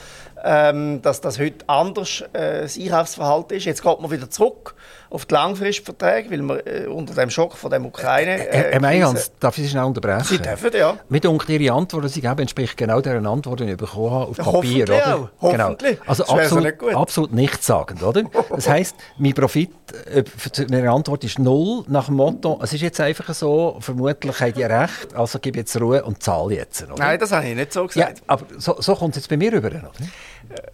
ähm, 0.42 1.02
dass 1.02 1.20
das 1.20 1.38
heute 1.38 1.68
anders 1.68 2.24
äh, 2.32 2.62
das 2.62 2.78
Einkaufsverhalten 2.78 3.56
ist. 3.56 3.64
Jetzt 3.64 3.82
geht 3.82 4.00
man 4.00 4.10
wieder 4.10 4.28
zurück 4.30 4.74
auf 5.10 5.26
die 5.26 5.34
Langfristverträge, 5.34 6.30
weil 6.30 6.42
wir 6.42 6.66
äh, 6.66 6.86
unter 6.86 7.14
dem 7.14 7.28
Schock 7.28 7.56
von 7.56 7.70
der 7.70 7.82
Ukraine... 7.82 8.48
Äh, 8.48 8.72
Herr 8.72 8.80
Meyers, 8.80 9.30
darf 9.38 9.58
ich 9.58 9.64
Sie 9.64 9.70
schnell 9.70 9.84
unterbrechen? 9.84 10.24
Sie 10.24 10.38
dürfen, 10.38 10.70
ja. 10.74 10.96
Mit 11.08 11.24
Ihre 11.24 11.74
Antwort, 11.74 12.04
die 12.04 12.08
Sie 12.08 12.20
geben, 12.22 12.38
entspricht 12.38 12.76
genau 12.76 13.00
der 13.00 13.22
Antwort, 13.24 13.60
die 13.60 13.64
ich 13.64 13.76
bekommen 13.76 14.10
habe 14.10 14.30
auf 14.30 14.36
Papier. 14.36 14.52
Hoffentlich 14.52 14.82
oder? 14.84 15.28
Auch. 15.38 15.50
Genau. 15.52 15.64
Hoffentlich. 15.64 15.98
Also 16.06 16.24
absolut, 16.24 16.82
nicht 16.82 16.96
absolut 16.96 17.32
nichtssagend, 17.32 18.02
oder? 18.02 18.22
Das 18.50 18.68
heisst, 18.68 18.96
mein 19.18 19.34
Profit 19.34 19.70
äh, 20.12 20.24
Ihre 20.70 20.90
Antwort 20.90 21.24
ist 21.24 21.38
null, 21.38 21.84
nach 21.88 22.06
dem 22.06 22.16
Motto, 22.16 22.58
es 22.62 22.72
ist 22.72 22.80
jetzt 22.80 23.00
einfach 23.00 23.32
so, 23.34 23.76
vermutlich 23.80 24.40
haben 24.40 24.54
die 24.54 24.62
recht, 24.62 25.14
also 25.14 25.38
gebe 25.38 25.58
jetzt 25.58 25.78
Ruhe 25.78 26.02
und 26.02 26.22
zahle 26.22 26.54
jetzt. 26.54 26.84
Oder? 26.84 26.94
Nein, 26.96 27.18
das 27.18 27.32
habe 27.32 27.46
ich 27.46 27.54
nicht 27.54 27.72
so 27.72 27.86
gesagt. 27.86 28.18
Ja, 28.18 28.24
aber 28.26 28.46
so, 28.58 28.76
so 28.80 28.94
kommt 28.94 29.10
es 29.10 29.22
jetzt 29.22 29.28
bei 29.28 29.36
mir 29.36 29.52
rüber, 29.52 29.68
oder? 29.68 29.90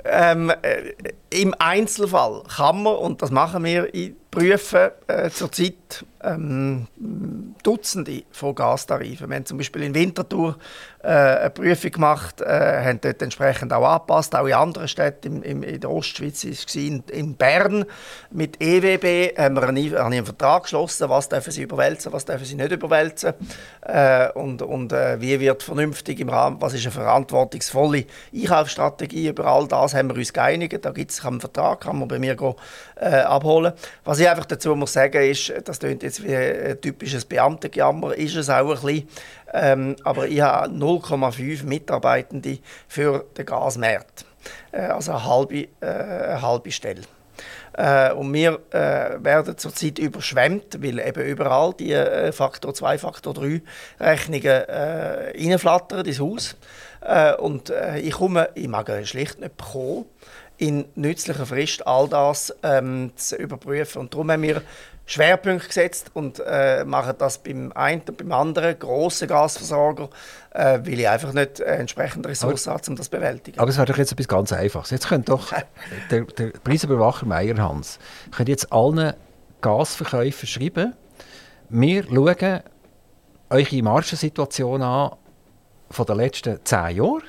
Ähm, 0.05 0.51
äh, 0.63 0.95
Im 1.31 1.55
Einzelfall 1.59 2.43
kann 2.49 2.83
man, 2.83 2.97
und 2.97 3.23
das 3.23 3.31
machen 3.31 3.65
wir 3.65 3.95
in 3.95 4.17
prüfen 4.39 4.91
äh, 5.09 5.31
zurzeit 5.31 6.05
ähm, 6.23 6.87
Dutzende 7.63 8.23
von 8.31 8.55
Gastarifen. 8.55 9.29
Wir 9.29 9.37
haben 9.37 9.47
zum 9.47 9.59
Beispiel 9.59 9.83
in 9.83 9.95
Winterthur 9.95 10.57
äh, 11.03 11.09
eine 11.09 11.51
Prüfung 11.51 11.91
gemacht, 11.93 12.41
äh, 12.41 12.85
haben 12.85 13.01
dort 13.01 13.23
entsprechend 13.23 13.73
auch 13.73 13.87
angepasst, 13.87 14.35
auch 14.35 14.47
in 14.47 14.55
anderen 14.55 14.89
Städten 14.89 15.43
im, 15.43 15.63
im, 15.63 15.63
in 15.63 15.81
der 15.81 15.91
Ostschweiz 15.91 16.45
ist 16.45 16.75
in, 16.75 17.03
in 17.11 17.35
Bern. 17.35 17.85
Mit 18.31 18.61
EWB 18.61 19.37
haben 19.39 19.55
wir 19.55 19.63
einen, 19.63 19.97
einen 19.97 20.25
Vertrag 20.25 20.65
geschlossen, 20.65 21.09
was 21.09 21.29
dürfen 21.29 21.53
sie 21.53 21.63
überwälzen, 21.63 22.13
was 22.13 22.25
dürfen 22.25 22.45
sie 22.45 22.57
nicht 22.57 22.73
überwälzen? 22.73 23.35
Äh, 23.83 24.31
und, 24.33 24.63
und 24.63 24.93
äh, 24.93 25.21
wie 25.21 25.39
wird 25.39 25.63
vernünftig 25.63 26.21
im 26.21 26.29
Rahmen, 26.29 26.61
was 26.61 26.75
ist 26.75 26.85
eine 26.85 26.93
verantwortungsvolle 26.93 28.07
Einkaufsstrategie, 28.35 29.29
über 29.29 29.47
all 29.47 29.69
das 29.69 29.95
haben 29.95 30.11
wir 30.11 30.17
uns 30.17 30.33
geeinigt, 30.33 30.85
da 30.85 30.91
gibt 30.91 31.13
es 31.13 31.25
einen 31.25 31.41
Vertrag, 31.41 31.81
kann 31.81 31.99
man 31.99 32.09
bei 32.09 32.19
mir 32.19 32.35
go, 32.35 32.57
äh, 33.01 33.21
abholen. 33.21 33.73
Was 34.05 34.19
ich 34.19 34.29
einfach 34.29 34.47
dazu 34.47 34.75
muss 34.75 34.93
sagen 34.93 35.23
ist, 35.23 35.53
das 35.65 35.79
klingt 35.79 36.03
jetzt 36.03 36.23
wie 36.25 36.35
ein 36.35 36.81
typisches 36.81 37.25
Beamtengejammer, 37.25 38.15
ist 38.15 38.37
es 38.37 38.51
auch 38.51 38.71
ein 38.71 38.81
bisschen, 38.81 39.09
ähm, 39.53 39.97
aber 40.05 40.29
ich 40.29 40.41
habe 40.41 40.69
0,5 40.69 41.65
Mitarbeitende 41.65 42.59
für 42.87 43.25
den 43.37 43.47
Gasmarkt. 43.47 44.25
Äh, 44.73 44.83
also 44.83 45.13
eine 45.13 45.25
halbe, 45.25 45.55
äh, 45.55 45.69
eine 45.81 46.43
halbe 46.43 46.71
Stelle. 46.71 47.03
Äh, 47.79 48.13
und 48.13 48.33
wir 48.35 48.59
äh, 48.71 49.23
werden 49.23 49.57
zurzeit 49.57 50.01
überschwemmt, 50.01 50.83
weil 50.83 50.99
eben 50.99 51.23
überall 51.23 51.73
die 51.75 51.93
äh, 51.93 52.33
Faktor 52.33 52.75
2, 52.75 52.99
Faktor 52.99 53.35
3 53.35 53.63
Rechnungen 54.01 54.45
äh, 54.45 55.33
reinflattern 55.39 56.05
ins 56.05 56.19
Haus. 56.19 56.57
Äh, 57.01 57.35
und 57.35 57.71
äh, 57.71 58.01
ich 58.01 58.15
komme, 58.15 58.49
ich 58.55 58.67
mag 58.67 58.91
schlicht 59.05 59.39
nicht 59.39 59.57
bekommen, 59.57 60.07
in 60.59 60.85
nützlicher 60.97 61.47
Frist 61.47 61.87
all 61.87 62.09
das 62.09 62.55
ähm, 62.63 63.13
zu 63.17 63.37
überprüfen. 63.37 64.01
Und 64.01 64.13
darum 64.13 64.31
haben 64.31 64.43
wir 64.43 64.63
Schwerpunkte 65.07 65.69
gesetzt 65.69 66.11
und 66.13 66.43
äh, 66.45 66.85
machen 66.85 67.15
das 67.17 67.39
beim 67.39 67.73
einen 67.73 68.03
und 68.03 68.19
beim 68.19 68.31
anderen 68.31 68.79
grossen 68.79 69.27
Gasversorger, 69.27 70.11
äh, 70.51 70.81
weil 70.83 71.01
ich 71.01 71.09
einfach 71.09 71.33
nicht 71.33 71.61
äh, 71.61 71.77
entsprechende 71.77 72.29
Ressourcen 72.29 72.73
habe, 72.73 72.83
um 72.89 72.97
das 72.97 73.07
zu 73.07 73.13
bewältigen. 73.13 73.59
Aber 73.59 73.71
es 73.71 73.79
wäre 73.79 73.87
doch 73.87 73.97
jetzt 73.97 74.13
etwas 74.13 74.29
ganz 74.29 74.53
Einfaches. 74.53 74.91
Jetzt 74.91 75.09
könnte 75.09 75.33
doch 75.33 75.51
der, 76.11 76.25
der 76.25 76.49
Preisüberwacher 76.63 77.25
Meyerhans 77.25 77.99
könnte 78.33 78.53
jetzt 78.53 78.71
allen 78.71 79.15
Gasverkäufern 79.63 80.47
schreiben, 80.47 80.95
wir 81.71 82.05
schauen 82.05 82.61
eure 83.51 83.83
Margensituation 83.83 84.83
an 84.83 85.13
von 85.91 86.05
den 86.05 86.17
letzten 86.17 86.59
zehn 86.65 86.97
Jahren 86.97 87.23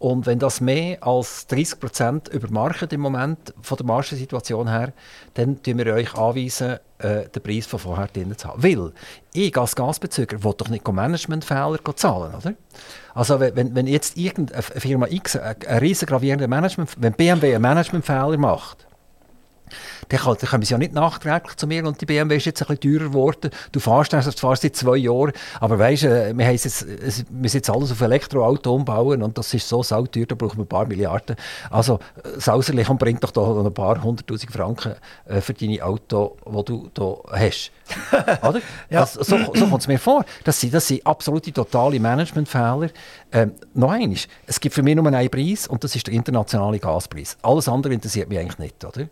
und 0.00 0.24
wenn 0.24 0.38
das 0.38 0.62
mehr 0.62 1.06
als 1.06 1.46
30 1.48 1.78
Prozent 1.78 2.28
übermarken 2.28 2.88
im 2.88 3.02
Moment 3.02 3.52
von 3.60 3.76
der 3.76 3.84
Margensituation 3.84 4.66
her, 4.66 4.94
dann 5.34 5.62
tun 5.62 5.76
wir 5.76 5.92
euch 5.92 6.14
anweisen, 6.14 6.78
äh, 7.00 7.28
den 7.28 7.42
Preis 7.42 7.66
von 7.66 7.78
vorher 7.78 8.06
drin 8.06 8.34
zu 8.36 8.48
haben. 8.48 8.62
Weil 8.62 8.92
ich 9.34 9.54
als 9.58 9.76
Gasbezüger 9.76 10.42
will 10.42 10.54
doch 10.56 10.70
nicht 10.70 10.88
Managementfehler 10.90 11.78
zahlen, 11.96 12.34
oder? 12.34 12.54
Also 13.12 13.40
wenn, 13.40 13.74
wenn 13.74 13.86
jetzt 13.86 14.16
irgendeine 14.16 14.62
Firma 14.62 15.06
X 15.06 15.36
einen 15.36 15.78
riesen 15.80 16.06
gravierenden 16.06 16.48
Management, 16.48 16.96
wenn 16.96 17.12
BMW 17.12 17.54
einen 17.54 17.62
Managementfehler 17.62 18.38
macht, 18.38 18.86
dann, 20.08 20.20
kommen 20.20 20.62
sie 20.62 20.72
ja 20.72 20.78
nicht 20.78 20.92
nachträglich 20.92 21.56
zu 21.56 21.66
mir 21.66 21.86
und 21.86 22.00
die 22.00 22.06
BMW 22.06 22.36
ist 22.36 22.46
jetzt 22.46 22.62
ein 22.62 22.76
bisschen 22.76 22.98
teurer 22.98 23.08
geworden. 23.10 23.50
Du 23.72 23.80
fährst 23.80 24.12
erst 24.12 24.38
zwar 24.38 24.56
seit 24.56 24.76
zwei 24.76 24.96
Jahren, 24.96 25.32
aber 25.60 25.78
weißt, 25.78 26.04
äh, 26.04 26.36
wir, 26.36 26.50
jetzt, 26.50 26.86
müssen 27.30 27.56
jetzt 27.56 27.70
alles 27.70 27.92
auf 27.92 28.00
Elektroauto 28.00 28.74
umbauen 28.74 29.22
und 29.22 29.36
das 29.38 29.52
ist 29.54 29.68
so 29.68 29.82
sauteuer, 29.82 30.26
da 30.26 30.34
brauchen 30.34 30.58
wir 30.58 30.64
ein 30.64 30.68
paar 30.68 30.86
Milliarden. 30.86 31.36
Also 31.70 32.00
äh, 32.22 32.40
sauserlich 32.40 32.88
und 32.88 32.98
bringt 32.98 33.22
doch 33.22 33.30
da 33.30 33.42
ein 33.42 33.74
paar 33.74 34.02
hunderttausend 34.02 34.52
Franken 34.52 34.94
äh, 35.26 35.40
für 35.40 35.54
deine 35.54 35.84
Auto, 35.84 36.36
die 36.46 36.64
du 36.64 36.90
da 36.94 37.16
hast. 37.32 37.72
Oder? 38.42 38.60
ja. 38.88 39.00
das, 39.00 39.14
so 39.14 39.36
so 39.54 39.66
kommt 39.66 39.82
es 39.82 39.88
mir 39.88 39.98
vor. 39.98 40.24
Das 40.44 40.60
sind, 40.60 40.74
das 40.74 40.86
sind 40.86 41.06
absolute 41.06 41.52
totale 41.52 41.98
Managementfehler. 41.98 42.90
Ähm, 43.32 43.52
noch 43.74 43.90
eines, 43.90 44.28
es 44.46 44.60
gibt 44.60 44.74
für 44.74 44.82
mich 44.82 44.96
nur 44.96 45.06
einen 45.06 45.30
Preis 45.30 45.66
und 45.66 45.84
das 45.84 45.94
ist 45.94 46.06
der 46.06 46.14
internationale 46.14 46.78
Gaspreis. 46.78 47.36
Alles 47.42 47.68
andere 47.68 47.94
interessiert 47.94 48.28
mich 48.28 48.38
eigentlich 48.38 48.58
nicht, 48.58 48.84
oder? 48.84 49.08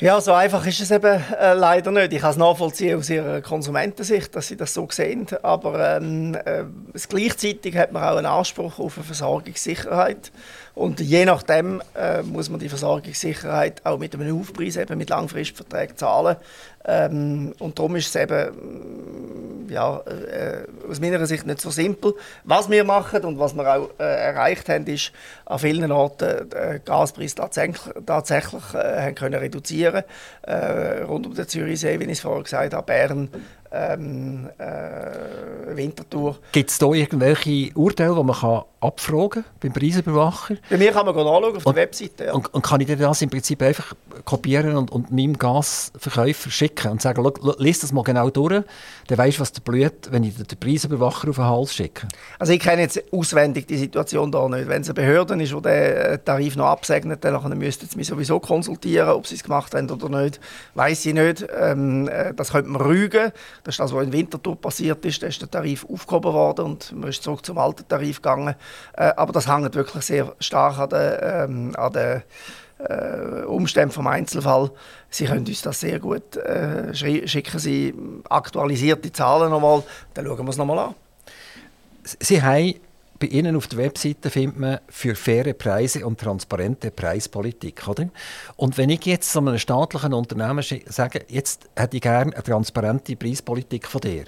Ja, 0.00 0.20
so 0.20 0.32
einfach 0.32 0.64
ist 0.64 0.80
es 0.80 0.92
eben 0.92 1.20
äh, 1.40 1.54
leider 1.54 1.90
nicht. 1.90 2.12
Ich 2.12 2.20
kann 2.20 2.30
es 2.30 2.36
nachvollziehen 2.36 2.96
aus 2.96 3.10
ihrer 3.10 3.40
Konsumentensicht, 3.40 4.34
dass 4.36 4.46
sie 4.46 4.56
das 4.56 4.72
so 4.72 4.86
sehen. 4.88 5.26
Aber 5.42 5.96
ähm, 5.96 6.36
äh, 6.44 6.62
gleichzeitig 7.08 7.76
hat 7.76 7.90
man 7.90 8.04
auch 8.04 8.16
einen 8.16 8.26
Anspruch 8.26 8.78
auf 8.78 8.96
eine 8.96 9.04
Versorgungssicherheit. 9.04 10.30
Und 10.78 11.00
je 11.00 11.24
nachdem 11.24 11.82
äh, 11.96 12.22
muss 12.22 12.50
man 12.50 12.60
die 12.60 12.68
Versorgungssicherheit 12.68 13.84
auch 13.84 13.98
mit 13.98 14.14
einem 14.14 14.40
Aufpreis, 14.40 14.76
eben 14.76 14.96
mit 14.96 15.10
Langfristverträgen 15.10 15.96
zahlen. 15.96 16.36
Ähm, 16.84 17.52
und 17.58 17.80
darum 17.80 17.96
ist 17.96 18.14
es 18.14 18.22
eben 18.22 19.66
mm, 19.66 19.70
ja, 19.72 19.98
äh, 19.98 20.62
aus 20.88 21.00
meiner 21.00 21.26
Sicht 21.26 21.46
nicht 21.46 21.60
so 21.60 21.70
simpel. 21.70 22.14
Was 22.44 22.70
wir 22.70 22.84
machen 22.84 23.24
und 23.24 23.40
was 23.40 23.54
wir 23.54 23.66
auch 23.76 23.90
äh, 23.98 24.04
erreicht 24.04 24.68
haben, 24.68 24.86
ist 24.86 25.10
an 25.46 25.58
vielen 25.58 25.90
Orten 25.90 26.48
den 26.48 26.84
Gaspreis 26.84 27.34
tatsächlich, 27.34 27.82
tatsächlich 28.06 28.62
äh, 28.74 29.12
können 29.14 29.34
reduzieren 29.34 30.04
äh, 30.42 31.02
Rund 31.02 31.26
um 31.26 31.34
den 31.34 31.48
Zürichsee, 31.48 31.98
wie 31.98 32.04
ich 32.04 32.12
es 32.12 32.20
vorher 32.20 32.44
gesagt 32.44 32.72
habe, 32.72 32.86
Bern, 32.86 33.28
ähm, 33.72 34.48
äh, 34.58 35.76
Winterthur. 35.76 36.38
Gibt 36.52 36.70
es 36.70 36.78
da 36.78 36.86
irgendwelche 36.92 37.70
Urteile, 37.74 38.14
die 38.14 38.24
man 38.24 38.36
kann 38.36 38.62
abfragen 38.80 39.42
kann 39.42 39.44
beim 39.60 39.72
Preisüberwacher? 39.72 40.56
Bei 40.70 40.76
mir 40.76 40.92
kann 40.92 41.04
man 41.04 41.14
nachschauen 41.14 41.56
auf 41.56 41.66
und, 41.66 41.76
der 41.76 41.82
Webseite. 41.82 42.24
Ja. 42.26 42.32
Und, 42.34 42.52
und, 42.54 42.62
kann 42.62 42.80
ich 42.80 42.86
dir 42.86 42.96
das 42.96 43.22
im 43.22 43.30
Prinzip 43.30 43.62
einfach 43.62 43.94
kopieren 44.24 44.76
und, 44.76 44.90
und 44.90 45.10
meinem 45.10 45.36
Gasverkäufer 45.36 46.50
schicken 46.50 46.92
und 46.92 47.02
sagen, 47.02 47.28
lies 47.58 47.80
das 47.80 47.92
mal 47.92 48.02
genau 48.02 48.30
durch, 48.30 48.62
dann 49.08 49.18
weisst 49.18 49.38
du, 49.38 49.40
was 49.42 49.52
der 49.52 49.62
blüht, 49.62 50.10
wenn 50.10 50.24
ich 50.24 50.36
den 50.36 50.58
Preisüberwacher 50.58 51.28
auf 51.28 51.36
den 51.36 51.44
Hals 51.44 51.74
schicke. 51.74 52.06
Also 52.38 52.52
ich 52.52 52.60
kenne 52.60 52.82
jetzt 52.82 53.02
auswendig 53.12 53.66
die 53.66 53.76
Situation 53.76 54.30
da 54.30 54.48
nicht. 54.48 54.68
Wenn 54.68 54.82
es 54.82 54.88
eine 54.88 54.94
Behörde 54.94 55.42
ist, 55.42 55.52
die 55.52 55.62
den 55.62 56.24
Tarif 56.24 56.56
noch 56.56 56.66
absegnet, 56.66 57.24
dann 57.24 57.58
müssten 57.58 57.88
sie 57.88 57.96
mich 57.96 58.06
sowieso 58.06 58.40
konsultieren, 58.40 59.10
ob 59.10 59.26
sie 59.26 59.34
es 59.34 59.42
gemacht 59.42 59.74
haben 59.74 59.90
oder 59.90 60.08
nicht. 60.22 60.40
Weiß 60.74 61.04
ich 61.06 61.14
nicht. 61.14 61.46
Ähm, 61.58 62.08
äh, 62.08 62.32
das 62.34 62.52
könnte 62.52 62.70
man 62.70 62.80
rügen. 62.80 63.32
Das 63.68 63.74
ist 63.74 63.80
das, 63.80 63.92
was 63.92 64.06
in 64.06 64.12
Winterthur 64.14 64.58
passiert 64.58 65.04
ist. 65.04 65.22
Da 65.22 65.26
ist 65.26 65.42
der 65.42 65.50
Tarif 65.50 65.84
aufgehoben 65.84 66.32
worden 66.32 66.64
und 66.64 66.90
man 66.92 67.10
ist 67.10 67.22
zurück 67.22 67.44
zum 67.44 67.58
alten 67.58 67.86
Tarif 67.86 68.22
gegangen. 68.22 68.54
Äh, 68.96 69.12
aber 69.14 69.30
das 69.30 69.46
hängt 69.46 69.74
wirklich 69.74 70.04
sehr 70.04 70.34
stark 70.40 70.78
an 70.78 70.88
den, 70.88 71.18
ähm, 71.20 71.76
an 71.76 71.92
den 71.92 72.22
äh, 72.78 73.44
Umständen 73.44 73.92
vom 73.92 74.06
Einzelfall. 74.06 74.70
Sie 75.10 75.26
können 75.26 75.46
uns 75.46 75.60
das 75.60 75.80
sehr 75.80 76.00
gut 76.00 76.34
äh, 76.38 76.94
schicken. 76.94 77.58
Sie 77.58 77.92
aktualisierte 78.30 79.12
Zahlen 79.12 79.50
nochmal, 79.50 79.82
dann 80.14 80.24
schauen 80.24 80.46
wir 80.46 80.48
es 80.48 80.56
nochmal 80.56 80.78
an. 80.78 80.94
Sie 82.04 82.42
haben 82.42 82.74
bei 83.18 83.26
Ihnen 83.26 83.56
auf 83.56 83.66
der 83.66 83.78
Webseite 83.78 84.30
findet 84.30 84.58
man 84.58 84.78
für 84.88 85.14
faire 85.14 85.52
Preise 85.54 86.06
und 86.06 86.20
transparente 86.20 86.90
Preispolitik. 86.90 87.86
Oder? 87.88 88.08
Und 88.56 88.78
wenn 88.78 88.90
ich 88.90 89.04
jetzt 89.06 89.32
zu 89.32 89.40
einem 89.40 89.58
staatlichen 89.58 90.14
Unternehmen 90.14 90.64
sage, 90.86 91.24
jetzt 91.28 91.68
hätte 91.76 91.96
ich 91.96 92.02
gerne 92.02 92.32
eine 92.32 92.42
transparente 92.42 93.16
Preispolitik 93.16 93.86
von 93.86 94.00
dir, 94.00 94.24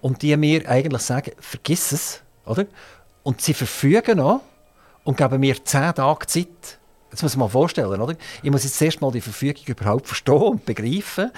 und 0.00 0.22
die 0.22 0.36
mir 0.36 0.68
eigentlich 0.68 1.02
sagen, 1.02 1.32
vergiss 1.40 1.92
es, 1.92 2.22
oder? 2.46 2.66
und 3.24 3.40
sie 3.40 3.54
verfügen 3.54 4.18
noch 4.18 4.42
und 5.02 5.16
geben 5.16 5.40
mir 5.40 5.64
zehn 5.64 5.94
Tage 5.94 6.26
Zeit, 6.26 6.78
Jetzt 7.14 7.22
muss 7.22 7.36
man 7.36 7.46
mal 7.46 7.52
vorstellen, 7.52 8.00
oder? 8.00 8.16
Ich 8.42 8.50
muss 8.50 8.64
jetzt 8.64 8.76
zuerst 8.76 9.00
mal 9.00 9.12
die 9.12 9.20
Verfügung 9.20 9.62
überhaupt 9.66 10.08
verstehen 10.08 10.34
und 10.34 10.64
begreifen 10.64 11.30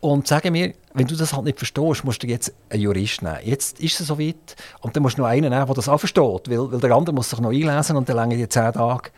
und 0.00 0.26
sagen 0.26 0.50
mir, 0.50 0.74
wenn 0.92 1.06
du 1.06 1.14
das 1.14 1.32
halt 1.32 1.44
nicht 1.44 1.56
verstehst, 1.56 2.04
musst 2.04 2.20
du 2.24 2.26
jetzt 2.26 2.52
einen 2.68 2.82
Jurist 2.82 3.22
nehmen. 3.22 3.38
Jetzt 3.44 3.78
ist 3.78 4.00
es 4.00 4.08
soweit 4.08 4.56
und 4.80 4.96
dann 4.96 5.04
musst 5.04 5.18
du 5.18 5.22
noch 5.22 5.28
einen 5.28 5.50
nehmen, 5.50 5.64
der 5.64 5.74
das 5.76 5.88
auch 5.88 5.98
versteht, 5.98 6.50
weil, 6.50 6.72
weil 6.72 6.80
der 6.80 6.90
andere 6.90 7.14
muss 7.14 7.30
sich 7.30 7.38
noch 7.38 7.50
einlesen 7.50 7.94
und 7.96 8.08
dann 8.08 8.16
länger 8.16 8.34
die 8.34 8.48
zehn 8.48 8.72
Tage 8.72 9.10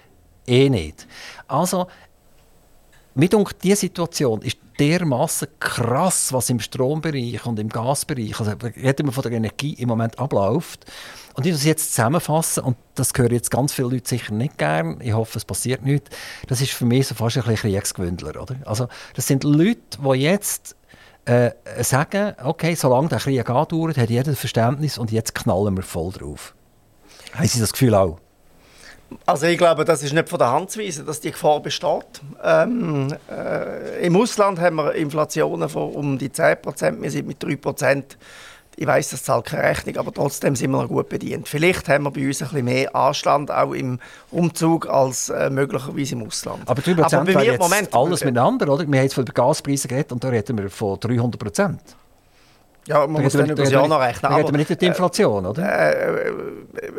eh 0.46 0.68
nicht. 0.68 1.06
Also, 1.48 1.86
mir 3.14 3.30
denkt, 3.30 3.56
diese 3.62 3.76
Situation 3.76 4.42
ist 4.42 4.58
dermaßen 4.82 5.48
krass, 5.60 6.32
was 6.32 6.50
im 6.50 6.60
Strombereich 6.60 7.44
und 7.46 7.58
im 7.58 7.68
Gasbereich, 7.68 8.38
also 8.38 8.52
reden 8.52 9.06
wir 9.06 9.12
von 9.12 9.22
der 9.22 9.32
Energie 9.32 9.74
im 9.74 9.88
Moment 9.88 10.18
abläuft. 10.18 10.86
Und 11.34 11.46
ich 11.46 11.52
das 11.52 11.64
jetzt 11.64 11.94
zusammenfassen, 11.94 12.64
und 12.64 12.76
das 12.94 13.12
hören 13.16 13.32
jetzt 13.32 13.50
ganz 13.50 13.72
viele 13.72 13.88
Leute 13.88 14.08
sicher 14.08 14.34
nicht 14.34 14.58
gern, 14.58 15.00
ich 15.00 15.12
hoffe, 15.12 15.38
es 15.38 15.44
passiert 15.44 15.82
nicht, 15.82 16.10
das 16.48 16.60
ist 16.60 16.72
für 16.72 16.84
mich 16.84 17.06
so 17.06 17.14
fast 17.14 17.36
ein 17.38 17.44
bisschen 17.44 17.70
Kriegsgewündler. 17.72 18.42
Oder? 18.42 18.56
Also, 18.64 18.88
das 19.14 19.26
sind 19.26 19.44
Leute, 19.44 19.80
die 19.98 20.18
jetzt 20.18 20.76
äh, 21.24 21.52
sagen, 21.80 22.34
okay, 22.42 22.74
solange 22.74 23.08
der 23.08 23.18
Krieg 23.18 23.48
andauert, 23.48 23.96
hat 23.96 24.10
jeder 24.10 24.34
Verständnis 24.34 24.98
und 24.98 25.12
jetzt 25.12 25.34
knallen 25.34 25.76
wir 25.76 25.84
voll 25.84 26.12
drauf. 26.12 26.54
Haben 27.32 27.46
Sie 27.46 27.60
das 27.60 27.72
Gefühl 27.72 27.94
auch? 27.94 28.18
Also 29.26 29.46
ich 29.46 29.58
glaube, 29.58 29.84
das 29.84 30.02
ist 30.02 30.12
nicht 30.12 30.28
von 30.28 30.38
der 30.38 30.50
Hand 30.50 30.70
zu 30.70 30.80
weisen, 30.80 31.06
dass 31.06 31.20
die 31.20 31.30
Gefahr 31.30 31.60
besteht. 31.60 32.20
Ähm, 32.42 33.08
äh, 33.30 34.06
Im 34.06 34.16
Ausland 34.16 34.60
haben 34.60 34.76
wir 34.76 34.94
Inflationen 34.94 35.68
von 35.68 35.92
um 35.92 36.18
die 36.18 36.28
10%, 36.28 37.00
wir 37.00 37.10
sind 37.10 37.26
mit 37.26 37.42
3% 37.42 38.04
ich 38.76 38.86
weiß, 38.86 39.10
das 39.10 39.22
zahlt 39.22 39.46
keine 39.46 39.64
Rechnung, 39.64 39.98
aber 39.98 40.12
trotzdem 40.12 40.56
sind 40.56 40.70
wir 40.70 40.82
noch 40.82 40.88
gut 40.88 41.08
bedient. 41.08 41.46
Vielleicht 41.46 41.88
haben 41.88 42.04
wir 42.04 42.10
bei 42.10 42.26
uns 42.26 42.40
ein 42.40 42.48
bisschen 42.48 42.64
mehr 42.64 42.96
Anstand 42.96 43.50
auch 43.50 43.72
im 43.72 43.98
Umzug 44.30 44.88
als 44.88 45.28
äh, 45.28 45.50
möglicherweise 45.50 46.14
im 46.14 46.26
Ausland. 46.26 46.62
Aber 46.66 46.80
3% 46.80 47.14
aber 47.14 47.24
bei 47.24 47.34
mir, 47.34 47.44
jetzt 47.44 47.60
Moment, 47.60 47.94
alles 47.94 48.24
miteinander, 48.24 48.72
oder? 48.72 48.86
Wir 48.86 48.98
haben 48.98 49.04
jetzt 49.04 49.14
von 49.14 49.24
den 49.24 49.34
Gaspreisen 49.34 49.88
geredet 49.88 50.12
und 50.12 50.24
da 50.24 50.28
reden 50.28 50.56
wir 50.56 50.70
von 50.70 50.98
300 50.98 51.38
Prozent. 51.38 51.80
Ja, 52.88 53.06
man 53.06 53.16
da 53.16 53.22
muss 53.22 53.32
dann 53.34 53.50
über 53.50 53.62
das 53.62 53.70
Jahr 53.70 53.86
noch 53.86 54.00
rechnen. 54.00 54.30
Da 54.30 54.36
reden 54.36 54.50
wir 54.50 54.58
nicht 54.58 54.70
über 54.70 54.78
die 54.78 54.86
Inflation, 54.86 55.44
äh, 55.44 55.48
oder? 55.48 55.62
Äh, 55.62 56.28
äh, 56.28 56.32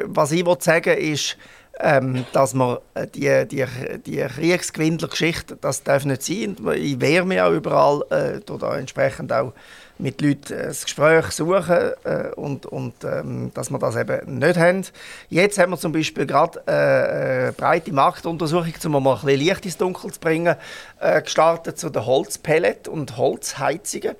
was 0.05 0.31
ich 0.31 0.45
sagen 0.59 0.97
ist, 0.97 1.37
ähm, 1.79 2.25
dass 2.33 2.53
man 2.53 2.77
äh, 2.93 3.07
die, 3.07 3.47
die, 3.47 3.65
die 4.05 4.17
Kriegsgewindler-Geschichte, 4.17 5.57
das 5.59 5.83
darf 5.83 6.05
nicht 6.05 6.23
sein. 6.23 6.55
Ich 6.75 7.01
wehre 7.01 7.25
mich 7.25 7.41
auch 7.41 7.51
überall, 7.51 8.03
äh, 8.09 8.39
da 8.45 8.77
entsprechend 8.77 9.33
auch 9.33 9.53
mit 9.99 10.21
Leuten 10.21 10.53
ein 10.53 10.69
Gespräch 10.69 11.27
suchen 11.27 11.91
äh, 12.03 12.29
und, 12.35 12.65
und 12.65 12.93
ähm, 13.03 13.51
dass 13.53 13.69
wir 13.69 13.79
das 13.79 13.95
eben 13.95 14.39
nicht 14.39 14.57
haben. 14.57 14.83
Jetzt 15.29 15.59
haben 15.59 15.71
wir 15.71 15.77
zum 15.77 15.91
Beispiel 15.91 16.25
gerade 16.25 16.61
äh, 16.65 16.71
eine 16.71 17.53
breite 17.53 17.93
Marktuntersuchung, 17.93 18.73
um 18.85 19.03
mal 19.03 19.15
ein 19.15 19.21
bisschen 19.21 19.39
Licht 19.39 19.65
ins 19.65 19.77
Dunkel 19.77 20.11
zu 20.11 20.19
bringen, 20.19 20.55
äh, 20.99 21.21
gestartet 21.21 21.77
zu 21.77 21.89
den 21.89 22.05
Holzpellet 22.05 22.87
und 22.87 23.17
Holzheizungen, 23.17 24.15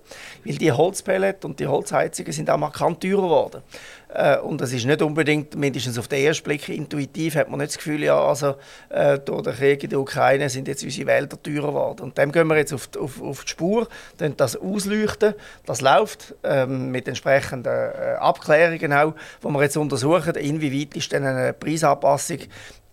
weil 0.45 0.55
die 0.57 0.71
Holzpellet 0.71 1.43
und 1.43 1.59
die 1.59 1.67
Holzheizungen 1.67 2.31
sind 2.31 2.49
auch 2.49 2.57
markant 2.57 3.01
teurer 3.01 3.23
geworden. 3.23 3.61
Äh, 4.13 4.37
und 4.37 4.61
das 4.61 4.71
ist 4.71 4.85
nicht 4.85 5.01
unbedingt, 5.01 5.55
mindestens 5.55 5.97
auf 5.97 6.07
den 6.07 6.23
ersten 6.23 6.43
Blick, 6.43 6.69
intuitiv, 6.69 7.35
hat 7.35 7.49
man 7.49 7.59
nicht 7.59 7.71
das 7.71 7.77
Gefühl, 7.77 8.03
ja, 8.03 8.19
also 8.19 8.55
äh, 8.89 9.17
durch 9.19 9.43
den 9.43 9.53
Krieg 9.55 9.83
in 9.83 9.89
der 9.89 9.99
Ukraine 9.99 10.49
sind 10.49 10.67
jetzt 10.67 10.83
unsere 10.83 11.07
Wälder 11.07 11.41
teurer 11.41 11.67
geworden. 11.67 12.01
Und 12.01 12.17
dem 12.17 12.31
gehen 12.31 12.47
wir 12.47 12.57
jetzt 12.57 12.73
auf 12.73 12.87
die, 12.87 12.99
auf, 12.99 13.21
auf 13.21 13.43
die 13.43 13.49
Spur, 13.49 13.87
dann 14.17 14.37
das 14.37 14.55
ausleuchten, 14.55 15.33
das 15.65 15.81
läuft 15.81 16.35
ähm, 16.43 16.91
mit 16.91 17.07
entsprechenden 17.07 17.73
äh, 17.73 18.15
Abklärungen 18.19 18.93
auch, 18.93 19.15
wo 19.41 19.49
wir 19.49 19.63
jetzt 19.63 19.77
untersuchen, 19.77 20.35
inwieweit 20.35 20.95
ist 20.95 21.11
denn 21.11 21.25
eine 21.25 21.53
Preisanpassung 21.53 22.39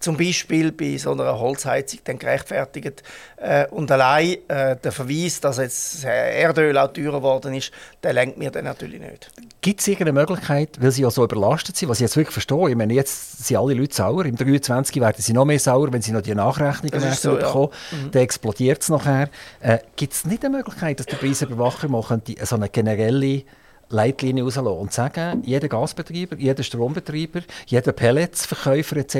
zum 0.01 0.17
Beispiel 0.17 0.73
bei 0.73 0.97
so 0.97 1.13
einer 1.13 1.39
Holzheizung 1.39 2.01
dann 2.05 2.19
gerechtfertigt. 2.19 3.03
Äh, 3.37 3.67
und 3.69 3.91
allein 3.93 4.39
äh, 4.49 4.77
der 4.77 4.93
Verweis, 4.93 5.41
dass 5.41 5.59
jetzt 5.59 6.05
Erdöl 6.05 6.77
auch 6.79 6.93
teurer 6.93 7.19
geworden 7.19 7.55
ist, 7.55 7.71
der 8.03 8.15
lenkt 8.15 8.39
mir 8.39 8.51
dann 8.51 8.65
natürlich 8.65 9.01
nicht. 9.01 9.31
Gibt 9.61 9.81
es 9.81 9.89
irgendeine 9.89 10.19
Möglichkeit, 10.19 10.79
weil 10.81 10.91
sie 10.91 11.03
ja 11.03 11.11
so 11.11 11.23
überlastet 11.23 11.77
sind, 11.77 11.91
was 11.91 11.99
ich 11.99 12.03
jetzt 12.03 12.17
wirklich 12.17 12.33
verstehe, 12.33 12.71
ich 12.71 12.77
meine, 12.77 12.95
jetzt 12.95 13.47
sind 13.47 13.59
alle 13.59 13.75
Leute 13.75 13.95
sauer, 13.95 14.25
im 14.25 14.37
23 14.37 15.01
werden 15.01 15.17
sie 15.19 15.35
noch 15.35 15.45
mehr 15.45 15.59
sauer, 15.59 15.93
wenn 15.93 16.01
sie 16.01 16.13
noch 16.13 16.23
die 16.23 16.35
Nachrechnungen 16.35 17.13
so, 17.13 17.37
bekommen, 17.37 17.69
ja. 17.93 17.99
mhm. 17.99 18.11
dann 18.11 18.23
explodiert 18.23 18.83
es 18.83 18.89
nachher. 18.89 19.29
Äh, 19.61 19.79
Gibt 19.97 20.15
es 20.15 20.25
nicht 20.25 20.43
eine 20.45 20.57
Möglichkeit, 20.57 20.99
dass 20.99 21.07
der 21.07 21.19
Preisüberwacher 21.19 21.89
mal 21.89 22.03
so 22.43 22.57
eine 22.57 22.71
generelle 22.71 23.43
Leitlinie 23.91 24.45
rauslassen 24.45 24.69
und 24.69 24.93
sagen, 24.93 25.43
jeder 25.45 25.69
Gasbetreiber, 25.69 26.37
jeder 26.37 26.63
Strombetreiber, 26.63 27.41
jeder 27.67 27.93
Pelletsverkäufer 27.93 28.97
etc., 28.97 29.17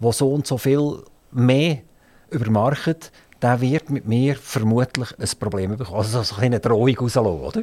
der 0.00 0.12
so 0.12 0.32
und 0.32 0.46
so 0.46 0.58
viel 0.58 1.02
mehr 1.30 1.78
übermarkt, 2.30 3.12
der 3.40 3.60
wird 3.60 3.90
mit 3.90 4.06
mir 4.06 4.36
vermutlich 4.36 5.08
ein 5.18 5.28
Problem 5.38 5.76
bekommen. 5.76 5.98
Also 5.98 6.22
so 6.22 6.36
eine 6.36 6.60
Drohung 6.60 6.96
rauslassen, 6.96 7.40
oder? 7.40 7.62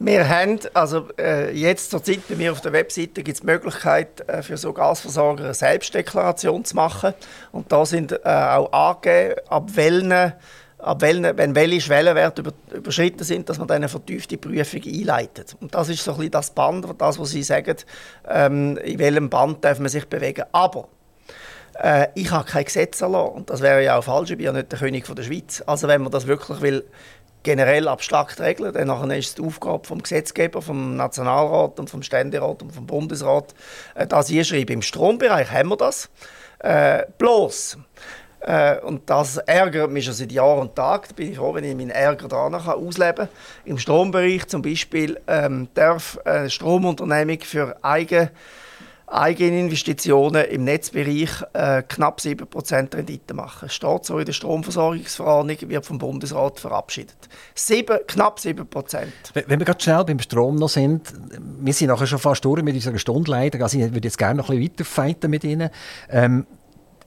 Wir 0.00 0.28
haben, 0.28 0.60
also 0.74 1.08
äh, 1.18 1.52
jetzt 1.52 1.90
zur 1.90 2.02
Zeit 2.04 2.20
bei 2.28 2.36
mir 2.36 2.52
auf 2.52 2.60
der 2.60 2.72
Webseite 2.72 3.24
gibt 3.24 3.34
es 3.34 3.40
die 3.40 3.46
Möglichkeit 3.46 4.28
äh, 4.28 4.42
für 4.42 4.56
so 4.56 4.72
Gasversorger 4.72 5.42
eine 5.42 5.54
Selbstdeklaration 5.54 6.64
zu 6.64 6.76
machen 6.76 7.14
und 7.50 7.72
da 7.72 7.84
sind 7.84 8.12
äh, 8.12 8.18
auch 8.24 8.72
angegeben, 8.72 9.40
ab 9.48 9.70
welchen 9.74 10.34
ab 10.78 11.00
welchen, 11.02 11.36
wenn 11.36 11.54
welche 11.54 11.80
Schwellenwerte 11.80 12.42
über, 12.42 12.52
überschritten 12.72 13.24
sind, 13.24 13.48
dass 13.48 13.58
man 13.58 13.66
dann 13.68 13.78
eine 13.78 13.88
vertiefte 13.88 14.38
Prüfung 14.38 14.82
einleitet. 14.84 15.56
Und 15.60 15.74
das 15.74 15.88
ist 15.88 16.04
so 16.04 16.14
ein 16.14 16.30
das 16.30 16.50
Band, 16.50 16.86
das, 16.98 17.18
was 17.18 17.30
Sie 17.30 17.42
sagen, 17.42 17.76
ähm, 18.28 18.76
in 18.78 18.98
welchem 18.98 19.28
Band 19.28 19.64
darf 19.64 19.78
man 19.78 19.88
sich 19.88 20.06
bewegen. 20.06 20.44
Aber 20.52 20.88
äh, 21.74 22.08
ich 22.14 22.30
habe 22.30 22.48
kein 22.48 22.64
Gesetz 22.64 23.00
erlassen 23.00 23.34
und 23.34 23.50
das 23.50 23.60
wäre 23.60 23.82
ja 23.82 23.98
auch 23.98 24.04
falsch, 24.04 24.30
ich 24.30 24.36
bin 24.36 24.46
ja 24.46 24.52
nicht 24.52 24.70
der 24.70 24.78
König 24.78 25.06
von 25.06 25.16
der 25.16 25.24
Schweiz. 25.24 25.62
Also 25.66 25.88
wenn 25.88 26.02
man 26.02 26.12
das 26.12 26.26
wirklich 26.26 26.60
will, 26.60 26.84
generell 27.42 27.88
abstrakt 27.88 28.40
regeln, 28.40 28.74
dann 28.74 29.10
ist 29.12 29.28
es 29.28 29.34
die 29.36 29.42
Aufgabe 29.42 29.86
vom 29.86 30.02
Gesetzgeber, 30.02 30.60
vom 30.60 30.96
Nationalrat 30.96 31.78
und 31.78 31.88
vom 31.88 32.02
Ständerat 32.02 32.62
und 32.62 32.72
vom 32.72 32.86
Bundesrat, 32.86 33.54
äh, 33.94 34.06
das 34.06 34.30
einschreiben. 34.30 34.74
Im 34.74 34.82
Strombereich 34.82 35.50
haben 35.50 35.70
wir 35.70 35.76
das. 35.76 36.08
Äh, 36.60 37.04
bloß 37.18 37.78
äh, 38.40 38.78
und 38.80 39.08
das 39.10 39.38
ärgert 39.38 39.90
mich 39.90 40.04
schon 40.04 40.14
seit 40.14 40.32
Jahr 40.32 40.58
und 40.58 40.74
Tag. 40.74 41.08
Da 41.08 41.14
bin 41.14 41.30
ich 41.32 41.38
froh, 41.38 41.54
wenn 41.54 41.64
ich 41.64 41.74
meinen 41.74 41.90
Ärger 41.90 42.28
daran 42.28 42.54
ausleben 42.54 43.26
kann. 43.26 43.28
Im 43.64 43.78
Strombereich 43.78 44.46
zum 44.46 44.62
Beispiel 44.62 45.20
ähm, 45.26 45.68
darf 45.74 46.18
eine 46.24 46.50
Stromunternehmung 46.50 47.40
für 47.40 47.76
eigene 47.82 48.30
Eigeninvestitionen 49.10 50.44
im 50.44 50.64
Netzbereich 50.64 51.30
äh, 51.54 51.82
knapp 51.82 52.20
7% 52.20 52.94
Rendite 52.94 53.34
machen. 53.34 53.68
Steht 53.70 54.04
so 54.04 54.18
in 54.18 54.26
der 54.26 54.32
Stromversorgungsverordnung, 54.34 55.56
wird 55.62 55.86
vom 55.86 55.98
Bundesrat 55.98 56.60
verabschiedet. 56.60 57.16
7, 57.54 58.00
knapp 58.06 58.38
7%. 58.38 59.06
Wenn 59.32 59.58
wir 59.58 59.64
gerade 59.64 59.82
schnell 59.82 60.04
beim 60.04 60.20
Strom 60.20 60.56
noch 60.56 60.68
sind, 60.68 61.12
wir 61.60 61.72
sind 61.72 61.88
nachher 61.88 62.06
schon 62.06 62.18
fast 62.18 62.44
durch 62.44 62.62
mit 62.62 62.74
unserer 62.74 62.98
Stunde 62.98 63.30
leider, 63.30 63.62
also 63.62 63.78
ich 63.78 63.94
würde 63.94 64.06
jetzt 64.06 64.18
gerne 64.18 64.36
noch 64.36 64.50
ein 64.50 64.58
bisschen 64.58 64.72
weiterfighten 64.72 65.30
mit 65.30 65.44
Ihnen. 65.44 65.70
Ähm, 66.10 66.46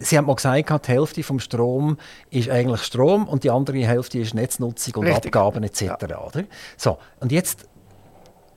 Sie 0.02 0.18
haben 0.18 0.26
mal 0.26 0.36
gesagt, 0.36 0.88
die 0.88 0.92
Hälfte 0.92 1.24
vom 1.24 1.40
Strom 1.40 1.98
ist 2.30 2.50
eigentlich 2.50 2.84
Strom 2.84 3.28
und 3.28 3.44
die 3.44 3.52
andere 3.52 3.78
Hälfte 3.78 4.20
ist 4.20 4.34
Netznutzung 4.34 4.96
und 4.96 5.08
Richtig. 5.08 5.36
Abgaben 5.36 5.64
etc. 5.64 5.82
Ja. 5.82 6.22
Oder? 6.22 6.44
So, 6.78 6.98
und 7.20 7.32
jetzt 7.32 7.68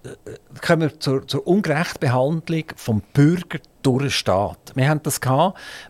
äh, 0.04 0.08
kommen 0.64 0.82
wir 0.82 1.00
zur, 1.00 1.26
zur 1.26 1.46
Ungerechtbehandlung 1.46 2.64
vom 2.76 3.02
Bürger 3.12 3.58
durch 3.82 4.02
den 4.02 4.10
Staat. 4.10 4.72
Wir 4.74 4.88
haben 4.88 5.02
das 5.02 5.20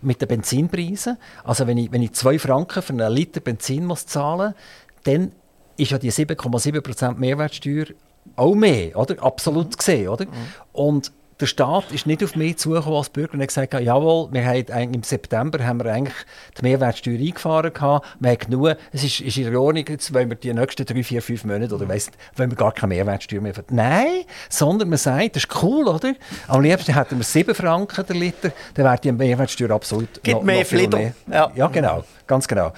mit 0.03 0.21
den 0.21 0.29
Benzinpreisen. 0.29 1.17
Also 1.45 1.67
wenn 1.67 1.79
ich, 1.79 1.93
wenn 1.93 2.03
ich 2.03 2.13
zwei 2.13 2.39
Franken 2.39 2.83
für 2.83 2.93
einen 2.93 3.13
Liter 3.13 3.41
Benzin 3.41 3.87
muss 3.87 4.07
zahlen 4.07 4.55
dann 5.05 5.33
ist 5.77 5.91
ja 5.91 5.99
die 5.99 6.11
7,7% 6.11 7.17
Mehrwertsteuer 7.17 7.87
auch 8.37 8.55
mehr, 8.55 8.97
oder? 8.97 9.23
absolut 9.23 9.67
mhm. 9.67 9.77
gesehen. 9.77 10.09
Oder? 10.09 10.27
Mhm. 10.27 10.31
Und 10.73 11.13
der 11.45 11.49
Staat 11.49 11.93
ist 11.93 12.07
nicht 12.07 12.25
auf 12.25 12.37
mich 12.37 12.57
zugekommen 12.57 12.97
als 12.97 13.11
Bürger 13.11 13.35
und 13.35 13.41
hat 13.43 13.49
gesagt, 13.49 13.75
jawohl, 13.75 14.29
wir 14.33 14.47
haben 14.47 14.95
im 14.95 15.03
September 15.03 15.63
haben 15.63 15.79
wir 15.85 15.93
eigentlich 15.93 16.15
die 16.59 16.63
Mehrwertsteuer 16.63 17.19
eingefahren 17.19 17.71
gehabt, 17.71 18.07
wir 18.19 18.31
haben 18.31 18.39
genug, 18.39 18.77
es 18.93 19.05
ist, 19.05 19.21
ist 19.21 19.37
in 19.37 19.55
Ordnung, 19.55 19.85
jetzt 19.87 20.15
wollen 20.15 20.31
wir 20.31 20.37
die 20.37 20.55
nächsten 20.55 20.87
drei, 20.87 21.03
vier, 21.03 21.21
fünf 21.21 21.45
Monate 21.45 21.75
oder 21.75 21.87
weiss, 21.87 22.11
wollen 22.37 22.51
wir 22.51 22.57
gar 22.57 22.73
keine 22.73 22.95
Mehrwertsteuer 22.95 23.43
mehr 23.43 23.53
Nein, 23.69 24.25
sondern 24.49 24.89
man 24.89 24.97
sagt, 24.97 25.37
das 25.37 25.45
ist 25.45 25.63
cool, 25.63 25.87
oder? 25.87 26.15
Am 26.49 26.63
liebsten 26.63 26.95
hätten 26.95 27.19
wir 27.19 27.25
7 27.25 27.55
Franken 27.55 28.07
der 28.07 28.17
Liter, 28.17 28.51
dann 28.73 28.87
wäre 28.87 28.99
die 28.99 29.13
Mehrwertsteuer 29.13 29.71
absolut 29.73 30.23
Gibt 30.23 30.37
noch, 30.37 30.43
mehr 30.45 30.61
noch 30.61 30.67
viel 30.67 30.89
mehr. 30.89 31.13
Ja. 31.31 31.53
ja, 31.55 31.67
genau, 31.67 32.05
ganz 32.27 32.49
genau. 32.49 32.73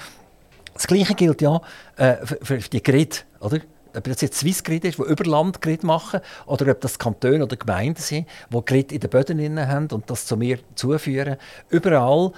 Das 0.75 0.89
Gleiche 0.89 1.15
gilt 1.15 1.41
ja 1.41 1.61
äh, 1.99 2.17
für, 2.25 2.39
für 2.43 2.59
die 2.59 2.83
Grid, 2.83 3.27
oder? 3.39 3.61
Ob 3.97 4.05
das 4.05 4.21
jetzt 4.21 4.39
Swissgrid 4.39 4.85
ist, 4.85 4.99
die 4.99 5.03
über 5.03 5.25
Landgrid 5.25 5.83
machen, 5.85 6.21
oder 6.47 6.71
ob 6.71 6.81
das 6.81 6.99
Kantone 6.99 7.43
oder 7.43 7.57
Gemeinden 7.57 8.01
sind, 8.01 8.27
die 8.51 8.65
Grid 8.65 8.93
in 8.93 9.01
den 9.01 9.11
Böden 9.11 9.69
haben 9.69 9.89
und 9.93 10.11
das 10.11 10.27
zu 10.27 10.37
mir 10.37 10.59
zuführen. 10.75 11.37
Überall 11.71 12.33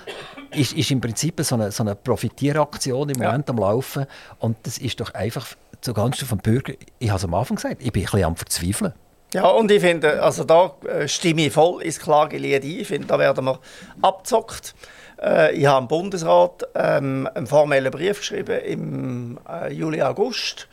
ist, 0.54 0.72
ist 0.72 0.90
im 0.90 1.00
Prinzip 1.00 1.40
so 1.42 1.54
eine, 1.54 1.70
so 1.70 1.82
eine 1.82 1.94
Profitieraktion 1.94 3.08
im 3.10 3.18
Moment 3.18 3.48
ja. 3.48 3.54
am 3.54 3.60
Laufen 3.60 4.06
und 4.38 4.56
das 4.62 4.78
ist 4.78 5.00
doch 5.00 5.14
einfach 5.14 5.46
zugunsten 5.80 6.26
vom 6.26 6.38
Bürger, 6.38 6.72
ich 6.98 7.08
habe 7.08 7.18
es 7.18 7.24
am 7.24 7.34
Anfang 7.34 7.56
gesagt, 7.56 7.76
ich 7.80 7.92
bin 7.92 8.02
ein 8.02 8.04
bisschen 8.06 8.24
am 8.24 8.36
Verzweifeln. 8.36 8.92
Ja, 9.34 9.46
und 9.48 9.70
ich 9.70 9.82
finde, 9.82 10.22
also 10.22 10.44
da 10.44 10.72
äh, 10.86 11.06
stimme 11.06 11.46
ich 11.46 11.52
voll 11.52 11.82
ins 11.82 12.00
Klagelied 12.00 12.64
ein. 12.64 12.70
Ich 12.70 12.88
finde, 12.88 13.08
da 13.08 13.18
werden 13.18 13.44
wir 13.44 13.60
abzockt. 14.00 14.74
Äh, 15.20 15.54
ich 15.54 15.66
habe 15.66 15.82
im 15.82 15.88
Bundesrat 15.88 16.66
ähm, 16.74 17.28
einen 17.34 17.46
formellen 17.46 17.90
Brief 17.90 18.20
geschrieben 18.20 18.58
im 18.60 19.38
äh, 19.46 19.70
Juli, 19.70 20.00
August 20.00 20.66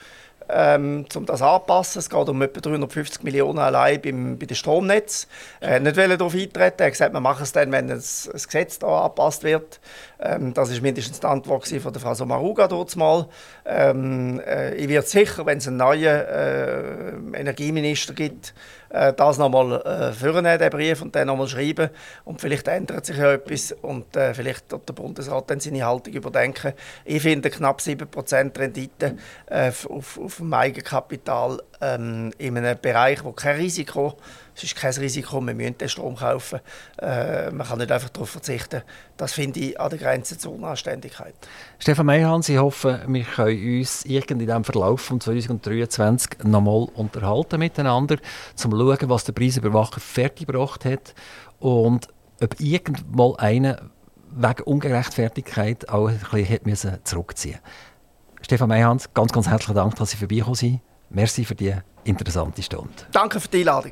ähm, 0.49 1.05
um 1.15 1.25
das 1.25 1.41
anzupassen. 1.41 1.99
Es 1.99 2.09
geht 2.09 2.29
um 2.29 2.41
etwa 2.41 2.61
350 2.61 3.23
Millionen 3.23 3.59
allein 3.59 4.01
beim, 4.01 4.37
bei 4.37 4.45
den 4.45 4.55
Stromnetz. 4.55 5.27
Er 5.59 5.79
nicht 5.79 5.97
darauf 5.97 6.33
eintreten. 6.33 6.57
Er 6.57 6.85
hat 6.85 6.91
gesagt, 6.91 7.13
wir 7.13 7.19
machen 7.19 7.43
es 7.43 7.51
dann, 7.51 7.71
wenn 7.71 7.87
das, 7.87 8.29
das 8.31 8.47
Gesetz 8.47 8.79
da 8.79 9.03
angepasst 9.03 9.43
wird. 9.43 9.79
Ähm, 10.19 10.53
das 10.53 10.73
war 10.73 10.81
mindestens 10.81 11.19
die 11.19 11.27
Antwort 11.27 11.67
von 11.67 11.93
der 11.93 12.01
Frau 12.01 12.13
Somaruga 12.13 12.67
dort 12.67 12.95
mal. 12.95 13.27
Ähm, 13.65 14.39
äh, 14.45 14.75
ich 14.75 14.87
werde 14.87 15.07
sicher, 15.07 15.45
wenn 15.45 15.57
es 15.57 15.67
einen 15.67 15.77
neuen 15.77 16.03
äh, 16.03 17.39
Energieminister 17.39 18.13
gibt, 18.13 18.53
äh, 18.95 19.13
das 19.13 19.37
nochmal 19.37 19.81
äh, 19.81 20.13
vornehmen, 20.13 20.57
den 20.57 20.69
Brief, 20.69 21.01
und 21.01 21.15
dann 21.15 21.27
nochmal 21.27 21.47
schreiben. 21.47 21.89
Und 22.23 22.41
vielleicht 22.41 22.67
ändert 22.67 23.05
sich 23.05 23.17
ja 23.17 23.33
etwas 23.33 23.73
und 23.81 24.15
äh, 24.15 24.33
vielleicht 24.33 24.71
wird 24.71 24.87
der 24.87 24.93
Bundesrat 24.93 25.49
dann 25.49 25.59
seine 25.59 25.85
Haltung 25.85 26.13
überdenken. 26.13 26.73
Ich 27.03 27.21
finde 27.21 27.49
knapp 27.49 27.79
7% 27.79 28.57
Rendite 28.57 29.17
äh, 29.47 29.71
auf, 29.89 30.19
auf 30.19 30.37
dem 30.37 30.53
Eigenkapital 30.53 31.61
ähm, 31.81 32.31
in 32.37 32.57
einem 32.57 32.77
Bereich, 32.81 33.23
wo 33.23 33.31
kein 33.31 33.57
Risiko 33.57 34.17
es 34.55 34.63
ist 34.63 34.75
kein 34.75 34.93
Risiko, 34.93 35.41
wir 35.41 35.53
müssen 35.53 35.77
den 35.77 35.89
Strom 35.89 36.15
kaufen. 36.15 36.59
Äh, 36.97 37.51
man 37.51 37.67
kann 37.67 37.79
nicht 37.79 37.91
einfach 37.91 38.09
darauf 38.09 38.29
verzichten. 38.29 38.81
Das 39.17 39.33
finde 39.33 39.59
ich 39.59 39.79
an 39.79 39.89
der 39.89 39.99
Grenze 39.99 40.37
zur 40.37 40.53
Unanständigkeit. 40.53 41.35
Stefan 41.79 42.05
Meyhans, 42.05 42.47
ich 42.49 42.57
hoffe, 42.57 43.01
wir 43.07 43.23
können 43.23 43.79
uns 43.79 44.05
in 44.05 44.39
diesem 44.39 44.63
Verlauf 44.63 45.01
von 45.01 45.19
2023 45.19 46.43
nochmal 46.43 46.87
unterhalten 46.95 47.59
miteinander, 47.59 48.15
um 48.15 48.55
zu 48.55 48.69
schauen, 48.69 49.09
was 49.09 49.23
der 49.25 49.33
Preisüberwacher 49.33 49.99
fertiggebracht 49.99 50.85
hat 50.85 51.13
und 51.59 52.07
ob 52.41 52.59
irgendwann 52.59 53.35
einer 53.35 53.89
wegen 54.31 54.63
Ungerechtfertigkeit 54.63 55.89
auch 55.89 56.09
ein 56.09 56.59
bisschen 56.63 56.99
zurückziehen 57.03 57.59
musste. 57.61 58.45
Stefan 58.45 58.69
Meyhans, 58.69 59.13
ganz, 59.13 59.31
ganz 59.31 59.47
herzlichen 59.47 59.75
Dank, 59.75 59.95
dass 59.95 60.11
Sie 60.11 60.17
vorbeigekommen 60.17 60.55
sind. 60.55 60.81
Merci 61.09 61.45
für 61.45 61.55
die 61.55 61.73
interessante 62.03 62.61
Stunde. 62.61 62.93
Danke 63.11 63.39
für 63.39 63.47
die 63.47 63.59
Einladung. 63.59 63.91